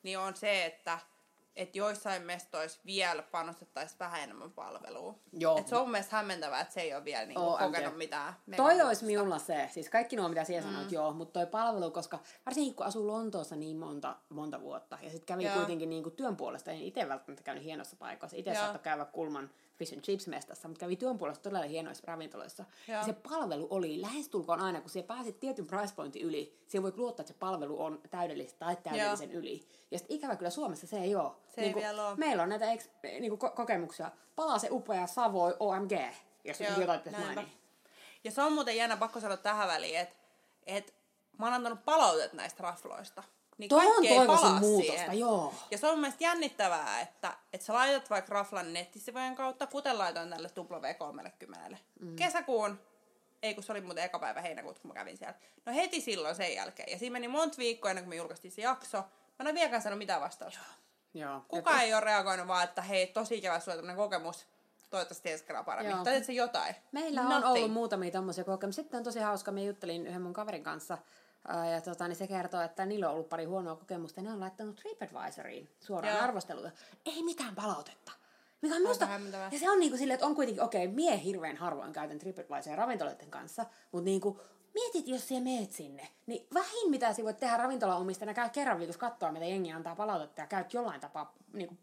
niin 0.02 0.18
on 0.18 0.36
se, 0.36 0.64
että 0.64 0.98
että 1.56 1.78
joissain 1.78 2.22
mestoissa 2.22 2.80
vielä 2.86 3.22
panostettaisiin 3.22 3.98
vähän 3.98 4.22
enemmän 4.22 4.50
palveluun. 4.50 5.20
Joo. 5.32 5.58
Et 5.58 5.68
se 5.68 5.76
on 5.76 5.82
mun 5.82 5.90
mielestä 5.90 6.16
hämmentävää, 6.16 6.60
että 6.60 6.74
se 6.74 6.80
ei 6.80 6.94
ole 6.94 7.04
vielä 7.04 7.26
niinku 7.26 7.42
OMG. 7.42 7.60
kokenut 7.60 7.96
mitään. 7.96 8.34
Toi 8.56 8.80
olisi 8.80 9.04
minulla 9.04 9.38
se, 9.38 9.68
siis 9.72 9.88
kaikki 9.90 10.16
nuo 10.16 10.28
mitä 10.28 10.44
siellä 10.44 10.68
sanoit, 10.68 10.92
joo, 10.92 11.12
mutta 11.12 11.32
toi 11.32 11.46
palvelu, 11.46 11.90
koska 11.90 12.18
varsinkin 12.46 12.74
kun 12.74 12.86
asuu 12.86 13.06
Lontoossa 13.06 13.56
niin 13.56 13.76
monta, 13.76 14.16
monta 14.28 14.60
vuotta, 14.60 14.98
ja 15.02 15.10
sitten 15.10 15.26
kävi 15.26 15.44
Joo. 15.44 15.54
kuitenkin 15.54 15.90
niin 15.90 16.02
kuin 16.02 16.16
työn 16.16 16.36
puolesta, 16.36 16.70
en 16.70 16.82
itse 16.82 17.08
välttämättä 17.08 17.44
käynyt 17.44 17.64
hienossa 17.64 17.96
paikoissa, 17.96 18.36
itse 18.36 18.54
saattoi 18.54 18.82
käydä 18.82 19.04
Kulman 19.04 19.50
Fish 19.78 19.92
and 19.92 20.02
Chips 20.02 20.26
mestassa, 20.26 20.68
mutta 20.68 20.80
kävi 20.80 20.96
työn 20.96 21.18
puolesta 21.18 21.42
todella 21.42 21.66
hienoissa 21.66 22.04
ravintoloissa. 22.06 22.64
Joo. 22.88 22.98
Ja 22.98 23.04
se 23.04 23.12
palvelu 23.12 23.66
oli 23.70 24.00
lähestulkoon 24.00 24.60
aina, 24.60 24.80
kun 24.80 24.90
siellä 24.90 25.06
pääsit 25.06 25.40
tietyn 25.40 25.66
price 25.66 25.94
pointin 25.94 26.22
yli, 26.22 26.58
siihen 26.66 26.82
voit 26.82 26.96
luottaa, 26.96 27.22
että 27.22 27.32
se 27.32 27.38
palvelu 27.38 27.82
on 27.82 28.00
täydellistä 28.10 28.58
tai 28.58 28.76
täydellisen 28.76 29.30
yli. 29.32 29.68
Ja 29.90 29.98
sitten 29.98 30.16
ikävä 30.16 30.36
kyllä 30.36 30.50
Suomessa 30.50 30.86
se 30.86 30.98
ei 30.98 31.14
ole. 31.14 31.32
Se 31.48 31.60
ei 31.60 31.74
vielä 31.74 32.08
ole. 32.08 32.16
Meillä 32.16 32.42
on 32.42 32.48
näitä 32.48 32.72
eks, 32.72 32.90
niin 33.02 33.38
kuin 33.38 33.52
kokemuksia. 33.52 34.10
Palaa 34.36 34.58
se 34.58 34.68
upea 34.70 35.06
Savoi 35.06 35.56
OMG, 35.60 35.92
jos 36.44 36.60
Joo, 36.60 36.80
jotain 36.80 37.00
pitäisi 37.00 37.26
mainita. 37.26 37.48
Ja 38.24 38.30
se 38.30 38.42
on 38.42 38.52
muuten 38.52 38.76
jännä 38.76 38.96
pakko 38.96 39.20
sanoa 39.20 39.36
tähän 39.36 39.68
väliin, 39.68 39.98
että 39.98 40.16
et 40.66 40.94
mä 41.38 41.46
oon 41.46 41.54
antanut 41.54 41.84
palautet 41.84 42.32
näistä 42.32 42.62
rafloista. 42.62 43.22
Niin 43.58 43.70
kaikki 43.70 44.08
ei 44.08 44.16
toivoisin 44.16 44.46
palaa 44.46 44.60
muutosta, 44.60 44.92
siihen. 44.92 45.18
joo. 45.18 45.54
Ja 45.70 45.78
se 45.78 45.86
on 45.86 45.92
mun 45.92 46.00
mielestä 46.00 46.24
jännittävää, 46.24 47.00
että, 47.00 47.36
että 47.52 47.66
sä 47.66 47.72
laitat 47.72 48.10
vaikka 48.10 48.34
raflan 48.34 48.72
nettisivujen 48.72 49.34
kautta, 49.36 49.66
kuten 49.66 49.98
laitoin 49.98 50.30
tälle 50.30 50.48
W30. 50.48 51.76
Mm. 52.00 52.16
Kesäkuun, 52.16 52.80
ei 53.42 53.54
kun 53.54 53.64
se 53.64 53.72
oli 53.72 53.80
muuten 53.80 54.04
eka 54.04 54.18
päivä 54.18 54.40
heinäkuuta, 54.40 54.80
kun 54.80 54.90
mä 54.90 54.94
kävin 54.94 55.16
siellä. 55.16 55.34
No 55.66 55.74
heti 55.74 56.00
silloin 56.00 56.34
sen 56.34 56.54
jälkeen. 56.54 56.90
Ja 56.92 56.98
siinä 56.98 57.12
meni 57.12 57.28
monta 57.28 57.58
viikkoa 57.58 57.90
ennen 57.90 58.04
kuin 58.04 58.10
me 58.10 58.16
julkaistiin 58.16 58.52
se 58.52 58.62
jakso. 58.62 58.98
Mä 58.98 59.04
en 59.40 59.46
ole 59.46 59.54
vieläkään 59.54 59.82
sanonut 59.82 59.98
mitään 59.98 60.20
vastausta. 60.20 60.60
Joo. 61.14 61.44
Kukaan 61.48 61.80
ei 61.80 61.94
ole 61.94 62.00
reagoinut 62.00 62.48
vaan, 62.48 62.64
että 62.64 62.82
hei, 62.82 63.06
tosi 63.06 63.36
ikävä 63.38 63.60
sulla 63.60 63.76
tämmönen 63.76 63.96
kokemus. 63.96 64.46
Toivottavasti 64.90 65.30
ensi 65.30 65.44
kerralla 65.44 65.64
paremmin. 65.64 65.94
Joo. 65.94 66.04
Tai 66.04 66.24
se 66.24 66.32
jotain. 66.32 66.74
Meillä 66.92 67.20
on 67.20 67.28
Nothing. 67.28 67.46
ollut 67.46 67.72
muutamia 67.72 68.10
tommosia 68.10 68.44
kokemuksia. 68.44 68.82
Sitten 68.82 68.98
on 68.98 69.04
tosi 69.04 69.20
hauska, 69.20 69.52
mä 69.52 69.60
juttelin 69.60 70.06
yhden 70.06 70.22
mun 70.22 70.32
kaverin 70.32 70.62
kanssa, 70.62 70.98
ja 71.74 71.80
tota, 71.80 72.08
niin 72.08 72.16
se 72.16 72.26
kertoo, 72.26 72.60
että 72.60 72.86
niillä 72.86 73.08
on 73.08 73.14
ollut 73.14 73.28
pari 73.28 73.44
huonoa 73.44 73.76
kokemusta, 73.76 74.20
ja 74.20 74.24
ne 74.24 74.32
on 74.32 74.40
laittanut 74.40 74.76
TripAdvisoriin 74.76 75.68
suoraan 75.80 76.14
Joo. 76.14 76.24
arvosteluja. 76.24 76.70
Ei 77.06 77.22
mitään 77.22 77.54
palautetta. 77.54 78.12
Mikä 78.62 78.74
on 78.74 79.08
hämmentävää. 79.08 79.48
ja 79.52 79.58
se 79.58 79.70
on 79.70 79.80
niinku 79.80 79.96
silleen, 79.96 80.14
että 80.14 80.26
on 80.26 80.34
kuitenkin, 80.34 80.62
okei, 80.62 80.84
okay, 80.84 80.94
mie 80.94 81.22
hirveän 81.24 81.56
harvoin 81.56 81.92
käytän 81.92 82.18
TripAdvisoria 82.18 82.76
ravintoloiden 82.76 83.30
kanssa, 83.30 83.66
mutta 83.92 84.04
niinku, 84.04 84.40
mietit, 84.74 85.08
jos 85.08 85.28
sä 85.28 85.40
meet 85.40 85.72
sinne, 85.72 86.08
niin 86.26 86.46
vähin 86.54 86.90
mitä 86.90 87.12
sä 87.12 87.22
voit 87.22 87.36
tehdä 87.36 87.56
ravintolaomistajana, 87.56 88.34
käy 88.34 88.50
kerran 88.50 88.78
viikossa 88.78 89.00
katsoa, 89.00 89.32
mitä 89.32 89.44
jengi 89.44 89.72
antaa 89.72 89.96
palautetta, 89.96 90.40
ja 90.40 90.46
käyt 90.46 90.74
jollain 90.74 91.00
tapaa 91.00 91.34
niinku, 91.52 91.76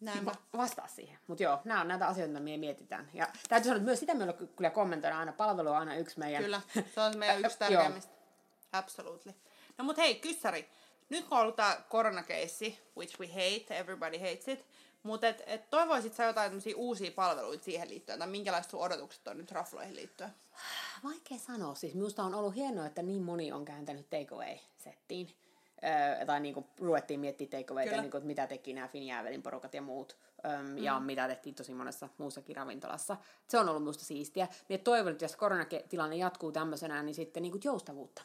Näinpä. 0.00 0.30
va- 0.30 0.58
vastaa 0.58 0.86
siihen. 0.88 1.18
Mutta 1.26 1.42
joo, 1.42 1.58
nämä 1.64 1.80
on 1.80 1.88
näitä 1.88 2.06
asioita, 2.06 2.32
mitä 2.32 2.44
me 2.44 2.56
mietitään. 2.56 3.10
Ja 3.14 3.28
täytyy 3.48 3.64
sanoa, 3.64 3.76
että 3.76 3.84
myös 3.86 4.00
sitä 4.00 4.12
on 4.12 4.48
kyllä 4.56 4.70
kommentoida 4.70 5.18
aina. 5.18 5.32
Palvelu 5.32 5.68
on 5.68 5.76
aina 5.76 5.94
yksi 5.94 6.18
meidän... 6.18 6.42
Kyllä, 6.42 6.60
se 6.94 7.00
on 7.00 7.18
meidän 7.18 7.40
yksi 7.44 7.58
tärkeimmistä. 7.58 8.15
Absolutely. 8.72 9.34
No 9.78 9.84
mut 9.84 9.96
hei, 9.96 10.14
kyssäri. 10.14 10.68
Nyt 11.08 11.24
kun 11.24 11.38
on 11.38 11.42
ollut 11.42 11.56
tää 11.56 11.84
koronakeissi, 11.88 12.78
which 12.96 13.20
we 13.20 13.26
hate, 13.26 13.78
everybody 13.78 14.18
hates 14.18 14.48
it, 14.48 14.64
mutta 15.02 15.28
et, 15.28 15.42
et 15.46 15.70
toivoisit 15.70 16.14
sä 16.14 16.24
jotain 16.24 16.62
uusia 16.76 17.10
palveluita 17.10 17.64
siihen 17.64 17.88
liittyen, 17.88 18.18
tai 18.18 18.28
minkälaiset 18.28 18.70
sun 18.70 18.80
odotukset 18.80 19.28
on 19.28 19.38
nyt 19.38 19.52
rafloihin 19.52 19.96
liittyen? 19.96 20.30
Vaikea 21.04 21.38
sanoa. 21.38 21.74
Siis 21.74 21.94
minusta 21.94 22.22
on 22.22 22.34
ollut 22.34 22.54
hienoa, 22.54 22.86
että 22.86 23.02
niin 23.02 23.22
moni 23.22 23.52
on 23.52 23.64
kääntänyt 23.64 24.10
takeaway-settiin. 24.10 25.28
Öö, 25.84 26.26
tai 26.26 26.40
niinku 26.40 26.66
ruvettiin 26.78 27.20
miettimään 27.20 27.50
takeawayta, 27.50 28.00
niinku, 28.00 28.16
että 28.16 28.26
mitä 28.26 28.46
teki 28.46 28.72
nämä 28.72 28.88
Finjäävelin 28.88 29.42
porukat 29.42 29.74
ja 29.74 29.82
muut. 29.82 30.16
Öm, 30.44 30.66
mm. 30.66 30.78
Ja 30.78 31.00
mitä 31.00 31.28
tehtiin 31.28 31.54
tosi 31.54 31.74
monessa 31.74 32.08
muussakin 32.18 32.56
ravintolassa. 32.56 33.16
Se 33.48 33.58
on 33.58 33.68
ollut 33.68 33.82
minusta 33.82 34.04
siistiä. 34.04 34.48
Minä 34.68 34.82
toivon, 34.84 35.12
että 35.12 35.24
jos 35.24 35.36
koronatilanne 35.36 36.16
jatkuu 36.16 36.52
tämmöisenä, 36.52 37.02
niin 37.02 37.14
sitten 37.14 37.42
niinku 37.42 37.58
joustavuutta. 37.64 38.22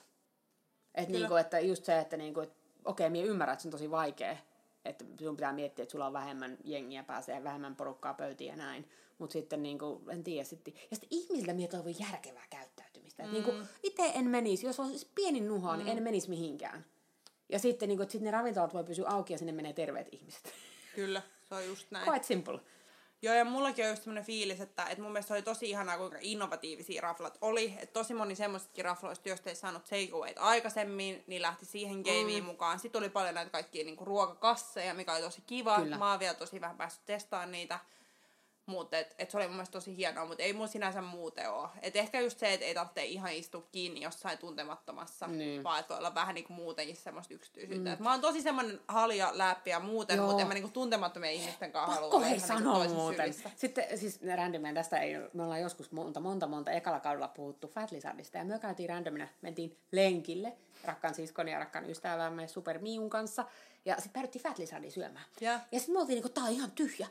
Et 0.95 1.05
Kyllä. 1.05 1.19
niinku, 1.19 1.35
että 1.35 1.59
just 1.59 1.85
se, 1.85 1.99
että 1.99 2.17
niinku, 2.17 2.39
et, 2.39 2.53
okei, 2.85 3.09
minä 3.09 3.25
ymmärrän, 3.25 3.53
että 3.53 3.61
se 3.61 3.67
on 3.67 3.71
tosi 3.71 3.91
vaikea. 3.91 4.37
Että 4.85 5.05
sun 5.23 5.35
pitää 5.35 5.53
miettiä, 5.53 5.83
että 5.83 5.91
sulla 5.91 6.07
on 6.07 6.13
vähemmän 6.13 6.57
jengiä 6.63 7.03
pääsee, 7.03 7.43
vähemmän 7.43 7.75
porukkaa 7.75 8.13
pöytiin 8.13 8.49
ja 8.49 8.55
näin. 8.55 8.89
Mutta 9.17 9.33
sitten 9.33 9.63
niinku, 9.63 10.01
en 10.09 10.23
tiedä. 10.23 10.43
Sitten, 10.43 10.73
ja 10.91 10.95
sitten 10.95 11.07
ihmisiltä 11.11 11.53
minä 11.53 11.67
toivon 11.67 11.99
järkevää 11.99 12.45
käyttäytymistä. 12.49 13.23
Mm. 13.23 13.31
Niinku, 13.31 13.51
itse 13.83 14.11
en 14.15 14.27
menisi, 14.27 14.65
jos 14.65 14.79
olisi 14.79 15.07
pieni 15.15 15.39
nuha, 15.39 15.77
mm. 15.77 15.83
niin 15.83 15.97
en 15.97 16.03
menisi 16.03 16.29
mihinkään. 16.29 16.85
Ja 17.49 17.59
sitten, 17.59 17.89
niinku, 17.89 18.03
sitten 18.03 18.23
ne 18.23 18.31
ravintolat 18.31 18.73
voi 18.73 18.83
pysyä 18.83 19.09
auki 19.09 19.33
ja 19.33 19.37
sinne 19.37 19.51
menee 19.51 19.73
terveet 19.73 20.07
ihmiset. 20.11 20.53
Kyllä, 20.95 21.21
se 21.49 21.55
on 21.55 21.65
just 21.65 21.91
näin. 21.91 22.09
Quite 22.09 22.25
simple. 22.25 22.59
Joo, 23.23 23.35
ja 23.35 23.45
mullakin 23.45 23.85
on 23.85 23.91
just 23.91 24.03
semmoinen 24.03 24.25
fiilis, 24.25 24.61
että, 24.61 24.85
että 24.85 25.01
mun 25.01 25.11
mielestä 25.11 25.33
oli 25.33 25.41
tosi 25.41 25.69
ihanaa, 25.69 25.97
kuinka 25.97 26.17
innovatiivisia 26.21 27.01
raflat 27.01 27.37
oli. 27.41 27.73
Että 27.79 27.93
tosi 27.93 28.13
moni 28.13 28.35
semmoistakin 28.35 28.85
rafloista, 28.85 29.29
joista 29.29 29.49
ei 29.49 29.55
saanut 29.55 29.83
takeawayt 29.83 30.37
aikaisemmin, 30.37 31.23
niin 31.27 31.41
lähti 31.41 31.65
siihen 31.65 32.01
gameen 32.01 32.43
mm. 32.43 32.45
mukaan. 32.45 32.79
Sitten 32.79 32.99
oli 32.99 33.09
paljon 33.09 33.35
näitä 33.35 33.51
kaikkia 33.51 33.85
niinku 33.85 34.05
ruokakasseja, 34.05 34.93
mikä 34.93 35.13
oli 35.13 35.21
tosi 35.21 35.41
kiva. 35.47 35.79
Kyllä. 35.79 35.97
Mä 35.97 36.11
oon 36.11 36.19
vielä 36.19 36.33
tosi 36.33 36.61
vähän 36.61 36.77
päässyt 36.77 37.05
testaamaan 37.05 37.51
niitä. 37.51 37.79
Mutta 38.65 38.97
et, 38.97 39.15
et 39.19 39.31
se 39.31 39.37
oli 39.37 39.47
mun 39.47 39.55
mielestä 39.55 39.71
tosi 39.73 39.97
hienoa, 39.97 40.25
mutta 40.25 40.43
ei 40.43 40.53
mun 40.53 40.67
sinänsä 40.67 41.01
muuten 41.01 41.49
ole. 41.51 41.69
Et 41.81 41.95
ehkä 41.95 42.19
just 42.21 42.39
se, 42.39 42.53
että 42.53 42.65
ei 42.65 42.73
tarvitse 42.73 43.03
ihan 43.05 43.31
istua 43.33 43.63
kiinni 43.71 44.01
jossain 44.01 44.37
tuntemattomassa, 44.37 45.27
Niin. 45.27 45.63
vaan 45.63 45.79
että 45.79 45.89
voi 45.93 45.97
olla 45.97 46.15
vähän 46.15 46.35
niinku 46.35 46.53
muutenkin 46.53 46.95
semmoista 46.95 47.33
yksityisyyttä. 47.33 47.89
Mm. 47.89 47.93
Et 47.93 47.99
mä 47.99 48.11
oon 48.11 48.21
tosi 48.21 48.41
semmoinen 48.41 48.79
halja 48.87 49.31
läppiä 49.33 49.79
muuten, 49.79 50.17
Joo. 50.17 50.25
mutta 50.25 50.41
en 50.41 50.47
mä 50.47 50.53
niinku 50.53 50.69
tuntemattomien 50.69 51.33
ihmisten 51.33 51.71
kanssa 51.71 51.95
halua 51.95 52.09
Pakko 52.09 52.19
hei 52.25 52.31
niinku 52.31 52.47
sanoa 52.47 52.73
toisen 52.75 52.95
muuten. 52.97 53.33
sylissä. 53.33 53.49
Sitten 53.55 53.97
siis 53.97 54.19
randomina 54.35 54.73
tästä 54.73 54.97
ei, 54.97 55.13
me 55.33 55.43
ollaan 55.43 55.61
joskus 55.61 55.91
monta, 55.91 56.19
monta, 56.19 56.47
monta 56.47 56.71
ekalla 56.71 56.99
kaudella 56.99 57.27
puhuttu 57.27 57.67
Fat 57.67 57.91
Lizardista 57.91 58.37
ja 58.37 58.43
me 58.45 58.59
käytiin 58.59 58.89
randomina, 58.89 59.27
mentiin 59.41 59.77
lenkille 59.91 60.53
rakkaan 60.83 61.13
siskon 61.13 61.47
ja 61.47 61.59
rakkaan 61.59 61.89
ystävämme 61.89 62.47
Super 62.47 62.79
Miun 62.79 63.09
kanssa 63.09 63.45
ja 63.85 63.95
sitten 63.95 64.11
päädyttiin 64.13 64.43
Fat 64.43 64.57
Lizardin 64.57 64.91
syömään. 64.91 65.25
Ja. 65.41 65.59
Ja 65.71 65.79
sitten 65.79 65.95
me 65.95 65.99
oltiin 65.99 66.15
niinku, 66.15 66.29
tää 66.29 66.43
on 66.43 66.49
ihan 66.51 66.71
tyhjä. 66.71 67.07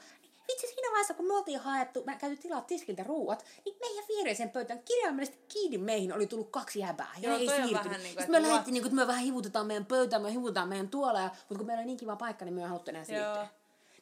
Vitsi 0.51 0.67
siinä 0.67 0.89
vaiheessa, 0.91 1.15
kun 1.15 1.27
me 1.27 1.35
oltiin 1.37 1.61
haettu, 1.61 2.03
mä 2.07 2.17
käyty 2.17 2.37
tilaa 2.37 2.61
tiskiltä 2.61 3.03
ruuat, 3.03 3.45
niin 3.65 3.77
meidän 3.81 4.05
viereiseen 4.09 4.51
pöytään 4.51 4.83
kirjaimellisesti 4.83 5.45
kiinni 5.49 5.79
meihin 5.79 6.13
oli 6.15 6.27
tullut 6.27 6.51
kaksi 6.51 6.79
jäbää. 6.79 7.13
Ja 7.21 7.29
Joo, 7.29 7.39
ei 7.39 7.49
on 7.49 7.55
siirtynyt. 7.55 7.85
vähän 7.85 8.03
niinku, 8.03 8.21
Sitten 8.21 8.43
me 8.43 8.49
lähdettiin, 8.49 8.73
niinku, 8.75 8.87
että 8.87 8.97
me 8.97 9.07
vähän 9.07 9.23
hivutetaan 9.25 9.67
meidän 9.67 9.87
pöytään, 9.87 10.23
me 10.23 10.33
hivutetaan 10.33 10.69
meidän 10.69 10.89
tuoleja, 10.89 11.31
mutta 11.49 11.55
kun 11.59 11.67
meillä 11.67 11.81
oli 11.81 11.87
niin 11.87 11.97
kiva 11.99 12.17
paikka, 12.17 12.45
niin 12.45 12.55
me 12.55 12.61
ei 12.63 12.69
haluttu 12.69 12.91
enää 12.91 13.05
siirtyä. 13.05 13.49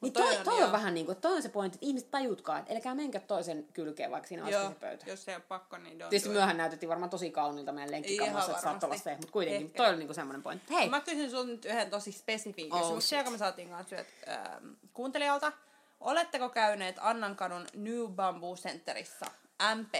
Niin 0.00 0.12
toi, 0.12 0.22
toi 0.26 0.36
on 0.38 0.44
toi 0.44 0.62
on 0.62 0.72
vähän 0.72 0.94
niin 0.94 1.06
kuin, 1.06 1.16
toi 1.16 1.32
on 1.32 1.42
se 1.42 1.48
pointti, 1.48 1.76
että 1.76 1.86
ihmiset 1.86 2.10
tajutkaa, 2.10 2.58
että 2.58 2.74
älkää 2.74 2.94
menkö 2.94 3.20
toisen 3.20 3.68
kylkeen, 3.72 4.10
vaikka 4.10 4.28
siinä 4.28 4.50
Joo, 4.50 4.68
se 4.68 4.74
pöytä. 4.74 5.04
jos 5.10 5.28
ei 5.28 5.34
ole 5.34 5.42
pakko, 5.48 5.78
niin 5.78 6.00
don't 6.00 6.08
Tietysti 6.08 6.28
myöhän 6.28 6.56
näytettiin 6.56 6.88
varmaan 6.88 7.10
tosi 7.10 7.30
kauniilta 7.30 7.72
meidän 7.72 7.90
lenkkikammassa, 7.90 8.50
että 8.50 8.62
saattoi 8.62 8.90
olla 8.90 8.98
se, 8.98 9.10
mutta 9.16 9.32
kuitenkin 9.32 9.66
Ehkä. 9.66 9.76
toi 9.76 9.88
oli 9.88 9.96
niinku 9.96 10.14
semmoinen 10.14 10.42
pointti. 10.42 10.74
Hei, 10.74 10.88
Mä 10.88 11.00
kysyn 11.00 11.30
sulta 11.30 11.46
nyt 11.48 11.64
yhden 11.64 11.90
tosi 11.90 12.12
spesifiin 12.12 12.72
Oh, 12.74 12.80
kysymyksen, 12.80 13.08
shit. 13.08 13.18
joka 13.18 13.30
me 13.30 13.38
saatiin 13.38 13.68
kanssa 13.68 13.96
syöt, 13.96 14.06
ähm, 14.28 14.68
kuuntelijalta. 14.94 15.52
Oletteko 16.00 16.48
käyneet 16.48 16.96
Annankadun 17.00 17.66
New 17.74 18.06
Bamboo 18.08 18.56
Centerissa? 18.56 19.26
MP. 19.74 19.94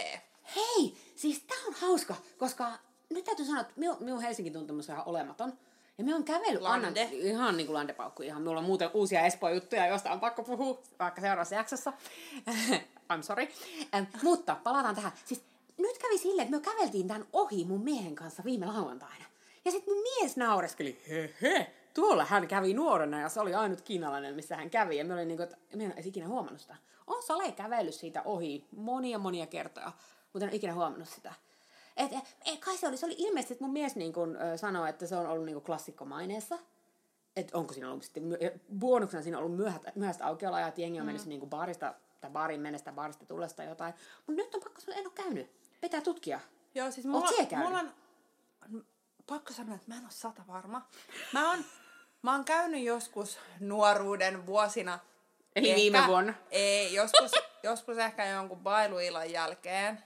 hei, 0.55 0.97
siis 1.15 1.43
tää 1.43 1.57
on 1.67 1.73
hauska, 1.73 2.15
koska 2.37 2.71
nyt 3.09 3.25
täytyy 3.25 3.45
sanoa, 3.45 3.61
että 3.61 3.73
minun, 3.75 3.97
minun 3.99 4.21
Helsingin 4.21 4.53
tuntemus 4.53 4.89
on 4.89 4.95
ihan 4.95 5.07
olematon. 5.07 5.53
Ja 5.97 6.03
me 6.03 6.15
on 6.15 6.23
kävellyt. 6.23 6.65
Annan, 6.65 6.93
ihan 7.11 7.57
niin 7.57 7.67
kuin 7.67 7.73
landepaukku, 7.73 8.23
ihan 8.23 8.41
minulla 8.41 8.59
on 8.59 8.65
muuten 8.65 8.89
uusia 8.93 9.21
Espoo-juttuja, 9.21 9.87
joista 9.87 10.11
on 10.11 10.19
pakko 10.19 10.43
puhua, 10.43 10.81
vaikka 10.99 11.21
seuraavassa 11.21 11.55
jaksossa. 11.55 11.93
I'm 13.13 13.21
sorry. 13.21 13.47
Ähm, 13.95 14.03
mutta 14.23 14.57
palataan 14.63 14.95
tähän. 14.95 15.11
Siis 15.25 15.41
nyt 15.77 15.97
kävi 15.97 16.17
silleen, 16.17 16.45
että 16.45 16.57
me 16.57 16.75
käveltiin 16.75 17.07
tämän 17.07 17.25
ohi 17.33 17.65
mun 17.65 17.83
miehen 17.83 18.15
kanssa 18.15 18.43
viime 18.43 18.65
lauantaina. 18.65 19.25
Ja 19.65 19.71
sitten 19.71 19.93
mun 19.93 20.03
mies 20.03 20.37
naureskeli, 20.37 21.01
he 21.09 21.35
he, 21.41 21.71
tuolla 21.99 22.25
hän 22.25 22.47
kävi 22.47 22.73
nuorena 22.73 23.21
ja 23.21 23.29
se 23.29 23.39
oli 23.39 23.53
ainut 23.53 23.81
kiinalainen, 23.81 24.35
missä 24.35 24.55
hän 24.55 24.69
kävi. 24.69 24.97
Ja 24.97 25.05
me 25.05 25.13
olin 25.13 25.27
niinku, 25.27 25.43
että 25.43 25.57
minä 25.73 25.85
en 25.85 25.93
olisi 25.95 26.09
ikinä 26.09 26.27
huomannut 26.27 26.61
sitä. 26.61 26.75
On 27.07 27.23
Sale 27.23 27.51
kävellyt 27.51 27.93
siitä 27.93 28.21
ohi 28.25 28.67
monia 28.75 29.19
monia 29.19 29.47
kertoja, 29.47 29.91
mutta 30.33 30.45
en 30.45 30.49
ole 30.49 30.55
ikinä 30.55 30.73
huomannut 30.73 31.09
sitä. 31.09 31.33
Et, 31.97 32.11
et, 32.45 32.59
kai 32.59 32.77
se 32.77 32.87
oli, 32.87 32.97
se 32.97 33.05
oli 33.05 33.15
ilmeisesti, 33.17 33.53
että 33.53 33.63
mun 33.63 33.73
mies 33.73 33.95
niin 33.95 34.13
kun, 34.13 34.35
ö, 34.35 34.57
sanoi, 34.57 34.89
että 34.89 35.07
se 35.07 35.15
on 35.15 35.27
ollut 35.27 35.45
niin 35.45 35.61
klassikkomaineessa. 35.61 36.59
Että 37.35 37.57
onko 37.57 37.73
siinä 37.73 37.89
ollut 37.89 38.03
sitten, 38.03 38.23
bonuksena 38.79 39.23
siinä 39.23 39.37
on 39.37 39.43
ollut 39.43 39.57
myöhät, 39.57 39.81
myöhäistä 39.95 40.25
aukioloajat, 40.25 40.77
jengi 40.77 40.99
on 40.99 41.05
mennyt 41.05 41.25
mm. 41.25 41.29
niin 41.29 41.49
baarista, 41.49 41.93
tai 42.21 42.29
baariin 42.29 42.61
mennestä, 42.61 42.91
baarista 42.91 43.25
tullesta 43.25 43.63
jotain. 43.63 43.93
Mutta 44.27 44.41
nyt 44.41 44.55
on 44.55 44.61
pakko 44.61 44.81
sanoa, 44.81 44.97
että 44.97 45.01
en 45.01 45.07
ole 45.07 45.27
käynyt. 45.27 45.51
Pitää 45.81 46.01
tutkia. 46.01 46.39
Joo, 46.75 46.91
siis 46.91 47.05
mulla, 47.05 47.31
mulla 47.63 47.79
on, 47.79 47.91
pakko 49.27 49.53
sanoa, 49.53 49.75
että 49.75 49.87
mä 49.87 49.95
en 49.95 50.03
ole 50.03 50.11
sata 50.11 50.43
varma. 50.47 50.87
Mä 51.33 51.49
oon, 51.49 51.65
mä 52.21 52.31
oon 52.31 52.45
käynyt 52.45 52.83
joskus 52.83 53.37
nuoruuden 53.59 54.45
vuosina. 54.45 54.99
Eli 55.55 55.75
viime 55.75 56.03
vuonna. 56.07 56.33
Ei, 56.51 56.93
joskus, 56.93 57.31
joskus 57.63 57.97
ehkä 57.97 58.25
jonkun 58.25 58.59
bailuillan 58.59 59.31
jälkeen. 59.31 60.03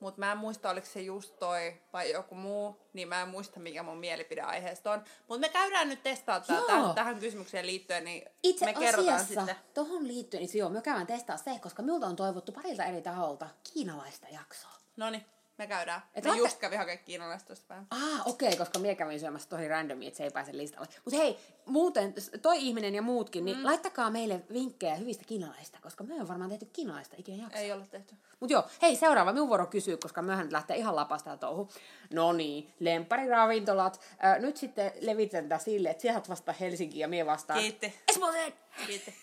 mutta 0.00 0.18
mä 0.20 0.32
en 0.32 0.38
muista, 0.38 0.70
oliko 0.70 0.86
se 0.86 1.00
just 1.00 1.38
toi 1.38 1.76
vai 1.92 2.12
joku 2.12 2.34
muu, 2.34 2.76
niin 2.92 3.08
mä 3.08 3.22
en 3.22 3.28
muista, 3.28 3.60
mikä 3.60 3.82
mun 3.82 3.98
mielipide 3.98 4.40
aiheesta 4.40 4.92
on. 4.92 5.04
Mutta 5.28 5.40
me 5.40 5.48
käydään 5.48 5.88
nyt 5.88 6.02
testaa 6.02 6.40
tää, 6.40 6.56
Joo. 6.56 6.66
tähän, 6.66 6.94
tähän 6.94 7.18
kysymykseen 7.20 7.66
liittyen, 7.66 8.04
niin 8.04 8.28
Itse 8.42 8.64
me 8.64 8.74
kerrotaan 8.74 9.24
sitten. 9.24 9.56
tuohon 9.74 10.08
liittyen, 10.08 10.42
niin 10.42 10.58
joo, 10.58 10.68
me 10.68 10.82
käydään 10.82 11.06
testaa 11.06 11.36
se, 11.36 11.58
koska 11.62 11.82
minulta 11.82 12.06
on 12.06 12.16
toivottu 12.16 12.52
parilta 12.52 12.84
eri 12.84 13.02
taholta 13.02 13.48
kiinalaista 13.72 14.26
jaksoa. 14.28 14.70
No 14.96 15.10
niin, 15.10 15.26
me 15.58 15.66
käydään. 15.66 16.02
Et 16.14 16.24
me 16.24 16.36
just 16.36 16.58
kävi 16.58 16.76
hakemaan 16.76 17.04
kiinalaista 17.04 17.46
tuosta 17.46 17.68
vähän. 17.68 17.86
Ah, 17.90 18.26
okei, 18.26 18.48
okay, 18.48 18.58
koska 18.58 18.78
minä 18.78 18.94
kävin 18.94 19.20
syömässä 19.20 19.48
tosi 19.48 19.68
randomia, 19.68 20.08
että 20.08 20.18
se 20.18 20.24
ei 20.24 20.30
pääse 20.30 20.56
listalle. 20.56 20.88
Mutta 21.04 21.20
hei, 21.20 21.38
muuten, 21.66 22.14
toi 22.42 22.58
ihminen 22.58 22.94
ja 22.94 23.02
muutkin, 23.02 23.44
niin 23.44 23.56
mm. 23.56 23.64
laittakaa 23.64 24.10
meille 24.10 24.42
vinkkejä 24.52 24.94
hyvistä 24.94 25.24
kiinalaista, 25.24 25.78
koska 25.82 26.04
me 26.04 26.14
on 26.14 26.28
varmaan 26.28 26.50
tehty 26.50 26.66
kiinalaista 26.72 27.16
ikinä 27.18 27.42
jaksoa. 27.42 27.60
Ei 27.60 27.72
ole 27.72 27.86
tehty. 27.90 28.14
Mut 28.40 28.50
joo, 28.50 28.64
hei 28.82 28.96
seuraava, 28.96 29.32
minun 29.32 29.48
vuoro 29.48 29.66
kysyä, 29.66 29.96
koska 29.96 30.22
myöhän 30.22 30.52
lähtee 30.52 30.76
ihan 30.76 30.96
lapasta 30.96 31.30
ja 31.30 31.36
touhu. 31.36 31.70
No 32.12 32.32
niin, 32.32 32.74
lemppariravintolat. 32.80 34.00
Äh, 34.24 34.40
nyt 34.40 34.56
sitten 34.56 34.92
levitän 35.00 35.48
tätä 35.48 35.64
sille, 35.64 35.90
että 35.90 36.02
sieltä 36.02 36.28
vasta 36.28 36.52
Helsinki 36.52 36.98
ja 36.98 37.08
mie 37.08 37.26
vastaan. 37.26 37.60
Kiitti. 37.60 37.94
Espooseen! 38.08 38.52
Kiitti. 38.86 39.14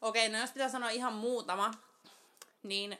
Okei, 0.00 0.28
no 0.28 0.38
jos 0.38 0.50
pitää 0.50 0.68
sanoa 0.68 0.90
ihan 0.90 1.12
muutama, 1.12 1.70
niin 2.62 2.98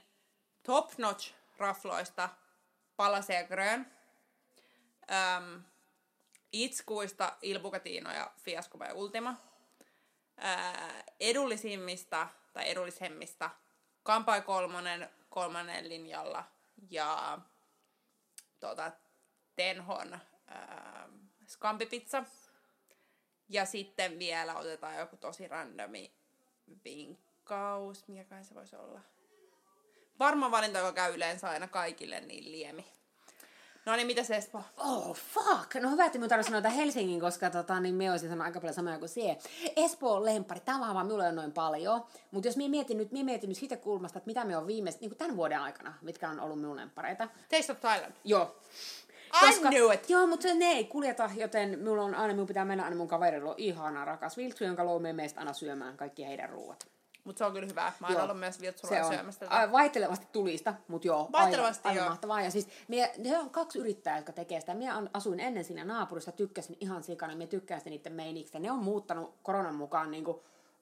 Top 0.62 0.98
Notch 0.98 1.32
rafloista 1.58 2.28
Palase 3.00 3.34
ja 3.34 3.44
Grön. 3.44 3.92
Öm, 5.10 5.62
Itskuista 6.52 7.36
Il 7.42 7.60
Bucatino 7.60 8.12
ja 8.12 8.32
Fiasco 8.36 8.78
by 8.78 8.92
Ultima. 8.94 9.36
Ää, 10.36 11.04
edullisimmista 11.20 12.28
tai 12.52 12.70
edullisemmista 12.70 13.50
Kampai 14.02 14.42
kolmonen 14.42 15.10
kolmannen 15.28 15.88
linjalla 15.88 16.44
ja 16.90 17.38
tuota, 18.60 18.92
Tenhon 19.56 20.18
ää, 20.46 21.08
Skampipizza. 21.46 22.24
Ja 23.48 23.64
sitten 23.64 24.18
vielä 24.18 24.54
otetaan 24.54 24.98
joku 24.98 25.16
tosi 25.16 25.48
randomi 25.48 26.12
vinkkaus. 26.84 28.08
Mikä 28.08 28.42
se 28.42 28.54
voisi 28.54 28.76
olla? 28.76 29.00
Varma 30.20 30.50
valinta, 30.50 30.78
joka 30.78 30.92
käy 30.92 31.14
yleensä 31.14 31.48
aina 31.48 31.68
kaikille, 31.68 32.20
niin 32.20 32.52
liemi. 32.52 32.84
No 33.86 33.96
niin, 33.96 34.06
mitä 34.06 34.22
se 34.22 34.36
Espo? 34.36 34.62
Oh, 34.76 35.16
fuck! 35.16 35.74
No 35.74 35.90
hyvä, 35.90 36.04
että 36.04 36.18
minun 36.18 36.28
tarvitsisi 36.28 36.56
sanoa 36.56 36.70
Helsingin, 36.70 37.20
koska 37.20 37.50
tota, 37.50 37.80
niin 37.80 37.94
me 37.94 38.10
olisin 38.10 38.28
sanonut 38.28 38.46
aika 38.46 38.60
paljon 38.60 38.74
samoja 38.74 38.98
kuin 38.98 39.08
sie. 39.08 39.36
Espoon 39.76 40.24
lempari, 40.24 40.60
tämä 40.60 40.88
on 40.88 40.94
vaan 40.94 41.06
minulle 41.06 41.28
on 41.28 41.34
noin 41.34 41.52
paljon. 41.52 42.04
Mutta 42.30 42.48
jos 42.48 42.56
minä 42.56 42.70
mietin 42.70 42.98
nyt, 42.98 43.12
minä 43.12 43.24
mietin 43.24 43.48
nyt 43.48 43.58
siitä 43.58 43.76
kulmasta, 43.76 44.18
että 44.18 44.28
mitä 44.28 44.44
me 44.44 44.56
on 44.56 44.66
viimeistä, 44.66 45.00
niin 45.00 45.10
kuin 45.10 45.18
tämän 45.18 45.36
vuoden 45.36 45.60
aikana, 45.60 45.94
mitkä 46.02 46.30
on 46.30 46.40
ollut 46.40 46.60
minun 46.60 46.76
lempareita. 46.76 47.28
Taste 47.48 47.72
of 47.72 47.80
Thailand. 47.80 48.12
Joo. 48.24 48.56
I 49.48 49.60
knew 49.68 49.94
it! 49.94 50.10
Joo, 50.10 50.26
mutta 50.26 50.54
ne 50.54 50.66
ei 50.66 50.84
kuljeta, 50.84 51.30
joten 51.36 51.68
minulla 51.78 52.02
on 52.02 52.14
aina, 52.14 52.34
minun 52.34 52.46
pitää 52.46 52.64
mennä 52.64 52.84
aina 52.84 52.96
mun 52.96 53.08
kaverilla 53.08 53.50
on 53.50 53.54
ihana 53.58 54.04
rakas 54.04 54.36
viltsu, 54.36 54.64
jonka 54.64 54.84
luo 54.84 54.98
me 54.98 55.12
meistä 55.12 55.40
aina 55.40 55.52
syömään 55.52 55.96
kaikki 55.96 56.26
heidän 56.26 56.50
ruuat. 56.50 56.86
Mutta 57.24 57.38
se 57.38 57.44
on 57.44 57.52
kyllä 57.52 57.66
hyvä. 57.66 57.92
Mä 58.00 58.06
oon 58.06 58.14
Joo. 58.16 58.22
ollut 58.22 58.38
myös 58.38 58.58
on 58.82 59.14
syömässä 59.14 59.40
tätä. 59.40 59.72
vaihtelevasti 59.72 60.26
tulista, 60.32 60.74
mutta 60.88 61.06
joo, 61.06 61.28
Vaihtelevasti, 61.32 61.88
aivan, 61.88 61.96
aivan 61.96 62.04
joo. 62.04 62.10
mahtavaa. 62.10 62.42
Ja 62.42 62.50
siis 62.50 62.68
mie, 62.88 63.12
ne 63.18 63.38
on 63.38 63.50
kaksi 63.50 63.78
yrittäjää, 63.78 64.18
jotka 64.18 64.32
tekee 64.32 64.60
sitä. 64.60 64.76
On- 64.96 65.10
asuin 65.14 65.40
ennen 65.40 65.64
siinä 65.64 65.84
naapurissa, 65.84 66.32
tykkäsin 66.32 66.76
ihan 66.80 67.02
sikana, 67.02 67.34
minä 67.34 67.48
tykkään 67.48 67.80
sitä 67.80 67.90
niiden 67.90 68.12
meiniksi. 68.12 68.58
Ne 68.58 68.72
on 68.72 68.84
muuttanut 68.84 69.34
koronan 69.42 69.74
mukaan 69.74 70.10
niin 70.10 70.24
kuin, 70.24 70.40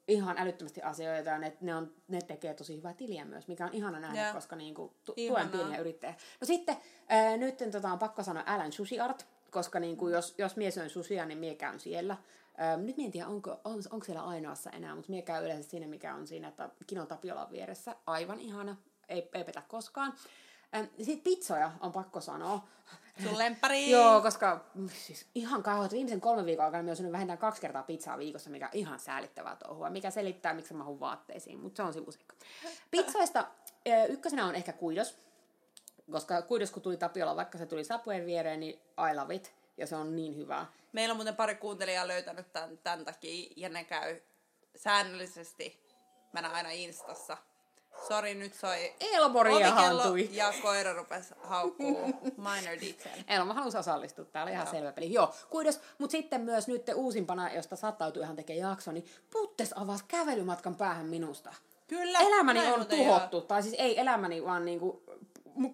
ihan 0.08 0.38
älyttömästi 0.38 0.82
asioita 0.82 1.30
ja 1.30 1.38
ne, 1.38 1.56
ne, 1.60 1.74
on, 1.74 1.92
ne 2.08 2.20
tekee 2.22 2.54
tosi 2.54 2.76
hyvää 2.76 2.94
tiliä 2.94 3.24
myös, 3.24 3.48
mikä 3.48 3.64
on 3.64 3.72
ihana 3.72 4.00
nähdä, 4.00 4.24
Joo. 4.24 4.34
koska 4.34 4.56
niin 4.56 4.74
kuin, 4.74 4.92
tu, 5.04 5.12
Ihanaa. 5.16 5.48
tuen 5.48 5.60
pieniä 5.60 5.80
yrittäjiä. 5.80 6.16
No 6.40 6.44
sitten 6.46 6.76
ää, 7.08 7.36
nyt 7.36 7.58
tota, 7.72 7.92
on 7.92 7.98
pakko 7.98 8.22
sanoa 8.22 8.42
Alan 8.46 8.72
Sushi 8.72 9.00
Art, 9.00 9.26
koska 9.50 9.80
niin 9.80 9.96
kuin, 9.96 10.12
jos, 10.12 10.34
jos 10.38 10.56
mie 10.56 10.70
syön 10.70 10.90
sushia, 10.90 11.26
niin 11.26 11.38
mie 11.38 11.54
käyn 11.54 11.80
siellä. 11.80 12.16
Ää, 12.56 12.76
nyt 12.76 12.96
mie 12.96 13.06
en 13.06 13.12
tiedä, 13.12 13.28
onko, 13.28 13.60
on, 13.64 13.82
onko 13.90 14.04
siellä 14.04 14.22
ainoassa 14.22 14.70
enää, 14.70 14.94
mutta 14.94 15.10
mie 15.10 15.22
käyn 15.22 15.44
yleensä 15.44 15.70
siinä, 15.70 15.86
mikä 15.86 16.14
on 16.14 16.26
siinä 16.26 16.48
että 16.48 16.70
Kino 16.86 17.06
Tapiolan 17.06 17.50
vieressä. 17.50 17.96
Aivan 18.06 18.40
ihana, 18.40 18.76
ei, 19.08 19.28
ei 19.34 19.44
petä 19.44 19.62
koskaan. 19.68 20.14
Sitten 20.96 21.20
pizzoja 21.20 21.72
on 21.80 21.92
pakko 21.92 22.20
sanoa. 22.20 22.68
Sun 23.22 23.38
lemppari. 23.38 23.90
Joo, 23.96 24.20
koska 24.20 24.64
mm, 24.74 24.88
siis 25.06 25.26
ihan 25.34 25.62
kauhean. 25.62 25.90
Viimeisen 25.90 26.20
kolmen 26.20 26.46
viikon 26.46 26.64
aikana 26.64 26.84
olen 26.84 26.96
syönyt 26.96 27.12
vähintään 27.12 27.38
kaksi 27.38 27.60
kertaa 27.60 27.82
pizzaa 27.82 28.18
viikossa, 28.18 28.50
mikä 28.50 28.66
on 28.66 28.78
ihan 28.78 29.00
säälittävää 29.00 29.56
touhua, 29.56 29.90
mikä 29.90 30.10
selittää, 30.10 30.54
miksi 30.54 30.74
mä 30.74 30.78
mahun 30.78 31.00
vaatteisiin, 31.00 31.60
mutta 31.60 31.76
se 31.76 31.82
on 31.82 31.92
sivuseikka. 31.92 32.34
Pizzoista 32.90 33.46
ö, 33.88 34.04
ykkösenä 34.04 34.46
on 34.46 34.54
ehkä 34.54 34.72
kuidos, 34.72 35.18
koska 36.12 36.42
kuidos 36.42 36.70
kun 36.70 36.82
tuli 36.82 36.96
Tapiola, 36.96 37.36
vaikka 37.36 37.58
se 37.58 37.66
tuli 37.66 37.84
Sapujen 37.84 38.26
viereen, 38.26 38.60
niin 38.60 38.80
I 39.10 39.16
love 39.16 39.34
it, 39.34 39.54
ja 39.76 39.86
se 39.86 39.96
on 39.96 40.16
niin 40.16 40.36
hyvää. 40.36 40.66
Meillä 40.92 41.12
on 41.12 41.16
muuten 41.16 41.36
pari 41.36 41.54
kuuntelijaa 41.54 42.08
löytänyt 42.08 42.52
tämän, 42.52 42.78
tämän 42.78 43.04
takia, 43.04 43.52
ja 43.56 43.68
ne 43.68 43.84
käy 43.84 44.20
säännöllisesti. 44.76 45.80
Mä 46.32 46.42
näen 46.42 46.54
aina 46.54 46.70
Instassa. 46.70 47.36
Sori, 48.08 48.34
nyt 48.34 48.54
soi 48.54 48.94
Elmoria 49.00 49.70
hantui. 49.70 50.28
ja 50.32 50.52
koira 50.62 50.92
rupesi 50.92 51.34
haukkuu. 51.42 51.98
Minor 52.46 52.76
detail. 52.80 53.24
Ei, 53.28 53.44
mä 53.44 53.54
halusin 53.54 53.80
osallistua. 53.80 54.24
Tää 54.24 54.42
oli 54.42 54.52
ihan 54.52 54.66
selvä 54.66 54.92
peli. 54.92 55.12
Joo, 55.12 55.34
kuidos. 55.50 55.80
Mutta 55.98 56.12
sitten 56.12 56.40
myös 56.40 56.68
nyt 56.68 56.90
uusimpana, 56.94 57.52
josta 57.52 57.76
saattautui 57.76 58.22
ihan 58.22 58.36
tekemään 58.36 58.70
jakso, 58.70 58.92
niin 58.92 59.06
Puttes 59.30 59.72
avasi 59.76 60.04
kävelymatkan 60.08 60.74
päähän 60.74 61.06
minusta. 61.06 61.54
Kyllä. 61.88 62.18
Elämäni 62.18 62.72
on 62.72 62.86
tuhottu. 62.86 63.40
Tai 63.40 63.62
siis 63.62 63.74
ei 63.78 64.00
elämäni, 64.00 64.44
vaan 64.44 64.64
niinku, 64.64 65.02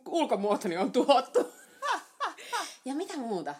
ulkomuotoni 0.09 0.77
on 0.77 0.93
tuhottu. 0.93 1.53
ja 2.85 2.95
mitä 2.95 3.17
muuta? 3.17 3.55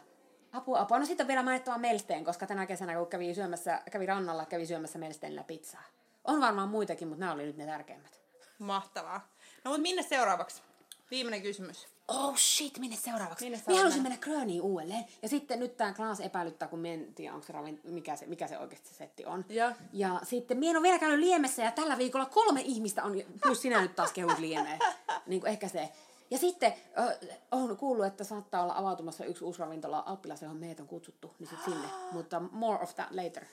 Apua, 0.53 0.81
apua. 0.81 0.99
No 0.99 1.07
sitten 1.07 1.25
on 1.25 1.29
vielä 1.29 1.43
mainittava 1.43 1.79
Melsteen, 1.79 2.25
koska 2.25 2.47
tänä 2.47 2.67
kesänä 2.67 2.95
kun 2.95 3.07
kävi, 3.07 3.35
syömässä, 3.35 3.83
kävi 3.91 4.07
rannalla, 4.07 4.47
kävi 4.47 4.67
syömässä 4.67 4.99
Melsteenillä 4.99 5.43
pizzaa. 5.43 5.83
On 6.25 6.41
varmaan 6.41 6.69
muitakin, 6.69 7.09
mutta 7.09 7.21
nämä 7.21 7.33
oli 7.33 7.47
nyt 7.47 7.57
ne 7.57 7.67
tärkeimmät. 7.67 8.21
Mahtavaa. 8.59 9.29
No 9.65 9.71
mutta 9.71 9.83
minne 9.83 10.03
seuraavaksi? 10.03 10.63
Viimeinen 11.11 11.43
kysymys. 11.43 11.89
Oh 12.09 12.37
shit, 12.39 12.79
minne 12.79 12.97
seuraavaksi? 12.97 13.45
Minne 13.45 13.63
Minä 13.67 13.79
halusin 13.79 14.03
mennä? 14.03 14.19
mennä 14.19 14.25
Gröniin 14.37 14.63
uudelleen. 14.63 15.05
Ja 15.23 15.29
sitten 15.29 15.59
nyt 15.59 15.77
tämä 15.77 15.93
Klaas 15.93 16.21
epäilyttää, 16.21 16.69
kun 16.69 16.79
minä 16.79 16.95
en 16.95 17.15
tiedä, 17.15 17.35
onko 17.35 17.47
se 17.47 17.53
ravin, 17.53 17.81
mikä, 17.85 18.17
se, 18.17 18.27
mikä 18.27 18.49
se 18.49 18.59
oikeasti 18.59 18.89
se 18.89 18.95
setti 18.95 19.25
on. 19.25 19.45
Ja? 19.49 19.73
ja 19.93 20.21
sitten 20.23 20.59
minä 20.59 20.71
en 20.71 20.77
ole 20.77 20.83
vielä 20.83 20.99
käynyt 20.99 21.19
Liemessä 21.19 21.63
ja 21.63 21.71
tällä 21.71 21.99
viikolla 21.99 22.27
kolme 22.27 22.61
ihmistä 22.61 23.05
on, 23.05 23.23
plus 23.43 23.63
sinä 23.63 23.81
nyt 23.81 23.97
taas 23.97 24.13
kehut 24.13 24.39
Liemeen. 24.39 24.79
niin 25.27 25.41
kuin 25.41 25.51
ehkä 25.51 25.69
se. 25.69 25.89
Ja 26.31 26.39
sitten 26.39 26.75
ö, 26.99 27.19
on 27.51 27.77
kuullut, 27.77 28.07
että 28.07 28.25
saattaa 28.25 28.63
olla 28.63 28.77
avautumassa 28.77 29.25
yksi 29.25 29.45
uusi 29.45 29.59
ravintola 29.59 30.03
Alppilas, 30.07 30.43
johon 30.43 30.57
meitä 30.57 30.83
on 30.83 30.89
kutsuttu, 30.89 31.35
niin 31.39 31.49
sitten 31.49 31.73
sinne. 31.73 31.89
Mutta 32.13 32.41
more 32.41 32.83
of 32.83 32.95
that 32.95 33.11
later. 33.11 33.45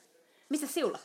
Mistä 0.50 0.68
siulla? 0.68 1.00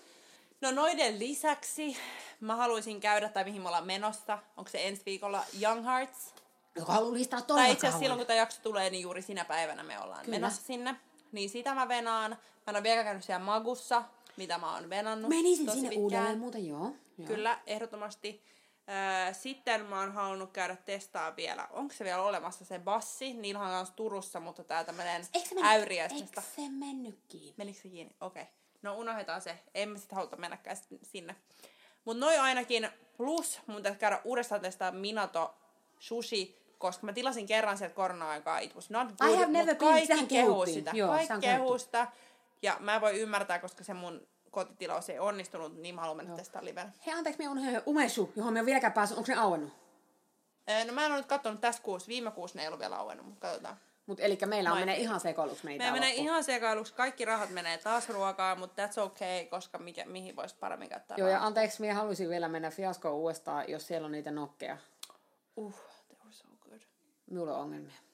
No 0.61 0.71
noiden 0.71 1.19
lisäksi 1.19 1.97
mä 2.41 2.57
haluaisin 2.57 3.01
käydä, 3.01 3.29
tai 3.29 3.45
mihin 3.45 3.63
me 3.63 3.69
ollaan 3.69 3.87
menossa. 3.87 4.39
Onko 4.57 4.71
se 4.71 4.87
ensi 4.89 5.03
viikolla 5.07 5.45
Young 5.63 5.85
Hearts? 5.85 6.35
Joka 6.77 6.93
haluaa 6.93 7.13
listaa 7.13 7.43
Tai 7.43 7.73
itse 7.73 7.87
asiassa 7.87 7.99
silloin, 7.99 8.19
kun 8.19 8.27
tämä 8.27 8.37
jakso 8.37 8.61
tulee, 8.63 8.91
niin 8.91 9.03
juuri 9.03 9.23
sinä 9.23 9.45
päivänä 9.45 9.83
me 9.83 10.01
ollaan 10.01 10.25
Kyllä. 10.25 10.39
menossa 10.39 10.63
sinne. 10.63 10.97
Niin 11.33 11.51
sitä 11.51 11.75
mä 11.75 11.89
venaan. 11.89 12.31
Mä 12.31 12.37
en 12.71 12.77
ole 12.77 12.83
vielä 12.83 13.05
käynyt 13.05 13.25
siellä 13.25 13.45
Magussa, 13.45 14.03
mitä 14.37 14.59
mä 14.59 14.75
oon 14.75 14.91
venannut. 14.91 15.29
Menisin 15.29 15.67
tosi 15.67 15.75
sinne 15.77 15.89
pitkään. 15.89 16.03
uudelleen 16.03 16.39
muuten, 16.39 16.67
joo. 16.67 16.93
joo. 17.19 17.27
Kyllä, 17.27 17.59
ehdottomasti. 17.67 18.43
Öö, 18.89 19.35
Sitten 19.35 19.87
mä 19.87 20.01
oon 20.01 20.13
halunnut 20.13 20.53
käydä 20.53 20.77
testaa 20.77 21.37
vielä, 21.37 21.69
onko 21.71 21.95
se 21.95 22.05
vielä 22.05 22.23
olemassa 22.23 22.65
se 22.65 22.79
bassi, 22.79 23.33
niillä 23.33 23.61
on 23.61 23.71
kanssa 23.71 23.95
Turussa, 23.95 24.41
mutta 24.41 24.65
tää 24.65 24.85
tämmönen 24.85 25.27
Eikö 25.35 25.49
se 25.49 25.55
mennyt, 25.55 25.73
äyriäisestä. 25.73 26.41
eikö 26.41 26.41
se 26.57 26.69
mennytkin? 26.69 27.55
Menikö 27.57 27.81
se 27.81 27.89
kiinni? 27.89 28.15
Okei. 28.21 28.43
Okay. 28.43 28.55
No 28.83 28.95
unohdetaan 28.97 29.41
se. 29.41 29.59
Emme 29.75 29.99
sitten 29.99 30.17
haluta 30.17 30.37
mennäkään 30.37 30.77
sit 30.77 31.01
sinne. 31.03 31.37
Mutta 32.05 32.27
noi 32.27 32.39
ainakin. 32.39 32.89
Plus 33.17 33.61
mun 33.67 33.83
täytyy 33.83 33.99
käydä 33.99 34.21
uudestaan 34.25 34.61
testaa 34.61 34.91
Minato 34.91 35.55
sushi, 35.99 36.59
koska 36.79 37.07
mä 37.07 37.13
tilasin 37.13 37.47
kerran 37.47 37.79
sieltä 37.79 37.95
korona-aikaa 37.95 38.59
It 38.59 38.75
was 38.75 38.91
not 38.91 39.09
good, 39.09 39.31
I 39.31 39.35
have 39.35 39.47
mut 39.47 39.53
never 39.53 39.77
been. 39.77 39.93
kaikki 40.09 40.27
kehuu 40.27 40.67
sitä. 40.67 40.91
Joo, 40.95 41.09
kaikki 41.09 41.35
kehuu 41.41 41.79
sitä. 41.79 42.09
Ja 42.63 42.77
mä 42.81 43.01
voin 43.01 43.17
ymmärtää, 43.17 43.59
koska 43.59 43.85
se 43.85 43.95
mun 43.95 44.27
kotitilaus 44.57 45.11
ei 45.11 45.19
onnistunut, 45.19 45.77
niin 45.77 45.95
mä 45.95 46.01
haluan 46.01 46.17
mennä 46.17 46.37
testaa 46.37 46.65
livenä. 46.65 46.93
Hei, 47.07 47.15
anteeksi, 47.15 47.43
me 47.43 47.49
on 47.49 47.59
Umeshu, 47.87 48.33
johon 48.37 48.53
me 48.53 48.61
on 48.61 48.67
vieläkään 48.67 48.93
päässyt. 48.93 49.19
Onko 49.19 49.33
ne 49.33 49.39
auennut? 49.39 49.73
Öö, 50.71 50.85
No 50.85 50.93
mä 50.93 51.07
en 51.07 51.13
ole 51.13 51.21
nyt 51.21 51.27
katsonut 51.27 51.61
tässä 51.61 51.83
kuussa. 51.83 52.09
Viime 52.09 52.31
kuussa 52.31 52.59
ne 52.59 52.63
ei 52.63 52.69
ollut 52.69 52.81
vielä 52.81 52.97
auennut, 52.97 53.27
mutta 53.27 53.41
katsotaan. 53.41 53.77
Mutta 54.07 54.23
eli 54.23 54.39
meillä 54.47 54.73
on 54.73 54.79
menee 54.79 54.97
ihan 54.97 55.21
sekoiluksi 55.21 55.65
meitä 55.65 55.85
Meillä 55.85 56.01
menee 56.01 56.15
ihan 56.15 56.45
sekailuksi. 56.45 56.95
Kaikki 56.95 57.25
rahat 57.25 57.51
menee 57.51 57.79
taas 57.79 58.09
ruokaan, 58.09 58.59
mutta 58.59 58.87
that's 58.87 59.01
okay, 59.01 59.45
koska 59.51 59.79
mikä, 59.79 60.05
mihin 60.05 60.37
voisi 60.37 60.57
paremmin 60.61 60.89
käyttää 60.89 61.17
Joo, 61.19 61.29
ja 61.29 61.43
anteeksi, 61.43 61.81
minä 61.81 61.95
haluaisin 61.95 62.29
vielä 62.29 62.49
mennä 62.49 62.71
fiaskoon 62.71 63.15
uudestaan, 63.15 63.65
jos 63.69 63.87
siellä 63.87 64.07
on 64.07 64.13
niitä 64.13 64.31
nokkeja. 64.31 64.77
Uh, 65.57 65.75
they 66.09 66.19
were 66.25 66.33
so 66.33 66.49
good. 66.61 66.81
Minulla 67.31 67.57
on 67.57 67.61
ongelmia. 67.63 68.06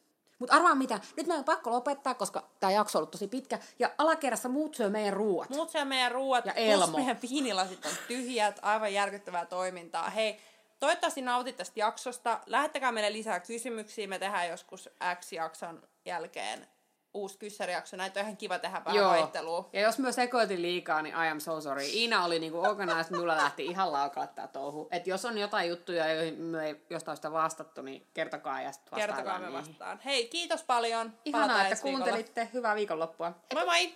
Mutta 0.42 0.56
arvaa 0.56 0.74
mitä, 0.74 0.94
nyt 1.16 1.26
meidän 1.26 1.38
on 1.38 1.44
pakko 1.44 1.70
lopettaa, 1.70 2.14
koska 2.14 2.48
tämä 2.60 2.70
jakso 2.70 2.98
on 2.98 3.00
ollut 3.00 3.10
tosi 3.10 3.28
pitkä. 3.28 3.58
Ja 3.78 3.90
alakerrassa 3.98 4.48
muut 4.48 4.74
syö 4.74 4.90
meidän 4.90 5.12
ruuat. 5.12 5.50
Muut 5.50 5.70
syö 5.70 5.84
meidän 5.84 6.12
ruuat, 6.12 6.46
Ja 6.46 6.52
plus 6.52 6.66
Elmo. 6.66 6.96
meidän 6.96 7.18
viinilasit 7.22 7.86
on 7.86 7.92
tyhjät, 8.08 8.58
aivan 8.62 8.92
järkyttävää 8.94 9.46
toimintaa. 9.46 10.10
Hei, 10.10 10.40
toivottavasti 10.80 11.22
nautit 11.22 11.56
tästä 11.56 11.80
jaksosta. 11.80 12.40
Lähettäkää 12.46 12.92
meille 12.92 13.12
lisää 13.12 13.40
kysymyksiä. 13.40 14.08
Me 14.08 14.18
tehdään 14.18 14.48
joskus 14.48 14.90
X-jakson 15.20 15.82
jälkeen 16.04 16.66
uusi 17.14 17.38
kyssärijakso. 17.38 17.96
Näitä 17.96 18.20
on 18.20 18.24
ihan 18.26 18.36
kiva 18.36 18.58
tehdä 18.58 18.82
vähän 18.84 19.04
vaihtelua. 19.04 19.68
Ja 19.72 19.80
jos 19.80 19.98
myös 19.98 20.14
sekoitin 20.14 20.62
liikaa, 20.62 21.02
niin 21.02 21.14
I 21.14 21.28
am 21.28 21.40
so 21.40 21.60
sorry. 21.60 21.82
Iina 21.84 22.24
oli 22.24 22.38
niinku 22.38 22.60
organized, 22.60 23.16
mulla 23.16 23.36
lähti 23.36 23.64
ihan 23.66 23.92
laukalle 23.92 24.28
tää 24.34 24.46
touhu. 24.46 24.88
Et 24.90 25.06
jos 25.06 25.24
on 25.24 25.38
jotain 25.38 25.68
juttuja, 25.68 26.12
joihin 26.14 26.40
me 26.40 26.66
ei 26.66 26.80
jostain 26.90 27.16
sitä 27.16 27.32
vastattu, 27.32 27.82
niin 27.82 28.06
kertokaa 28.14 28.62
ja 28.62 28.72
sitten 28.72 28.98
Kertokaa 28.98 29.38
me 29.38 29.46
niihin. 29.46 29.60
vastaan. 29.68 30.00
Hei, 30.04 30.28
kiitos 30.28 30.62
paljon. 30.62 31.12
Ihanaa, 31.24 31.46
Palataan 31.48 31.60
että 31.66 31.70
ensi 31.72 31.84
viikolla. 31.84 32.04
kuuntelitte. 32.04 32.48
Hyvää 32.52 32.74
viikonloppua. 32.74 33.32
Moi 33.54 33.64
moi! 33.64 33.94